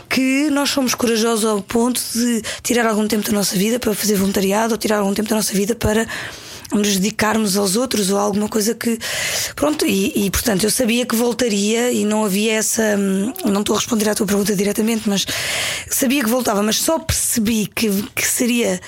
[0.09, 4.15] que nós somos corajosos ao ponto de tirar algum tempo da nossa vida para fazer
[4.15, 6.05] voluntariado ou tirar algum tempo da nossa vida para
[6.79, 8.97] nos dedicarmos aos outros ou alguma coisa que.
[9.55, 12.95] Pronto, e, e, portanto eu sabia que voltaria e não havia essa.
[12.97, 15.25] hum, Não estou a responder à tua pergunta diretamente, mas
[15.89, 18.79] sabia que voltava, mas só percebi que, que seria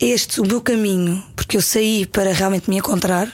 [0.00, 3.30] este o meu caminho, porque eu saí para realmente me encontrar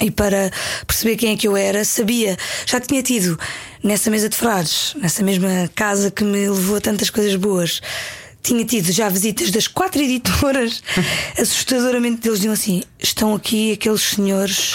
[0.00, 0.50] e para
[0.86, 2.36] perceber quem é que eu era, sabia,
[2.66, 3.38] já tinha tido
[3.82, 7.80] nessa mesa de frades, nessa mesma casa que me levou a tantas coisas boas.
[8.46, 10.80] Tinha tido já visitas das quatro editoras,
[11.36, 14.74] assustadoramente eles diziam assim: estão aqui aqueles senhores.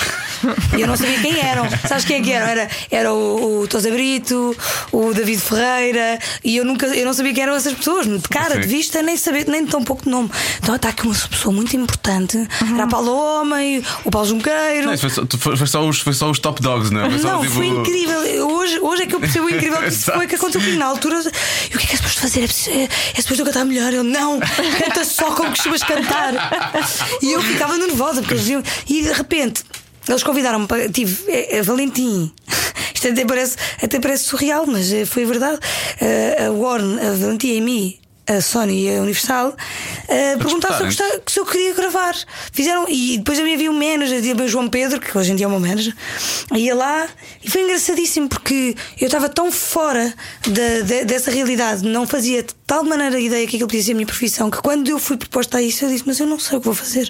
[0.78, 1.68] E eu não sabia quem eram.
[1.88, 2.48] Sabes quem é que eram?
[2.48, 4.56] Era, era o, o Tosa Brito,
[4.92, 8.56] o David Ferreira, e eu nunca eu não sabia quem eram essas pessoas, de cara,
[8.56, 8.62] Sim.
[8.62, 10.30] de vista, nem saber, nem tão pouco de nome.
[10.62, 12.38] Então está aqui uma pessoa muito importante.
[12.74, 14.88] Era a Paula Homem, o Paulo Junqueiro.
[14.90, 15.22] Não, foi, só,
[15.56, 17.10] foi, só os, foi só os top dogs, não é?
[17.12, 18.48] Foi Não, tipo- foi incrível.
[18.48, 21.22] Hoje, hoje é que eu percebo o incrível que foi que aconteceu comigo na altura.
[21.72, 22.44] E o que é que é suposto fazer?
[22.44, 23.94] É, preciso- é, é suposto eu cantar melhor?
[23.94, 26.34] Eu não, canta só como costumas cantar.
[27.22, 28.48] E eu ficava nervosa porque eles.
[28.90, 29.64] E de repente.
[30.08, 30.90] Eles convidaram-me para.
[30.90, 32.32] Tive é, é, Valentim.
[32.94, 35.60] Isto até parece, até parece surreal, mas eh, foi verdade.
[36.00, 39.56] Eh, a Warren, a Valentim e a mim, a Sony e a Universal,
[40.38, 42.16] perguntaram se eu, gostava- se eu queria gravar.
[42.52, 45.46] Fizeram, e depois também havia um manager, havia o João Pedro, que hoje em dia
[45.46, 45.94] é o meu manager,
[46.56, 47.08] ia lá
[47.44, 50.14] e foi engraçadíssimo porque eu estava tão fora
[50.48, 53.96] da- de- dessa realidade, não fazia de tal maneira ideia que aquilo podia ser a
[53.96, 56.58] minha profissão, que quando eu fui proposta a isso, eu disse: Mas eu não sei
[56.58, 57.10] o que vou fazer,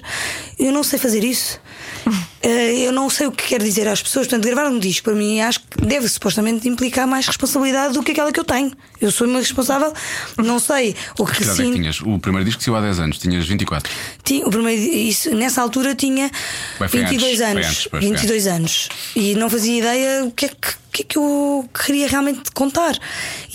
[0.58, 1.60] eu não sei fazer isso.
[2.42, 4.26] Eh, eu não sei o que quero dizer às pessoas.
[4.26, 8.10] Portanto, gravar um disco para mim acho que deve supostamente implicar mais responsabilidade do que
[8.12, 8.72] aquela que eu tenho.
[9.00, 9.92] Eu sou uma responsável,
[10.36, 12.00] não sei o que Que idade é que tinhas?
[12.00, 13.92] O primeiro disco saiu há 10 anos, tinhas 24.
[14.24, 16.30] Tinha, o primeiro, isso, nessa altura tinha
[16.78, 17.66] Bem, foi 22 antes, anos.
[17.66, 18.88] antes, pois, foi 22 anos.
[19.14, 22.96] E não fazia ideia o que é que, que, é que eu queria realmente contar.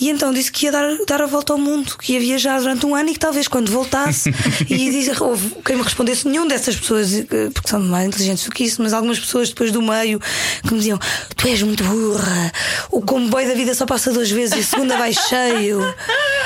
[0.00, 2.84] E então disse que ia dar, dar a volta ao mundo, que ia viajar durante
[2.84, 4.30] um ano e que talvez quando voltasse
[4.68, 7.24] e disse, houve quem me respondesse, nenhum dessas pessoas, eh,
[7.54, 10.20] porque são mais inteligentes do que isso, mas algumas pessoas depois do meio
[10.62, 10.98] que me diziam:
[11.36, 12.52] Tu és muito burra,
[12.90, 15.82] o comboio da vida só passa duas vezes e a segunda vai cheio.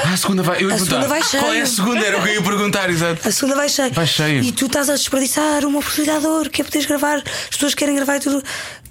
[0.05, 0.63] Ah, a segunda vai.
[0.63, 1.67] Eu ia A segunda vai Qual é a cheio.
[1.67, 2.07] segunda?
[2.07, 3.27] Era o que eu ia perguntar, exato.
[3.27, 3.93] A segunda vai cheio.
[3.93, 4.43] Vai cheio.
[4.43, 7.75] E tu estás a desperdiçar uma oportunidade de ouro, que é poderes gravar, as pessoas
[7.75, 8.43] querem gravar e tudo.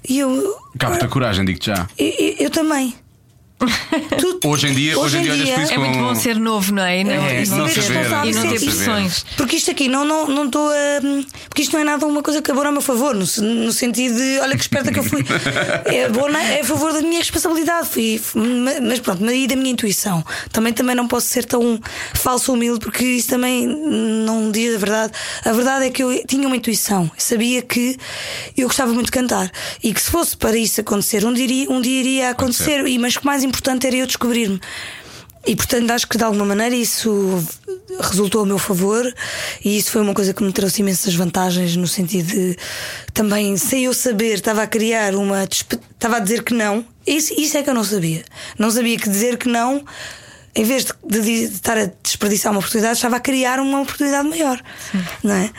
[0.08, 0.61] E eu.
[0.78, 1.86] Capta coragem, digo-te já.
[1.98, 2.94] Eu, eu- eu também.
[4.18, 7.00] Tu- Hoje em dia, hoje em dia isso É muito bom ser novo, não é?
[7.00, 9.24] E não, É, e não não saber, e não ter pressões.
[9.36, 10.74] Porque isto aqui não estou não, estou a.
[11.48, 14.16] Porque isto não é nada uma coisa que abora a meu favor, no, no sentido
[14.16, 15.22] de olha que esperta que eu fui.
[15.86, 17.88] É, bom, não é, é a favor da minha responsabilidade.
[17.88, 20.24] Fui, ma- mas pronto, e da minha intuição.
[20.50, 21.78] Também, também não posso ser tão
[22.14, 25.12] falso ou humilde, porque isso também não diz a verdade.
[25.44, 27.10] A verdade é que eu tinha uma intuição.
[27.16, 27.96] Sabia que
[28.56, 29.50] eu gostava muito de cantar.
[29.82, 32.86] E que se fosse para isso acontecer, um dia, iria- um dia iria acontecer.
[32.86, 33.51] E, mas o que mais importante
[33.86, 34.60] era eu descobrir-me.
[35.44, 37.44] E portanto acho que de alguma maneira isso
[38.00, 39.12] resultou a meu favor
[39.64, 42.56] e isso foi uma coisa que me trouxe imensas vantagens no sentido de
[43.12, 46.84] também sem eu saber estava a criar uma estava a dizer que não.
[47.04, 48.22] Isso, isso é que eu não sabia.
[48.56, 49.84] Não sabia que dizer que não
[50.54, 54.28] em vez de, de- de estar a desperdiçar uma oportunidade estava a criar uma oportunidade
[54.28, 54.62] maior.
[55.24, 55.50] Não é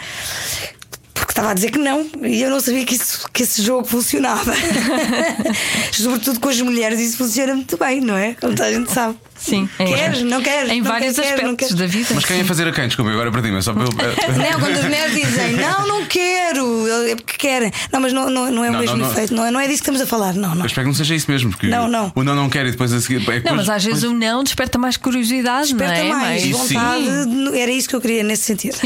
[1.13, 3.85] porque estava a dizer que não e eu não sabia que, isso, que esse jogo
[3.85, 4.53] funcionava.
[5.91, 8.33] Sobretudo com as mulheres, isso funciona muito bem, não é?
[8.39, 9.17] Como toda a gente sabe.
[9.37, 10.21] Sim, em- Queres?
[10.21, 10.71] Não queres?
[10.71, 11.73] Em Não vários queres, aspectos queres.
[11.75, 12.07] da vida.
[12.15, 12.87] Mas quem ia fazer a quem?
[12.87, 13.57] Desculpa, agora perdi-me.
[13.57, 13.89] é Só para eu.
[13.91, 17.71] Não, quando as mulheres dizem não, não quero, é porque querem.
[17.91, 19.63] Não, mas não, não, não é o Não, mesmo não, efeito, não é, não é
[19.67, 20.61] disso que estamos a falar, não, não.
[20.61, 22.11] Eu espero que não seja isso mesmo, porque Não, não.
[22.15, 23.21] o não não quer e depois a seguir.
[23.29, 26.09] É Não, mas às vezes depois- o não desperta mais curiosidade, Desperta não é?
[26.09, 26.51] mais sim.
[26.53, 27.05] vontade,
[27.51, 28.77] de- era isso que eu queria nesse sentido.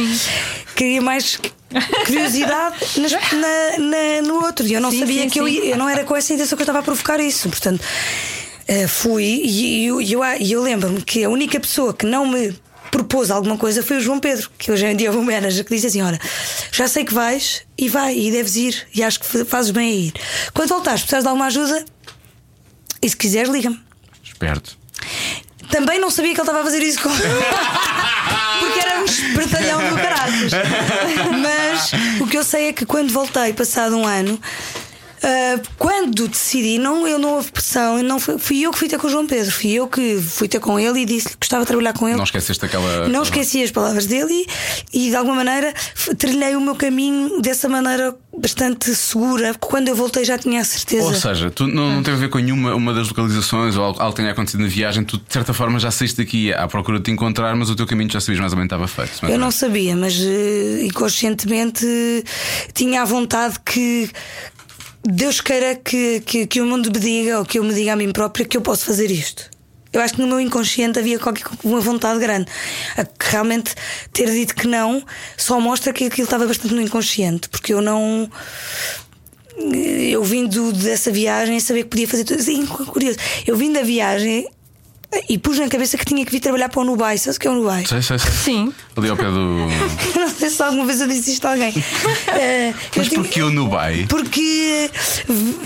[0.76, 1.40] Queria mais
[2.06, 4.66] curiosidade nas- na- na- no outro.
[4.66, 5.54] E eu não Sim, sabia sim, que eu sim.
[5.54, 7.50] ia, eu não era com essa intenção que eu estava a provocar isso.
[7.50, 7.84] Portanto,
[8.68, 12.54] eh, fui e eu, eu, e eu lembro-me que a única pessoa que não me
[12.92, 15.76] propôs alguma coisa foi o João Pedro, que hoje em dia é o manager, que
[15.76, 16.20] disse assim: Olha,
[16.72, 19.90] já sei que vais e vai, e deves ir, e acho que fa- fazes bem
[19.92, 20.14] a ir.
[20.54, 21.84] Quando voltares, precisas de alguma ajuda,
[23.02, 23.80] e se quiseres, liga-me.
[24.24, 24.78] Esperto.
[25.70, 27.10] Também não sabia que ele estava a fazer isso com.
[28.60, 30.34] Porque era um espertalhão do caralho.
[31.42, 31.92] Mas
[32.22, 34.40] o que eu sei é que quando voltei, passado um ano,
[35.24, 39.00] ah, quando decidi, não, eu não houve pressão, não fui, fui eu que fui ter
[39.00, 41.64] com o João Pedro, fui eu que fui ter com ele e disse que gostava
[41.64, 42.18] de trabalhar com ele.
[42.18, 43.08] Não esqueceste aquela.
[43.08, 44.46] Não esqueci as palavras dele
[44.94, 45.74] e, e, de alguma maneira
[46.18, 49.56] trilhei o meu caminho dessa maneira bastante segura.
[49.60, 51.06] Quando eu voltei já tinha a certeza.
[51.06, 54.00] Ou seja, tu não, não teve a ver com nenhuma uma das localizações ou algo,
[54.00, 57.00] algo que tenha acontecido na viagem, tu de certa forma já saíste daqui à procura
[57.00, 59.24] de te encontrar, mas o teu caminho já sabias mais ou menos estava feito.
[59.24, 59.56] Eu não menos.
[59.56, 61.86] sabia, mas eh, inconscientemente
[62.74, 64.10] tinha a vontade que
[65.10, 67.96] Deus queira que, que, que o mundo me diga ou que eu me diga a
[67.96, 69.50] mim própria que eu posso fazer isto.
[69.94, 72.52] Eu acho que no meu inconsciente havia qualquer uma vontade grande.
[73.18, 73.74] Realmente
[74.12, 75.02] ter dito que não
[75.38, 78.30] só mostra que aquilo estava bastante no inconsciente, porque eu não.
[80.12, 82.44] Eu vindo dessa viagem saber que podia fazer tudo.
[82.44, 83.18] Sim, curioso.
[83.48, 84.46] Eu vim da viagem
[85.30, 87.18] e pus na cabeça que tinha que vir trabalhar para o Nubai.
[87.18, 87.86] Sabes o que é o Nubai?
[87.86, 88.32] Sei, sei, sei.
[88.32, 88.74] Sim.
[88.96, 89.68] Ali ao pé do.
[90.20, 91.74] Não sei se alguma vez eu disse isto a alguém.
[92.40, 94.06] Eh, Mas tinha- porquê o Nubai?
[94.10, 94.90] Porque.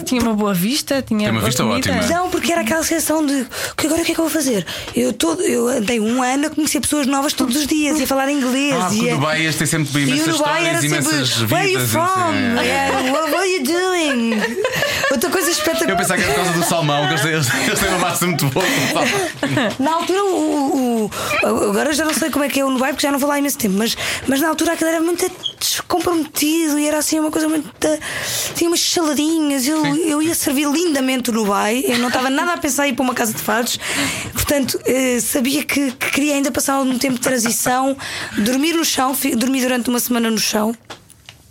[0.06, 1.92] Tinha uma boa vista, tinha Tem uma boa vista comida.
[1.92, 2.08] ótima.
[2.16, 3.46] Não, porque era aquela sensação de
[3.76, 4.66] que agora o que é que eu vou fazer?
[4.96, 8.08] Eu, todo, eu andei um ano a conhecer pessoas novas todos os dias e a
[8.08, 8.74] falar inglês.
[8.80, 11.54] Ah, e o Dubai ias ter sempre e imensas o Dubai era histórias, imensas sempre
[11.56, 12.02] Where are you from?
[12.04, 12.64] assim, é.
[12.64, 14.32] Yeah, what, what are you doing?
[15.12, 15.98] Outra coisa Eu espetacular.
[15.98, 17.26] pensava que era por causa do salmão, que eles
[17.68, 18.66] eles têm uma massa muito boa.
[19.80, 21.12] Na altura, o, o-
[21.70, 23.36] agora já não sei como é que é o Nubai, porque já não vou lá
[23.36, 23.96] há imenso tempo, mas,
[24.28, 25.30] mas na altura aquilo era muito
[25.60, 27.70] descomprometido e era assim uma coisa muito.
[28.56, 32.58] Tinha umas saladinhas, eu, eu ia servir lindamente o Nubai, eu não estava nada a
[32.58, 33.80] pensar em ir para uma casa de fados,
[34.34, 37.96] portanto, eh, sabia que, que queria ainda passar um tempo de transição,
[38.38, 40.74] dormir no chão, dormi durante uma semana no chão.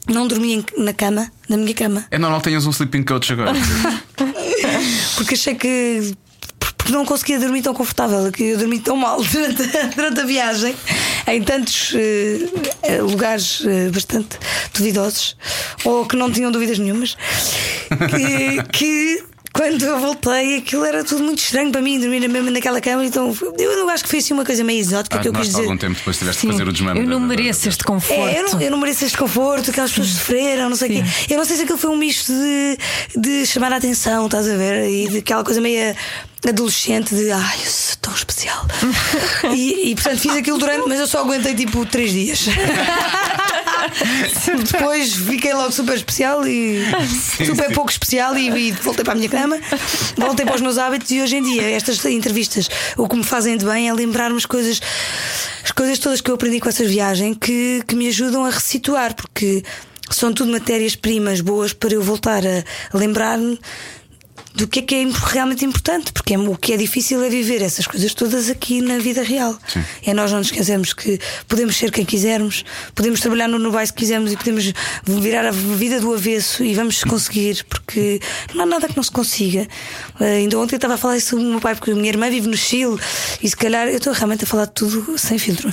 [0.08, 3.52] Não dormi na cama, na minha cama, É normal que tenhas um sleeping coach agora.
[5.16, 6.14] porque achei que.
[6.76, 9.62] Porque não conseguia dormir tão confortável, que eu dormi tão mal durante,
[9.96, 10.74] durante a viagem,
[11.26, 12.48] em tantos eh,
[12.82, 14.38] eh, lugares eh, bastante
[14.72, 15.36] duvidosos,
[15.84, 17.16] ou que não tinham dúvidas nenhumas,
[17.88, 22.80] que, que quando eu voltei aquilo era tudo muito estranho para mim, dormir mesmo naquela
[22.80, 25.32] cama, então eu não acho que foi assim uma coisa meio exótica Ah, que eu
[25.32, 25.60] quis há dizer.
[25.62, 27.00] algum tempo depois tiveste Sim, de fazer o desmame.
[27.00, 28.20] eu não mereço este conforto.
[28.28, 31.10] É, eu, não, eu não mereço este conforto, aquelas pessoas sofreram, não sei o quê.
[31.30, 32.78] Eu não sei se aquilo foi um misto de,
[33.16, 34.88] de chamar a atenção, estás a ver?
[34.88, 35.94] E de aquela coisa meio
[36.48, 38.66] adolescente de ai, eu sou tão especial.
[39.54, 42.46] e, e, portanto fiz aquilo durante, mas eu só aguentei tipo três dias.
[44.70, 46.84] Depois fiquei logo super especial e
[47.44, 47.74] super sim.
[47.74, 49.58] pouco especial e, e voltei para a minha cama,
[50.16, 53.56] voltei para os meus hábitos e hoje em dia estas entrevistas o que me fazem
[53.56, 54.80] de bem é lembrar-me as coisas,
[55.64, 59.14] as coisas todas que eu aprendi com essa viagem que, que me ajudam a ressituar,
[59.14, 59.62] porque
[60.10, 63.58] são tudo matérias-primas boas para eu voltar a lembrar-me
[64.54, 67.62] do que é que é realmente importante, porque é- o que é difícil é viver
[67.62, 69.56] essas coisas todas aqui na vida real.
[70.04, 72.64] É nós não nos esquecemos que podemos ser quem quisermos,
[72.94, 74.72] podemos trabalhar no Nubai se quisermos e podemos
[75.06, 78.20] virar a vida do avesso e vamos conseguir, porque
[78.54, 79.66] não há nada que não se consiga.
[80.20, 82.28] Eh, ainda ontem eu estava a falar isso do meu pai, porque a minha irmã
[82.28, 82.98] vive no Chile
[83.42, 85.72] e se calhar eu estou realmente a falar de tudo sem filtro.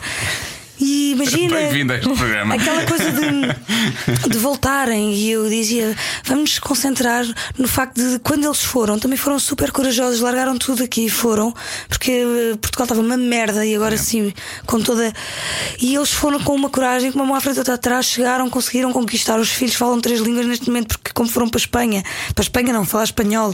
[0.80, 1.56] E imagina.
[1.56, 2.56] Bem-vindo a este programa.
[2.56, 7.26] Aquela coisa de, de voltarem e eu dizia vamos nos concentrar
[7.58, 11.54] no facto de quando eles foram, também foram super corajosos, largaram tudo aqui e foram,
[11.88, 14.34] porque eh, Portugal estava uma merda e agora sim,
[14.66, 15.12] com toda.
[15.80, 18.92] E eles foram com uma coragem, com uma mão à frente outra atrás, chegaram, conseguiram
[18.92, 19.40] conquistar.
[19.40, 22.04] Os filhos falam três línguas neste momento, porque como foram para a Espanha,
[22.36, 23.54] para a Espanha não, falar espanhol,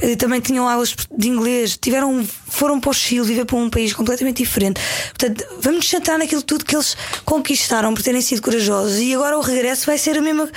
[0.00, 3.92] eh, também tinham aulas de inglês, tiveram, foram para o Chile, viver para um país
[3.92, 4.80] completamente diferente.
[5.18, 6.94] Portanto, vamos nos centrar naquilo tudo que eles
[7.24, 8.98] conquistaram por terem sido corajosos.
[8.98, 10.48] E agora o regresso vai ser a mesma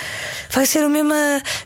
[0.51, 1.15] vai ser a mesma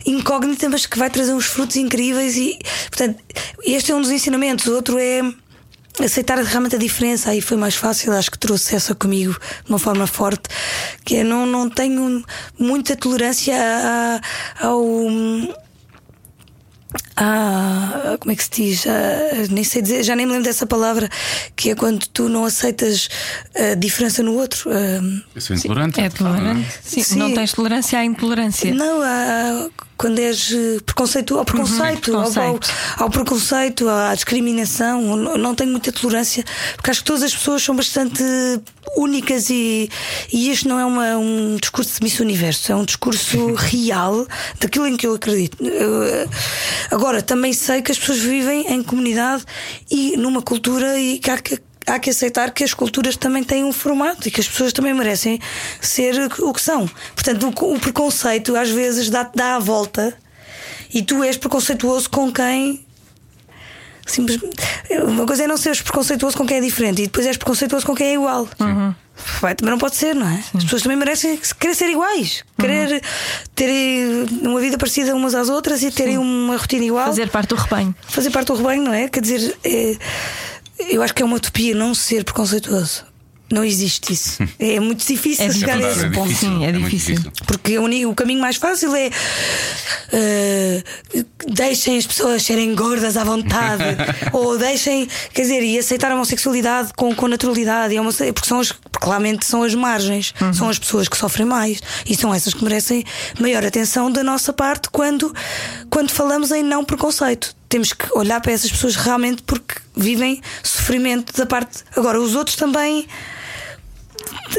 [0.06, 2.60] incógnita mas que vai trazer uns frutos incríveis e
[2.90, 3.18] portanto
[3.66, 4.66] este é um dos ensinamentos.
[4.68, 5.22] O outro é
[6.04, 7.32] aceitar realmente a diferença.
[7.32, 9.34] Aí foi mais fácil acho que trouxe essa comigo
[9.66, 10.44] de uma forma forte
[11.04, 12.24] que é não não tenho
[12.58, 14.20] muita tolerância a-
[14.62, 14.82] a- ao
[17.16, 18.86] ah, como é que se diz?
[18.88, 21.10] Ah, nem sei dizer, já nem me lembro dessa palavra,
[21.56, 23.10] que é quando tu não aceitas
[23.56, 24.70] a diferença no outro.
[24.72, 26.00] Ah, Eu sou intolerante.
[26.00, 26.68] É tolerante.
[26.84, 27.20] Sim, Sim.
[27.20, 28.74] Não tens tolerância à intolerância.
[28.74, 29.70] não, há-
[30.02, 32.72] quando és eh, preconceito, ao preconceito, ao, ao, preconceito.
[32.98, 36.44] ao preconceito, à discriminação, não, tenho muita tolerância,
[36.76, 38.24] porque acho que todas as pessoas são bastante
[38.98, 39.92] únicas e,
[40.34, 44.26] e isto não é uma- um discurso de Miss Universo, é um discurso real
[44.60, 45.56] daquilo em que eu acredito.
[45.64, 46.28] Eh,
[46.90, 49.44] agora, também sei que as pessoas vivem em comunidade
[49.92, 53.64] e numa cultura e que há que há que aceitar que as culturas também têm
[53.64, 55.40] um formato e que as pessoas também merecem
[55.80, 56.90] ser o que são.
[57.16, 60.16] Portanto, o, o preconceito às vezes dá-te dá a volta
[60.94, 62.86] e tu és preconceituoso com quem.
[64.06, 64.58] Simplesmente,
[65.08, 67.96] uma coisa é não seres preconceituoso com quem é diferente e depois és preconceituoso com
[67.96, 68.48] quem é igual.
[69.40, 70.44] vai, também não pode ser, não é?
[70.56, 73.02] As pessoas também merecem querer ser iguais, querer
[73.56, 77.06] terem uma vida parecida umas às outras e terem uma rotina igual.
[77.06, 77.96] Fazer parte do rebanho.
[78.08, 79.08] Fazer parte do rebanho, não é?
[79.08, 79.96] Quer dizer, é-
[80.90, 83.12] eu acho que é uma utopia não ser preconceituoso.
[83.52, 84.42] Não existe isso.
[84.58, 86.30] É muito difícil É chegar a esse é ponto.
[86.30, 87.32] difícil, Sim, é muito difícil.
[87.46, 89.10] Porque o caminho mais fácil é
[90.14, 90.84] eh,
[91.48, 93.84] deixem as pessoas serem gordas à vontade
[94.32, 97.94] ou deixem, quer dizer, e aceitar a homossexualidade com, com naturalidade.
[98.34, 102.16] Porque, são as, porque claramente são as margens, são as pessoas que sofrem mais e
[102.16, 103.04] são essas que merecem
[103.38, 105.34] maior atenção da nossa parte quando,
[105.90, 107.54] quando falamos em não preconceito.
[107.72, 111.86] Temos que olhar para essas pessoas realmente porque vivem sofrimento da parte.
[111.96, 113.08] Agora, os outros também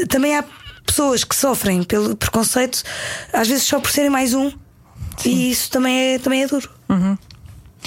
[0.09, 0.43] também há
[0.83, 2.81] pessoas que sofrem pelo preconceito,
[3.31, 4.51] às vezes só por serem mais um.
[5.23, 6.67] E isso também é, também é duro.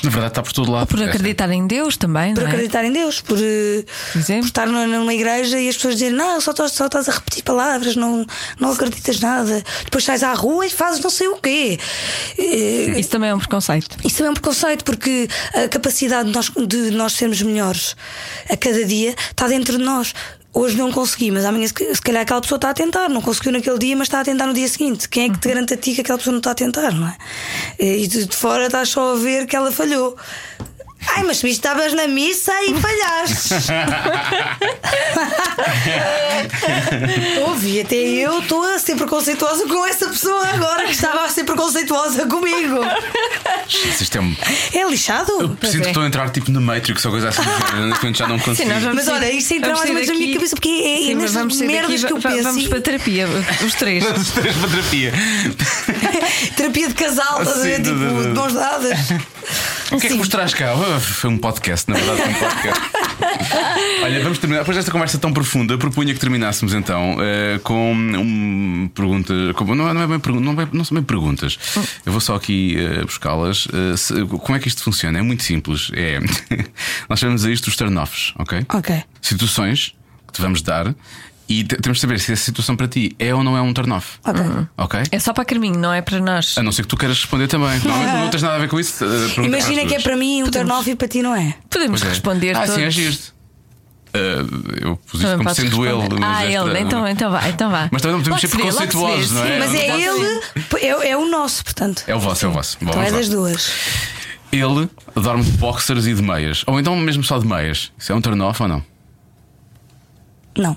[0.03, 0.87] Na verdade, está por todo lado.
[0.87, 2.53] Por acreditar em Deus também, Por não é?
[2.53, 6.41] acreditar em Deus, por, eh, Por estar numa- numa igreja e as pessoas dizerem: Não,
[6.41, 8.27] só estás, só estás a repetir palavras, não,
[8.61, 9.63] não acreditas nada.
[9.85, 11.79] Depois sais à rua e fazes não sei o quê.
[12.39, 13.97] Eh, Isso também é um preconceito.
[14.05, 17.97] Isso também é um preconceito, porque a capacidade de nós, de nós sermos melhores
[18.51, 20.15] a cada dia está dentro de nós.
[20.59, 23.11] Hoje não consegui, mas amanhã se ca- se calhar aquela pessoa está a tentar.
[23.11, 25.07] Não conseguiu naquele dia, mas está a tentar no dia seguinte.
[25.07, 27.07] Quem é que te garante a ti que aquela pessoa não está a tentar, não
[27.09, 27.17] é?
[27.79, 30.17] E de de fora estás só a ver que ela falhou.
[31.09, 33.55] Ai, mas tu estavas na missa e falhaste.
[37.47, 41.45] Ouvi, até eu estou a ser preconceituosa com essa pessoa agora que estava a ser
[41.45, 42.81] preconceituosa comigo.
[43.69, 44.37] Isto é um...
[44.73, 45.33] É lixado?
[45.33, 47.43] Eu sinto que estou a entrar tipo no Matrix ou coisa assim.
[47.89, 48.69] Neste já não consigo.
[48.69, 51.29] nós vamos Mas olha, isso entra mais ou menos na minha cabeça, porque é, é
[51.29, 52.43] Sim, sair merdas daqui, que eu penso.
[52.43, 53.29] Vamos para a terapia,
[53.65, 54.05] os três.
[54.05, 55.13] Os três para terapia.
[56.57, 57.77] Terapia de casal, estás a ver?
[57.77, 58.99] Sim, tipo, de mãos dadas.
[59.93, 60.75] O que é que vos traz cá?
[61.01, 62.83] Foi um podcast, na verdade, foi um podcast.
[64.03, 64.61] Olha, vamos terminar.
[64.61, 69.53] Depois desta conversa tão profunda, propunha que terminássemos então eh, com um, perguntas.
[69.57, 71.59] com- não, não, é bem, não, é- não são bem perguntas.
[72.05, 73.67] Eu vou só aqui eh, buscá-las.
[73.97, 75.19] Se- como é que isto funciona?
[75.19, 75.91] É muito simples.
[75.95, 76.21] É,
[77.09, 78.65] nós chamamos a isto os turn-offs, ok?
[78.73, 79.03] Ok.
[79.21, 79.95] Situações
[80.27, 80.95] que te vamos dar
[81.49, 83.73] e te- temos de saber se essa situação para ti é ou não é um
[83.73, 84.19] turn-off.
[84.25, 84.43] Ok.
[84.77, 85.01] Ok?
[85.13, 86.57] É só para Carminho, não é para nós.
[86.59, 87.79] A não ser que tu queiras responder também.
[87.81, 89.05] Não, não tens nada a ver com isso.
[89.05, 91.55] às Imagina que é para mim um turn off e para ti não é.
[91.71, 92.09] Podemos é.
[92.09, 92.75] responder Ah, todos.
[92.75, 93.37] sim, agiste.
[94.09, 96.15] Uh, eu pus isto como sendo responder.
[96.15, 96.25] ele.
[96.25, 97.89] Ah, esta- ele, então, então vá, então vá.
[97.93, 99.53] Mas também não podemos ser preconceituosos, não é?
[99.53, 100.41] sim, Mas é ele,
[100.81, 102.03] é, é o nosso, portanto.
[102.07, 102.79] É o vosso, é o vosso.
[102.81, 103.17] Então é lá.
[103.19, 103.71] das duas.
[104.51, 106.63] Ele dorme de boxers e de meias.
[106.67, 107.93] Ou então mesmo só de meias.
[107.99, 108.83] Isso é um turn off ou não?
[110.57, 110.77] Não.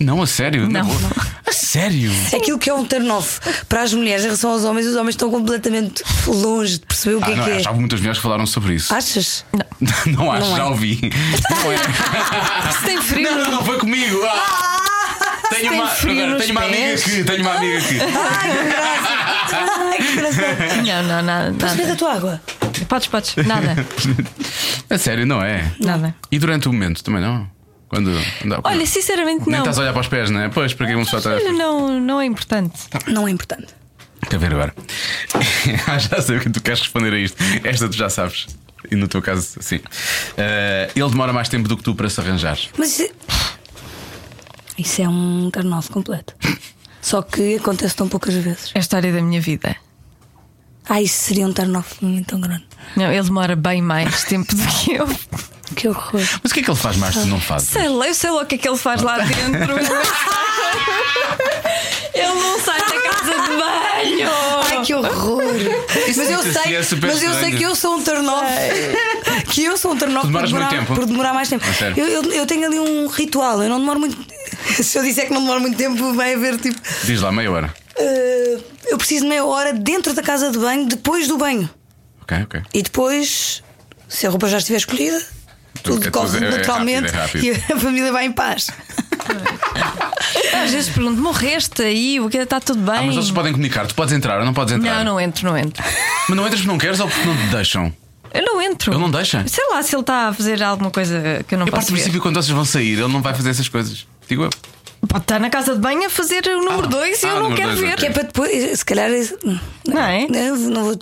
[0.00, 0.68] Não, a sério?
[0.68, 0.84] Não.
[0.86, 0.98] boa.
[1.46, 2.10] A sério?
[2.34, 5.10] Aquilo que é um turn off para as mulheres em relação aos homens, os homens
[5.14, 7.58] estão completamente longe de perceber o que Ah, é não, que é.
[7.60, 8.94] já houve muitas mulheres que falaram sobre isso.
[8.94, 9.44] Achas?
[10.06, 10.56] Não acho, Não é.
[10.56, 10.98] já ouvi.
[11.50, 11.76] Não é.
[12.72, 13.30] Se tem frio.
[13.30, 14.20] Não, não, não foi comigo.
[14.24, 14.76] Ah!
[15.50, 17.02] Tenho, tem uma, frio agora, nos tenho uma amiga pés.
[17.02, 17.98] aqui, tenho uma amiga aqui.
[18.00, 19.80] Ai, que graça!
[19.80, 20.76] Ai, que graça!
[20.86, 21.54] Não, não, nada.
[21.58, 22.42] Posso a tua água?
[22.88, 23.34] Podes, podes.
[23.46, 23.74] Nada.
[24.88, 25.70] A sério, não é?
[25.80, 26.14] Nada.
[26.30, 27.48] E durante o momento também não?
[27.90, 28.08] Quando.
[28.44, 29.58] não, Olha, sinceramente Nem não.
[29.58, 30.48] estás a olhar para os pés, não é?
[30.48, 31.34] Pois, para que uma pessoa está.
[31.34, 32.78] Olha, não, não é importante.
[33.08, 33.74] Não é importante.
[34.30, 34.72] Quer ver agora?
[35.86, 37.36] Ah, já sei o que tu queres responder a isto.
[37.64, 38.46] Esta tu já sabes.
[38.90, 39.80] E no teu caso, sim.
[40.36, 42.58] Eh, ele demora mais tempo do que tu para se arranjar.
[42.78, 43.00] Mas
[44.78, 46.34] isso é, é um off completo.
[47.02, 48.70] Só que acontece tão poucas vezes.
[48.74, 49.76] É a história da minha vida.
[50.88, 52.64] Ah, isso seria um turn off muito tão grande.
[52.96, 55.06] Não, ele demora bem mais tempo do que eu.
[55.76, 56.20] Que horror.
[56.42, 57.68] Mas o que é que ele faz mais que tu não fazes?
[57.68, 59.76] Sei lá, eu sei lá o que é que ele faz lá dentro.
[62.14, 64.30] ele não sai da casa de banho.
[64.68, 65.42] Ai, que horror!
[66.16, 68.46] mas eu assim sei, é super mas eu sei que eu sou um turn off.
[69.50, 71.64] Que eu sou um turn off Tu por demorar, por demorar mais tempo.
[71.68, 71.98] A sério?
[71.98, 74.16] Eu, eu, eu tenho ali um ritual, eu não demoro muito.
[74.82, 76.78] Se eu disser que não demoro muito tempo, vai haver tipo.
[77.04, 77.74] Diz lá, meia hora.
[77.96, 81.68] eh, eu preciso de meia hora dentro da casa de banho, depois do banho.
[82.22, 82.62] Ok, ok.
[82.74, 83.62] E depois,
[84.08, 85.20] se a roupa já estiver escolhida,
[85.82, 87.66] tudo É corre tudo- é- é naturalmente rápido, é rápido.
[87.70, 88.68] e a família vai em paz.
[90.64, 92.20] Às vezes pergunto: morreste aí?
[92.20, 92.94] O que está tudo bem?
[92.96, 93.86] Ah, mas eles podem comunicar.
[93.86, 94.96] Tu podes entrar ou não podes entrar?
[95.04, 95.82] Não, não entro, não entro.
[96.28, 97.92] Mas não entras porque não queres ou porque não te deixam?
[98.32, 98.92] Eu não entro.
[98.92, 99.44] Ele não deixa?
[99.48, 101.90] Sei lá se ele está a fazer alguma coisa que eu não Eu posso do
[101.90, 101.94] ver.
[101.96, 104.06] princípio quando vocês vão sair, ele não vai fazer essas coisas.
[104.28, 104.50] Digo eu.
[105.08, 107.34] Pode estar na casa de banho a fazer o número Ah, 2 e ah, eu
[107.36, 107.94] não número quero dois, ver.
[107.94, 107.96] ok.
[107.96, 109.10] Que é para depois, se calhar.
[109.88, 110.26] Não é?
[110.28, 110.98] Não, não vou.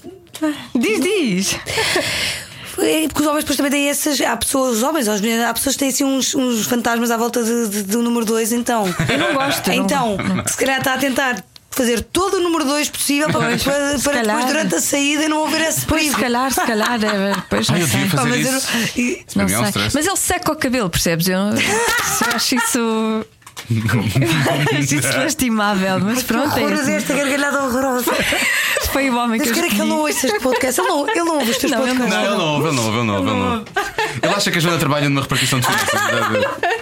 [0.75, 1.57] Diz, diz.
[2.81, 4.21] É porque os homens depois também têm essas.
[4.21, 7.17] Há pessoas, os homens, as mulheres, há pessoas que têm assim uns, uns fantasmas à
[7.17, 8.85] volta de- de- do número 2, então.
[9.09, 9.69] Eu não gosto.
[9.71, 10.51] eu não Então, gosto.
[10.51, 14.23] se calhar está a tentar fazer todo o número 2 possível para, Pois, para, para
[14.23, 16.15] depois, durante a saída, não haver esse Pois, perigo.
[16.17, 16.95] se calhar, se calhar.
[17.05, 17.97] É, depois Ah, não eu sei.
[18.01, 18.69] devia Pá, fazer mas eu isso.
[18.73, 19.83] não- e- Isso para Não é um sei.
[19.95, 21.29] Mas ele seca o cabelo, percebes?
[21.29, 23.27] Eu, eu acho isso.
[24.81, 26.93] Isso lastimável, mas pronto, é Horror assim.
[26.93, 28.13] desta gargalhada horrorosa.
[28.93, 30.81] foi o homem que Mas eu quero que ele não ouça este podcast.
[30.81, 32.15] Ele não, ele não ouve os teus Não, ele podcasts.
[32.15, 33.65] Não, ele não ouve, ele não ouve, ele não ouve, ele não.
[34.23, 36.01] Ele acha que a Joana trabalha numa repartição de finanças.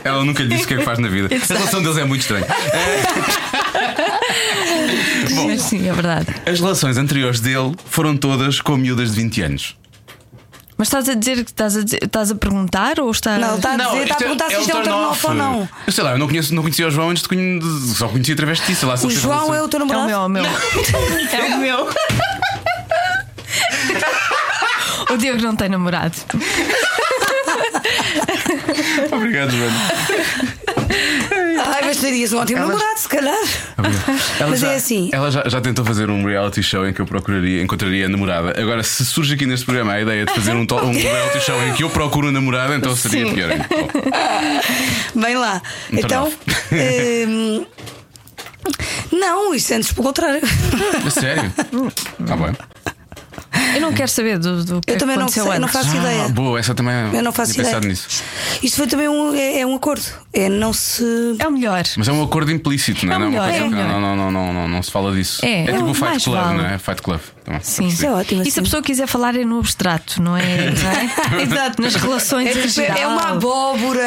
[0.04, 1.28] Ela nunca lhe disse o que é que faz na vida.
[1.34, 2.46] A relação deles é muito estranha.
[5.46, 6.26] Mas sim, é verdade.
[6.46, 9.76] As relações anteriores dele foram todas com miúdas de 20 anos.
[10.78, 13.40] Mas estás a dizer que estás a, dizer- estás a perguntar ou estás.
[13.40, 15.68] Não, está a dizer, está a perguntar se isto é um turn-off ou não.
[15.86, 17.60] Eu sei lá, eu não, conheço, não conhecia o João antes de conhe...
[17.94, 18.74] Só conhecia através de ti.
[18.74, 20.06] Sei lá, se O João é o teu É o namorado?
[20.08, 20.44] meu, é o meu.
[20.44, 21.88] É o meu.
[25.08, 26.16] O Diogo não tem namorado.
[29.12, 29.76] Obrigado, Joana.
[31.66, 33.34] Ai, mas terias um ótimo namorado, se calhar.
[34.38, 35.10] Ela Mas já, é assim.
[35.12, 38.60] Ela já, já tentou fazer um reality show em que eu procuraria, encontraria a namorada.
[38.60, 41.60] Agora, se surge aqui neste programa a ideia de fazer um, to- um reality show
[41.66, 43.34] em que eu procuro a namorada, então seria Sim.
[43.34, 43.50] pior.
[43.50, 43.66] ainda.
[45.14, 45.60] Bom, Bem lá.
[45.92, 46.32] Então.
[47.28, 47.66] hum,
[49.12, 50.40] não, isso antes pelo contrário.
[51.06, 51.52] a sério?
[52.26, 52.56] Tá bem.
[53.76, 55.58] Eu não quero saber do, do que Eu também não sei, antes.
[55.60, 56.24] não faço ideia.
[56.24, 57.66] Ah, boa, essa também Eu não faço ideia.
[57.68, 58.08] pensado nisso.
[58.62, 60.02] Isto foi também um, é, é um acordo.
[60.32, 61.04] É não se.
[61.38, 61.82] É o melhor.
[61.96, 63.16] Mas é um acordo implícito, não é?
[63.16, 63.88] É Não, uma melhor, é melhor.
[63.88, 65.44] não, não, não, não, não, não se fala disso.
[65.44, 66.58] É, tipo é o o Fight mais Club, vale.
[66.58, 66.78] não é?
[66.78, 67.20] Fight Club.
[67.44, 67.86] Tá Sim.
[67.86, 68.42] Isso é ótimo.
[68.42, 68.62] E se a assim.
[68.62, 70.42] pessoa quiser falar é no abstrato, não é?
[71.30, 71.42] Não é?
[71.42, 71.80] Exato.
[71.82, 74.02] Nas relações É, tipo, é uma abóbora.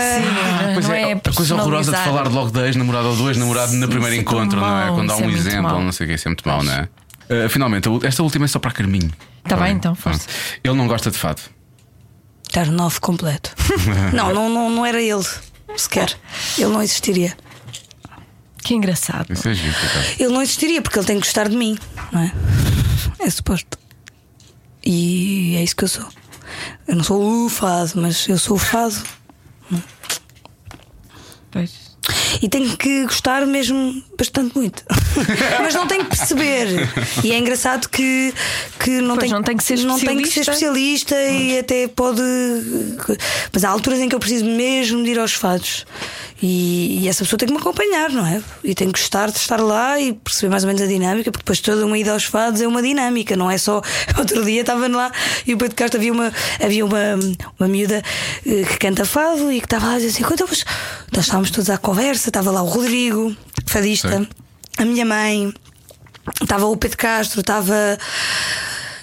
[0.73, 3.73] Pois não é, é, a coisa horrorosa de falar logo de ex-namorado ou do ex-namorado
[3.73, 4.87] no Sim, primeiro é encontro, não é?
[4.89, 6.89] Quando há um é exemplo, não sei o que, isso é muito mau, não é?
[7.29, 9.11] Uh, finalmente, esta última é só para Carminho.
[9.43, 10.19] Tá bem, então, Pronto.
[10.19, 10.27] força.
[10.63, 11.41] Ele não gosta de fado.
[12.47, 13.53] Estar novo completo.
[14.13, 15.23] não, não, não, não era ele
[15.77, 16.17] sequer.
[16.57, 17.37] Ele não existiria.
[18.63, 19.31] Que engraçado.
[19.31, 19.75] Isso é giro.
[20.19, 21.77] Ele não existiria porque ele tem que gostar de mim,
[22.11, 22.33] não é?
[23.19, 23.77] É suposto.
[24.83, 26.05] E é isso que eu sou.
[26.87, 28.95] Eu não sou o fado, mas eu sou o fado.
[31.51, 31.97] Pois.
[32.41, 34.83] E tenho que gostar mesmo bastante muito.
[35.61, 36.67] Mas não tenho que perceber.
[37.23, 38.33] E é engraçado que,
[38.79, 41.15] que não, Pois, tem, não tem que ser não tem que ser especialista.
[41.15, 42.21] especialista e até pode.
[43.51, 45.85] Mas há alturas em que eu preciso mesmo de ir aos fados.
[46.41, 48.41] E, e essa pessoa tem que me acompanhar, não é?
[48.63, 51.43] E tem que gostar de estar lá e perceber mais ou menos a dinâmica, porque
[51.43, 53.81] depois toda uma ida aos fados é uma dinâmica, não é só.
[54.17, 55.11] Outro dia estava lá
[55.45, 56.31] e o Pedro Castro havia uma,
[56.63, 56.97] havia uma,
[57.59, 58.01] uma miúda
[58.45, 60.47] eh, que canta fado e que estava lá a dizer assim: "Então,
[61.13, 63.35] nós estávamos todos à conversa, estava lá o Rodrigo,
[63.67, 64.08] fadista,
[64.77, 65.53] A minha mãe,
[66.41, 67.97] estava o Pedro Castro, estava.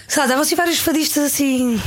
[0.09, 1.81] Sei lá, estavam assim vários fadistas assim,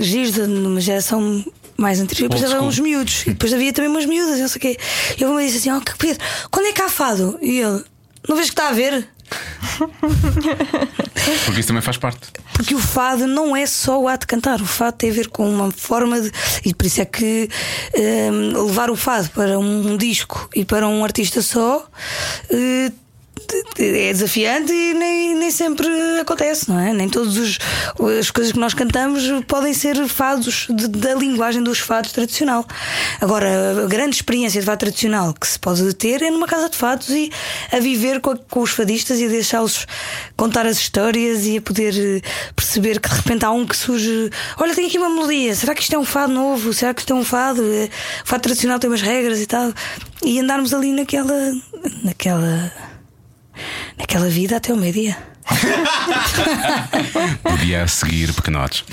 [0.00, 1.44] giros de uma geração
[1.76, 2.28] mais anterior.
[2.28, 4.78] Depois havia uns miúdos, e depois havia também umas miúdas, não sei o quê.
[5.18, 7.38] E ele me disse assim: Ó, que Pedro, quando é que há fado?
[7.40, 7.84] E ele,
[8.28, 9.08] não vês que está a ver?
[11.44, 12.28] Porque isso também faz parte.
[12.54, 15.28] Porque o fado não é só o ato de cantar, o fado tem a ver
[15.28, 16.30] com uma forma de.
[16.64, 17.48] E por isso é que
[17.96, 21.86] hum, levar o fado para um, disco e para um artista só.
[22.50, 22.92] eh,
[23.78, 25.86] é desafiante e nem, nem sempre
[26.20, 26.92] acontece, não é?
[26.92, 27.58] Nem todas
[28.18, 32.66] as coisas que nós cantamos podem ser fados de- da linguagem dos fados tradicional.
[33.20, 36.76] Agora, a grande experiência de fado tradicional que se pode ter é numa casa de
[36.76, 37.30] fados e
[37.70, 39.86] a viver com, a- com os fadistas e a deixá-los
[40.36, 42.22] contar as histórias e a poder
[42.56, 44.30] perceber que de repente há um que surge.
[44.58, 46.72] Olha, tem aqui uma melodia, será que isto é um fado novo?
[46.72, 47.62] Será que isto é um fado?
[47.62, 47.88] Eh,
[48.24, 49.72] O fado tradicional tem umas regras e tal.
[50.24, 51.52] E andarmos ali naquela.
[52.04, 52.72] naquela
[54.02, 55.16] naquela vida até o meio-dia.
[57.42, 58.84] Podia seguir pequenotes.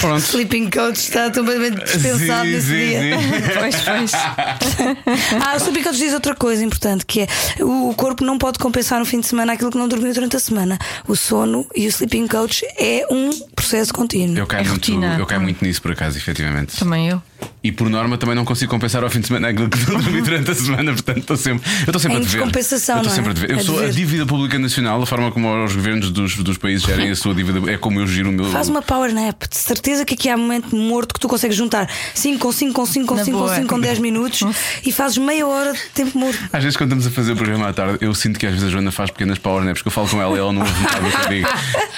[0.00, 0.18] Pronto.
[0.22, 3.00] Sleeping Coach está completamente dispensado Sim, nesse sim, dia.
[3.00, 3.16] sim.
[3.58, 4.12] Pois, pois.
[5.42, 7.26] Ah, o Sleeping Coach diz outra coisa importante que é
[7.64, 10.40] o corpo não pode compensar no fim de semana aquilo que não dormiu durante a
[10.40, 10.78] semana.
[11.08, 14.36] O sono e o Sleeping Coach é um processo contínuo.
[14.36, 15.16] Eu caio, É muito, rotina.
[15.18, 16.76] eu caio muito nisso, por acaso, efetivamente.
[16.76, 17.22] Também eu.
[17.62, 20.52] E por norma também não consigo compensar ao fim de semana aquilo que dormi durante
[20.52, 22.36] a semana, portanto estou sempre, eu estou sempre É a dever.
[22.36, 23.16] descompensação, eu estou é?
[23.16, 23.50] sempre a dever.
[23.50, 23.94] Eu A sou a dever.
[23.94, 27.68] dívida pública nacional, a forma como os governos dos, dos países gerem a sua dívida,
[27.72, 28.44] é como eu giro o meu.
[28.52, 31.56] Faz uma power nap, de certeza que aqui há um momento morto que tu consegues
[31.56, 33.56] juntar 5 com 5 com 5 com Na 5 com boa.
[33.56, 34.42] 5 com 10 minutos
[34.84, 36.38] e fazes meia hora de tempo morto.
[36.52, 38.68] Às vezes, quando estamos a fazer o programa à tarde, eu sinto que às vezes
[38.68, 40.72] a Joana faz pequenas power naps, porque eu falo com ela e ela não ouve
[40.72, 41.48] que eu digo.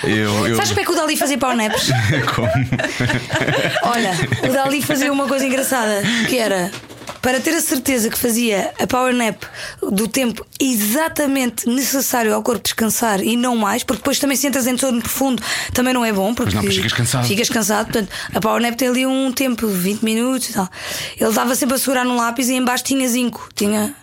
[0.04, 0.56] Eu, eu...
[0.56, 1.90] Sabes como é que o Dali fazia power naps?
[2.34, 2.48] como?
[3.82, 4.12] Olha,
[4.48, 6.70] o Dali fazia uma coisa engraçada que era
[7.22, 9.42] para ter a certeza que fazia a power nap
[9.90, 14.66] do tempo exatamente necessário ao corpo descansar e não mais, porque depois também se entras
[14.66, 15.42] em sono profundo
[15.74, 17.26] também não é bom, porque não, ficas cansado.
[17.26, 20.68] Ficas cansado, portanto, a power nap tem ali um tempo, 20 minutos e tal.
[21.18, 23.94] Ele dava sempre a segurar num lápis e em baixo tinha zinco, tinha.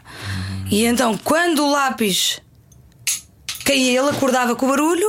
[0.70, 2.42] E então, quando o lápis
[3.64, 5.08] caía, ele acordava com o barulho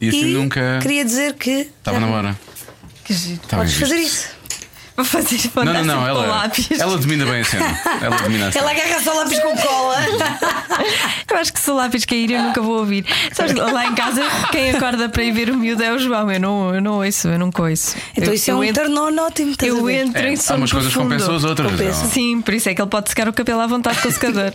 [0.00, 2.38] E assim nunca- queria dizer que Estava na hora.
[3.04, 3.40] Que giro.
[3.40, 4.28] Bem podes fazer isso.
[4.96, 6.06] Para fazer para Não, não, não.
[6.08, 6.70] Ela, lápis.
[6.80, 7.80] ela domina bem a cena.
[8.02, 8.64] Ela domina a cena.
[8.64, 9.96] Ela agarra só lápis com cola.
[11.30, 13.04] Eu acho que se o lápis cair eu nunca vou ouvir.
[13.32, 16.30] Sabes, lá em casa, quem acorda para ir ver o miúdo é o João.
[16.32, 17.94] Eu não, eu não ouço, eu nunca ouço.
[18.16, 19.54] Então eu, isso é eu um entro, turn-on ótimo.
[19.62, 21.12] eu entro É, em há sono umas coisas que profundo.
[21.14, 21.96] compensam as outras.
[22.10, 24.52] Sim, por isso é que ele pode secar o cabelo à vontade com o secador.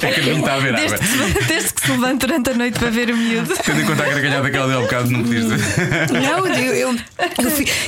[0.00, 0.88] É que não está a ver água.
[0.88, 3.54] Desde que, se, desde que se levanta durante a noite para ver o miúdo.
[3.64, 6.10] Tendo em conta a gargalhada daquela dele há bocado, não podias dizer.
[6.12, 6.98] Não, eu, eu, eu,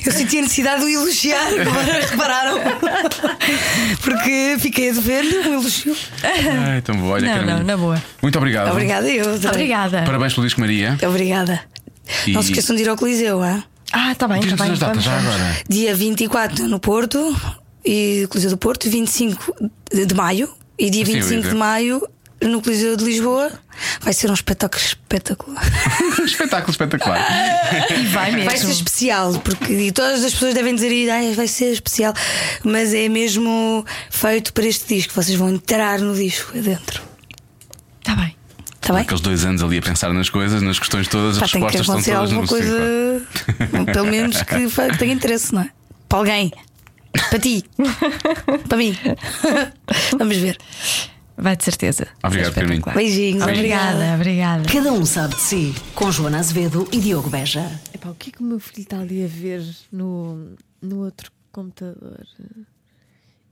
[0.06, 2.58] eu senti a necessidade de o elogiar, como repararam.
[4.02, 5.96] Porque fiquei a dever-lhe um elogio.
[6.22, 7.08] Ai, tão bom.
[7.08, 8.02] Olha, Não, não, na boa.
[8.22, 8.70] Muito obrigado.
[8.70, 9.24] Obrigada, eu.
[9.34, 9.50] adorei.
[9.50, 10.02] Obrigada.
[10.04, 10.98] Parabéns pelo disco Maria.
[11.06, 11.60] Obrigada.
[12.26, 13.62] E- Não se esqueçam de ir ao Coliseu, hein?
[13.92, 14.72] Ah, está bem, está Diz-nos bem.
[14.72, 15.34] as datas vamos, já vamos.
[15.42, 15.56] agora.
[15.68, 17.36] Dia 24 no Porto,
[17.84, 19.54] e Coliseu do Porto, 25
[19.92, 20.48] de, de maio,
[20.78, 21.54] e dia Sim, eu ia 25 de dizer.
[21.56, 22.02] maio
[22.48, 23.50] no Coliseu de Lisboa.
[24.00, 25.62] Vai ser um espetáculo espetacular.
[26.24, 27.26] Espetáculo espetacular.
[27.98, 28.48] E vai mesmo.
[28.50, 32.14] Vai ser especial, porque e todas as pessoas devem dizer "Ai, vai ser especial,
[32.62, 35.12] mas é mesmo feito para este disco.
[35.14, 37.02] Vocês vão entrar no disco adentro.
[38.00, 38.36] Está bem.
[38.76, 39.02] Está bem?
[39.02, 42.02] Aqueles dois anos ali a pensar nas coisas, nas questões todas, Pá, as respostas estão
[42.02, 43.26] todas alguma no coisa,
[43.58, 43.86] ciclo.
[43.86, 44.54] pelo menos que
[44.98, 45.70] tenha interesse, não é?
[46.08, 46.52] Para alguém,
[47.30, 47.64] para ti,
[48.68, 48.96] para mim.
[50.18, 50.58] Vamos ver.
[51.36, 52.06] Vai de certeza.
[52.22, 52.94] Obrigado, espetacular.
[52.94, 54.68] Beijinhos, Obrigada, obrigada.
[54.72, 55.74] Cada um sabe de si.
[55.94, 57.80] Com Joana Azevedo e Diogo Beja.
[57.92, 61.30] Epá, o que é que o meu filho está ali a ver no, no outro
[61.50, 62.26] computador?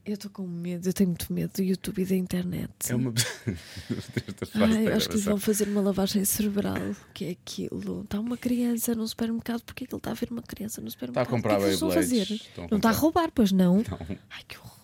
[0.05, 2.69] Eu estou com medo, eu tenho muito medo do YouTube e da internet.
[2.89, 3.13] É uma.
[4.55, 5.19] Ai, acho que gravação.
[5.23, 6.75] vão fazer uma lavagem cerebral.
[6.75, 8.01] O que é aquilo?
[8.03, 9.61] Está uma criança no supermercado.
[9.61, 11.27] Porquê que ele está a ver uma criança no supermercado?
[11.29, 12.31] comprar o que é que eles vão fazer?
[12.31, 13.77] Estão a Não está a roubar, pois não?
[13.77, 14.17] Não.
[14.29, 14.82] Ai, que horror.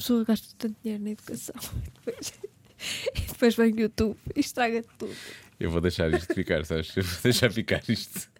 [0.00, 1.54] Pessoa gasta tanto dinheiro na educação.
[1.62, 2.32] E depois,
[3.14, 5.14] e depois vem o YouTube e estraga tudo.
[5.60, 6.96] Eu vou deixar isto ficar, sabes?
[6.96, 8.30] Eu vou deixar ficar isto.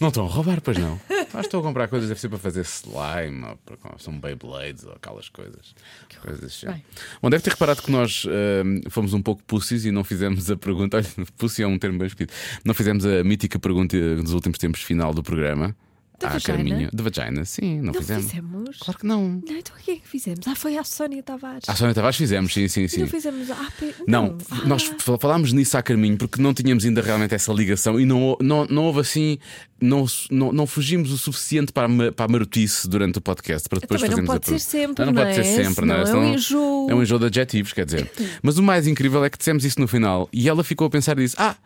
[0.00, 0.98] Não estão a roubar, pois não.
[1.10, 4.84] Acho que estão a comprar coisas, deve ser para fazer slime, ou para, são Beyblades
[4.84, 5.74] ou aquelas coisas.
[6.22, 6.78] coisas desse género.
[6.78, 6.86] Bem.
[7.20, 10.56] Bom, deve ter reparado que nós hum, fomos um pouco pussies e não fizemos a
[10.56, 10.96] pergunta.
[10.96, 11.06] Olha,
[11.36, 12.32] pussy é um termo bem escrito.
[12.64, 15.76] Não fizemos a mítica pergunta dos últimos tempos final do programa.
[16.18, 16.40] Da?
[16.40, 16.88] Carminho.
[16.92, 18.24] De vagina, sim, não, Não fizemos.
[18.24, 18.78] fizemos?
[18.78, 19.42] Claro que não.
[19.46, 20.46] Não, então o que é que fizemos?
[20.48, 21.68] Ah, foi a Sónia Tavares.
[21.68, 23.00] À Sónia Tavares fizemos, sim, sim, sim.
[23.02, 23.50] não fizemos.
[23.50, 27.34] Ah, pe- Não, Ah, nós fal- falámos nisso a caminho porque não tínhamos ainda realmente
[27.34, 29.38] essa ligação e não, não, não houve assim,
[29.80, 33.80] não, não, não fugimos o suficiente para a, para a marotice durante o podcast para
[33.80, 35.64] depois não fazermos a ser sempre, não, não pode ser é?
[35.64, 36.06] sempre, não é?
[36.06, 36.90] Senão é um enjoo.
[36.90, 38.10] É um enjoo de adjetivos, quer dizer.
[38.42, 41.18] Mas o mais incrível é que dissemos isso no final e ela ficou a pensar
[41.18, 41.56] e disse: Ah.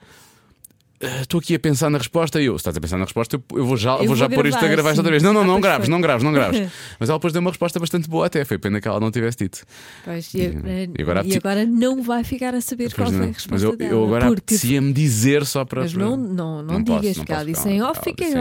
[1.01, 3.36] Eh, Estou aqui a pensar na resposta e eu, se estás a pensar na resposta,
[3.55, 5.22] eu- vou já, Eu vou já vou pôr isto a gravar, gravar esta outra vez.
[5.22, 5.93] Não, não, Ah, não graves, foi.
[5.94, 6.60] não graves, não graves.
[7.01, 8.44] Mas ela depois deu uma resposta bastante boa até.
[8.44, 9.64] Foi pena que ela não tivesse dito.
[10.05, 13.20] Pois, e, agora, E agora e agora não vai ficar a saber qual foi a
[13.20, 13.27] não.
[13.28, 13.90] resposta Mas eu, dela.
[13.93, 15.82] eu agora porque- apetecia-me dizer só para.
[15.82, 18.39] Mas não, não, não, posso, digas não que ela posso, disse em off, calma, fiquem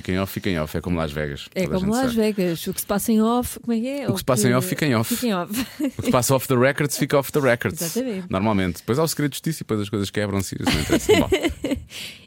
[0.00, 0.32] disse em off.
[0.32, 0.76] Fiquem off, fiquem off.
[0.76, 1.48] É como Las Vegas.
[1.54, 2.14] É toda como Las sabe.
[2.16, 4.08] Vegas, o que se passa em off, como é que é?
[4.08, 5.14] O que se passa em off, fica em off.
[5.14, 5.66] Fica em off.
[5.80, 7.80] O que se passa off the records fica off the records.
[7.82, 8.26] Exatamente.
[8.30, 8.76] Normalmente.
[8.78, 10.56] Depois há o segredo de justiça e depois as coisas quebram-se.
[10.60, 11.12] isso não interessa.
[11.16, 11.28] Bom,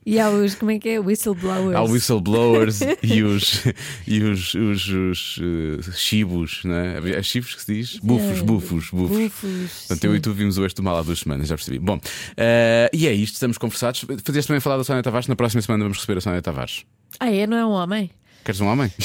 [0.06, 1.00] E há os, como é que é?
[1.00, 1.76] Whistleblowers.
[1.76, 3.64] há whistleblowers e os,
[4.08, 7.18] e os, os, os eh, chibos, não é?
[7.18, 7.98] É chibos que se diz?
[7.98, 9.18] Bufos, bufos, bufos.
[9.18, 9.72] Bufos.
[9.88, 11.78] Portanto, eu e tu vimos o Este do Mal há duas semanas, já percebi.
[11.78, 12.00] Bom,
[12.36, 14.04] eh, e é isto, estamos conversados.
[14.24, 15.28] Fazias também falar da Sónia Tavares.
[15.28, 16.84] Na próxima semana vamos receber a Sónia Tavares.
[17.20, 17.46] Ah, é?
[17.46, 18.10] Não é um homem?
[18.44, 18.92] Queres um homem?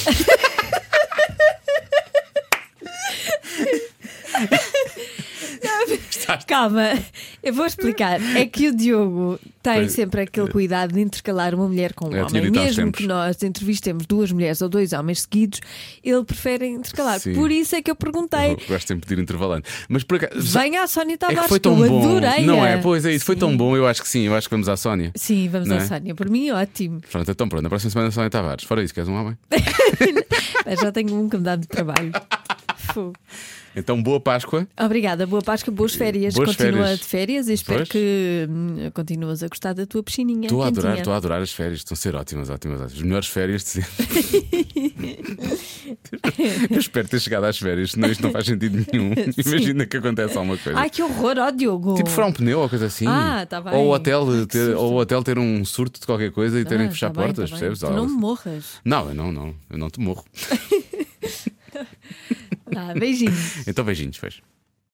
[6.47, 6.90] Calma,
[7.43, 8.20] eu vou explicar.
[8.36, 12.15] É que o Diogo tem Pois, sempre aquele cuidado de intercalar uma mulher com um
[12.16, 12.51] É, homem.
[12.51, 13.01] Mesmo tempos.
[13.01, 15.61] que nós entrevistemos duas mulheres ou dois homens seguidos,
[16.05, 17.19] ele prefere intercalar.
[17.20, 17.35] Sim.
[17.35, 18.53] Por isso é que eu perguntei.
[18.53, 19.65] Eu gosto sempre de ir intervalando.
[19.89, 20.40] Mas por acaso.
[20.59, 22.01] Venha a Sónia É Tavares, que foi tão eu bom.
[22.19, 22.44] adorei.
[22.44, 22.77] Não é?
[22.78, 23.77] Pois é, isso foi tão bom.
[23.77, 24.23] Eu acho que sim.
[24.23, 25.12] Eu acho que vamos à Sónia.
[25.15, 25.85] Sim, vamos Não à é?
[25.85, 26.15] Sónia.
[26.15, 27.01] Por mim, ótimo.
[27.11, 27.62] Pronto, então pronto.
[27.62, 28.65] Na próxima semana, Sónia Tavares.
[28.65, 29.36] Fora isso, queres um homem?
[30.81, 32.12] Já tenho um que me dá de trabalho.
[32.93, 33.15] Fogo.
[33.78, 34.66] Então, boa Páscoa.
[34.81, 36.32] Obrigada, boa Páscoa, boas férias.
[36.35, 36.98] Boas Continua férias.
[36.98, 37.89] de férias e espero Pois.
[37.90, 40.47] que hum, continuas a gostar da tua piscininha.
[40.47, 41.81] Estou a adorar, estou a adorar as férias.
[41.81, 42.94] Estão a ser ótimas, ótimas, ótimas.
[42.97, 43.90] As melhores férias de sempre.
[46.70, 49.12] Eu espero ter chegado às férias, senão isto não faz sentido nenhum.
[49.44, 50.78] Imagina que acontece alguma coisa.
[50.78, 51.94] Ai, que horror, ó Diogo.
[51.97, 53.07] Tipo furar um pneu ou coisa assim.
[53.07, 53.74] Ah, tá bem.
[53.74, 56.65] Ou o hotel, Ai, ter, ou o hotel ter um surto de qualquer coisa e
[56.65, 57.61] terem Ah, que fechar tá bem, portas, tá bem.
[57.69, 57.81] percebes?
[57.81, 58.65] Tu não morras.
[58.85, 59.55] não, eu não, não.
[59.69, 60.24] Eu não te morro.
[62.74, 63.66] Ah, beijinhos.
[63.66, 64.40] Então beijinhos, fez.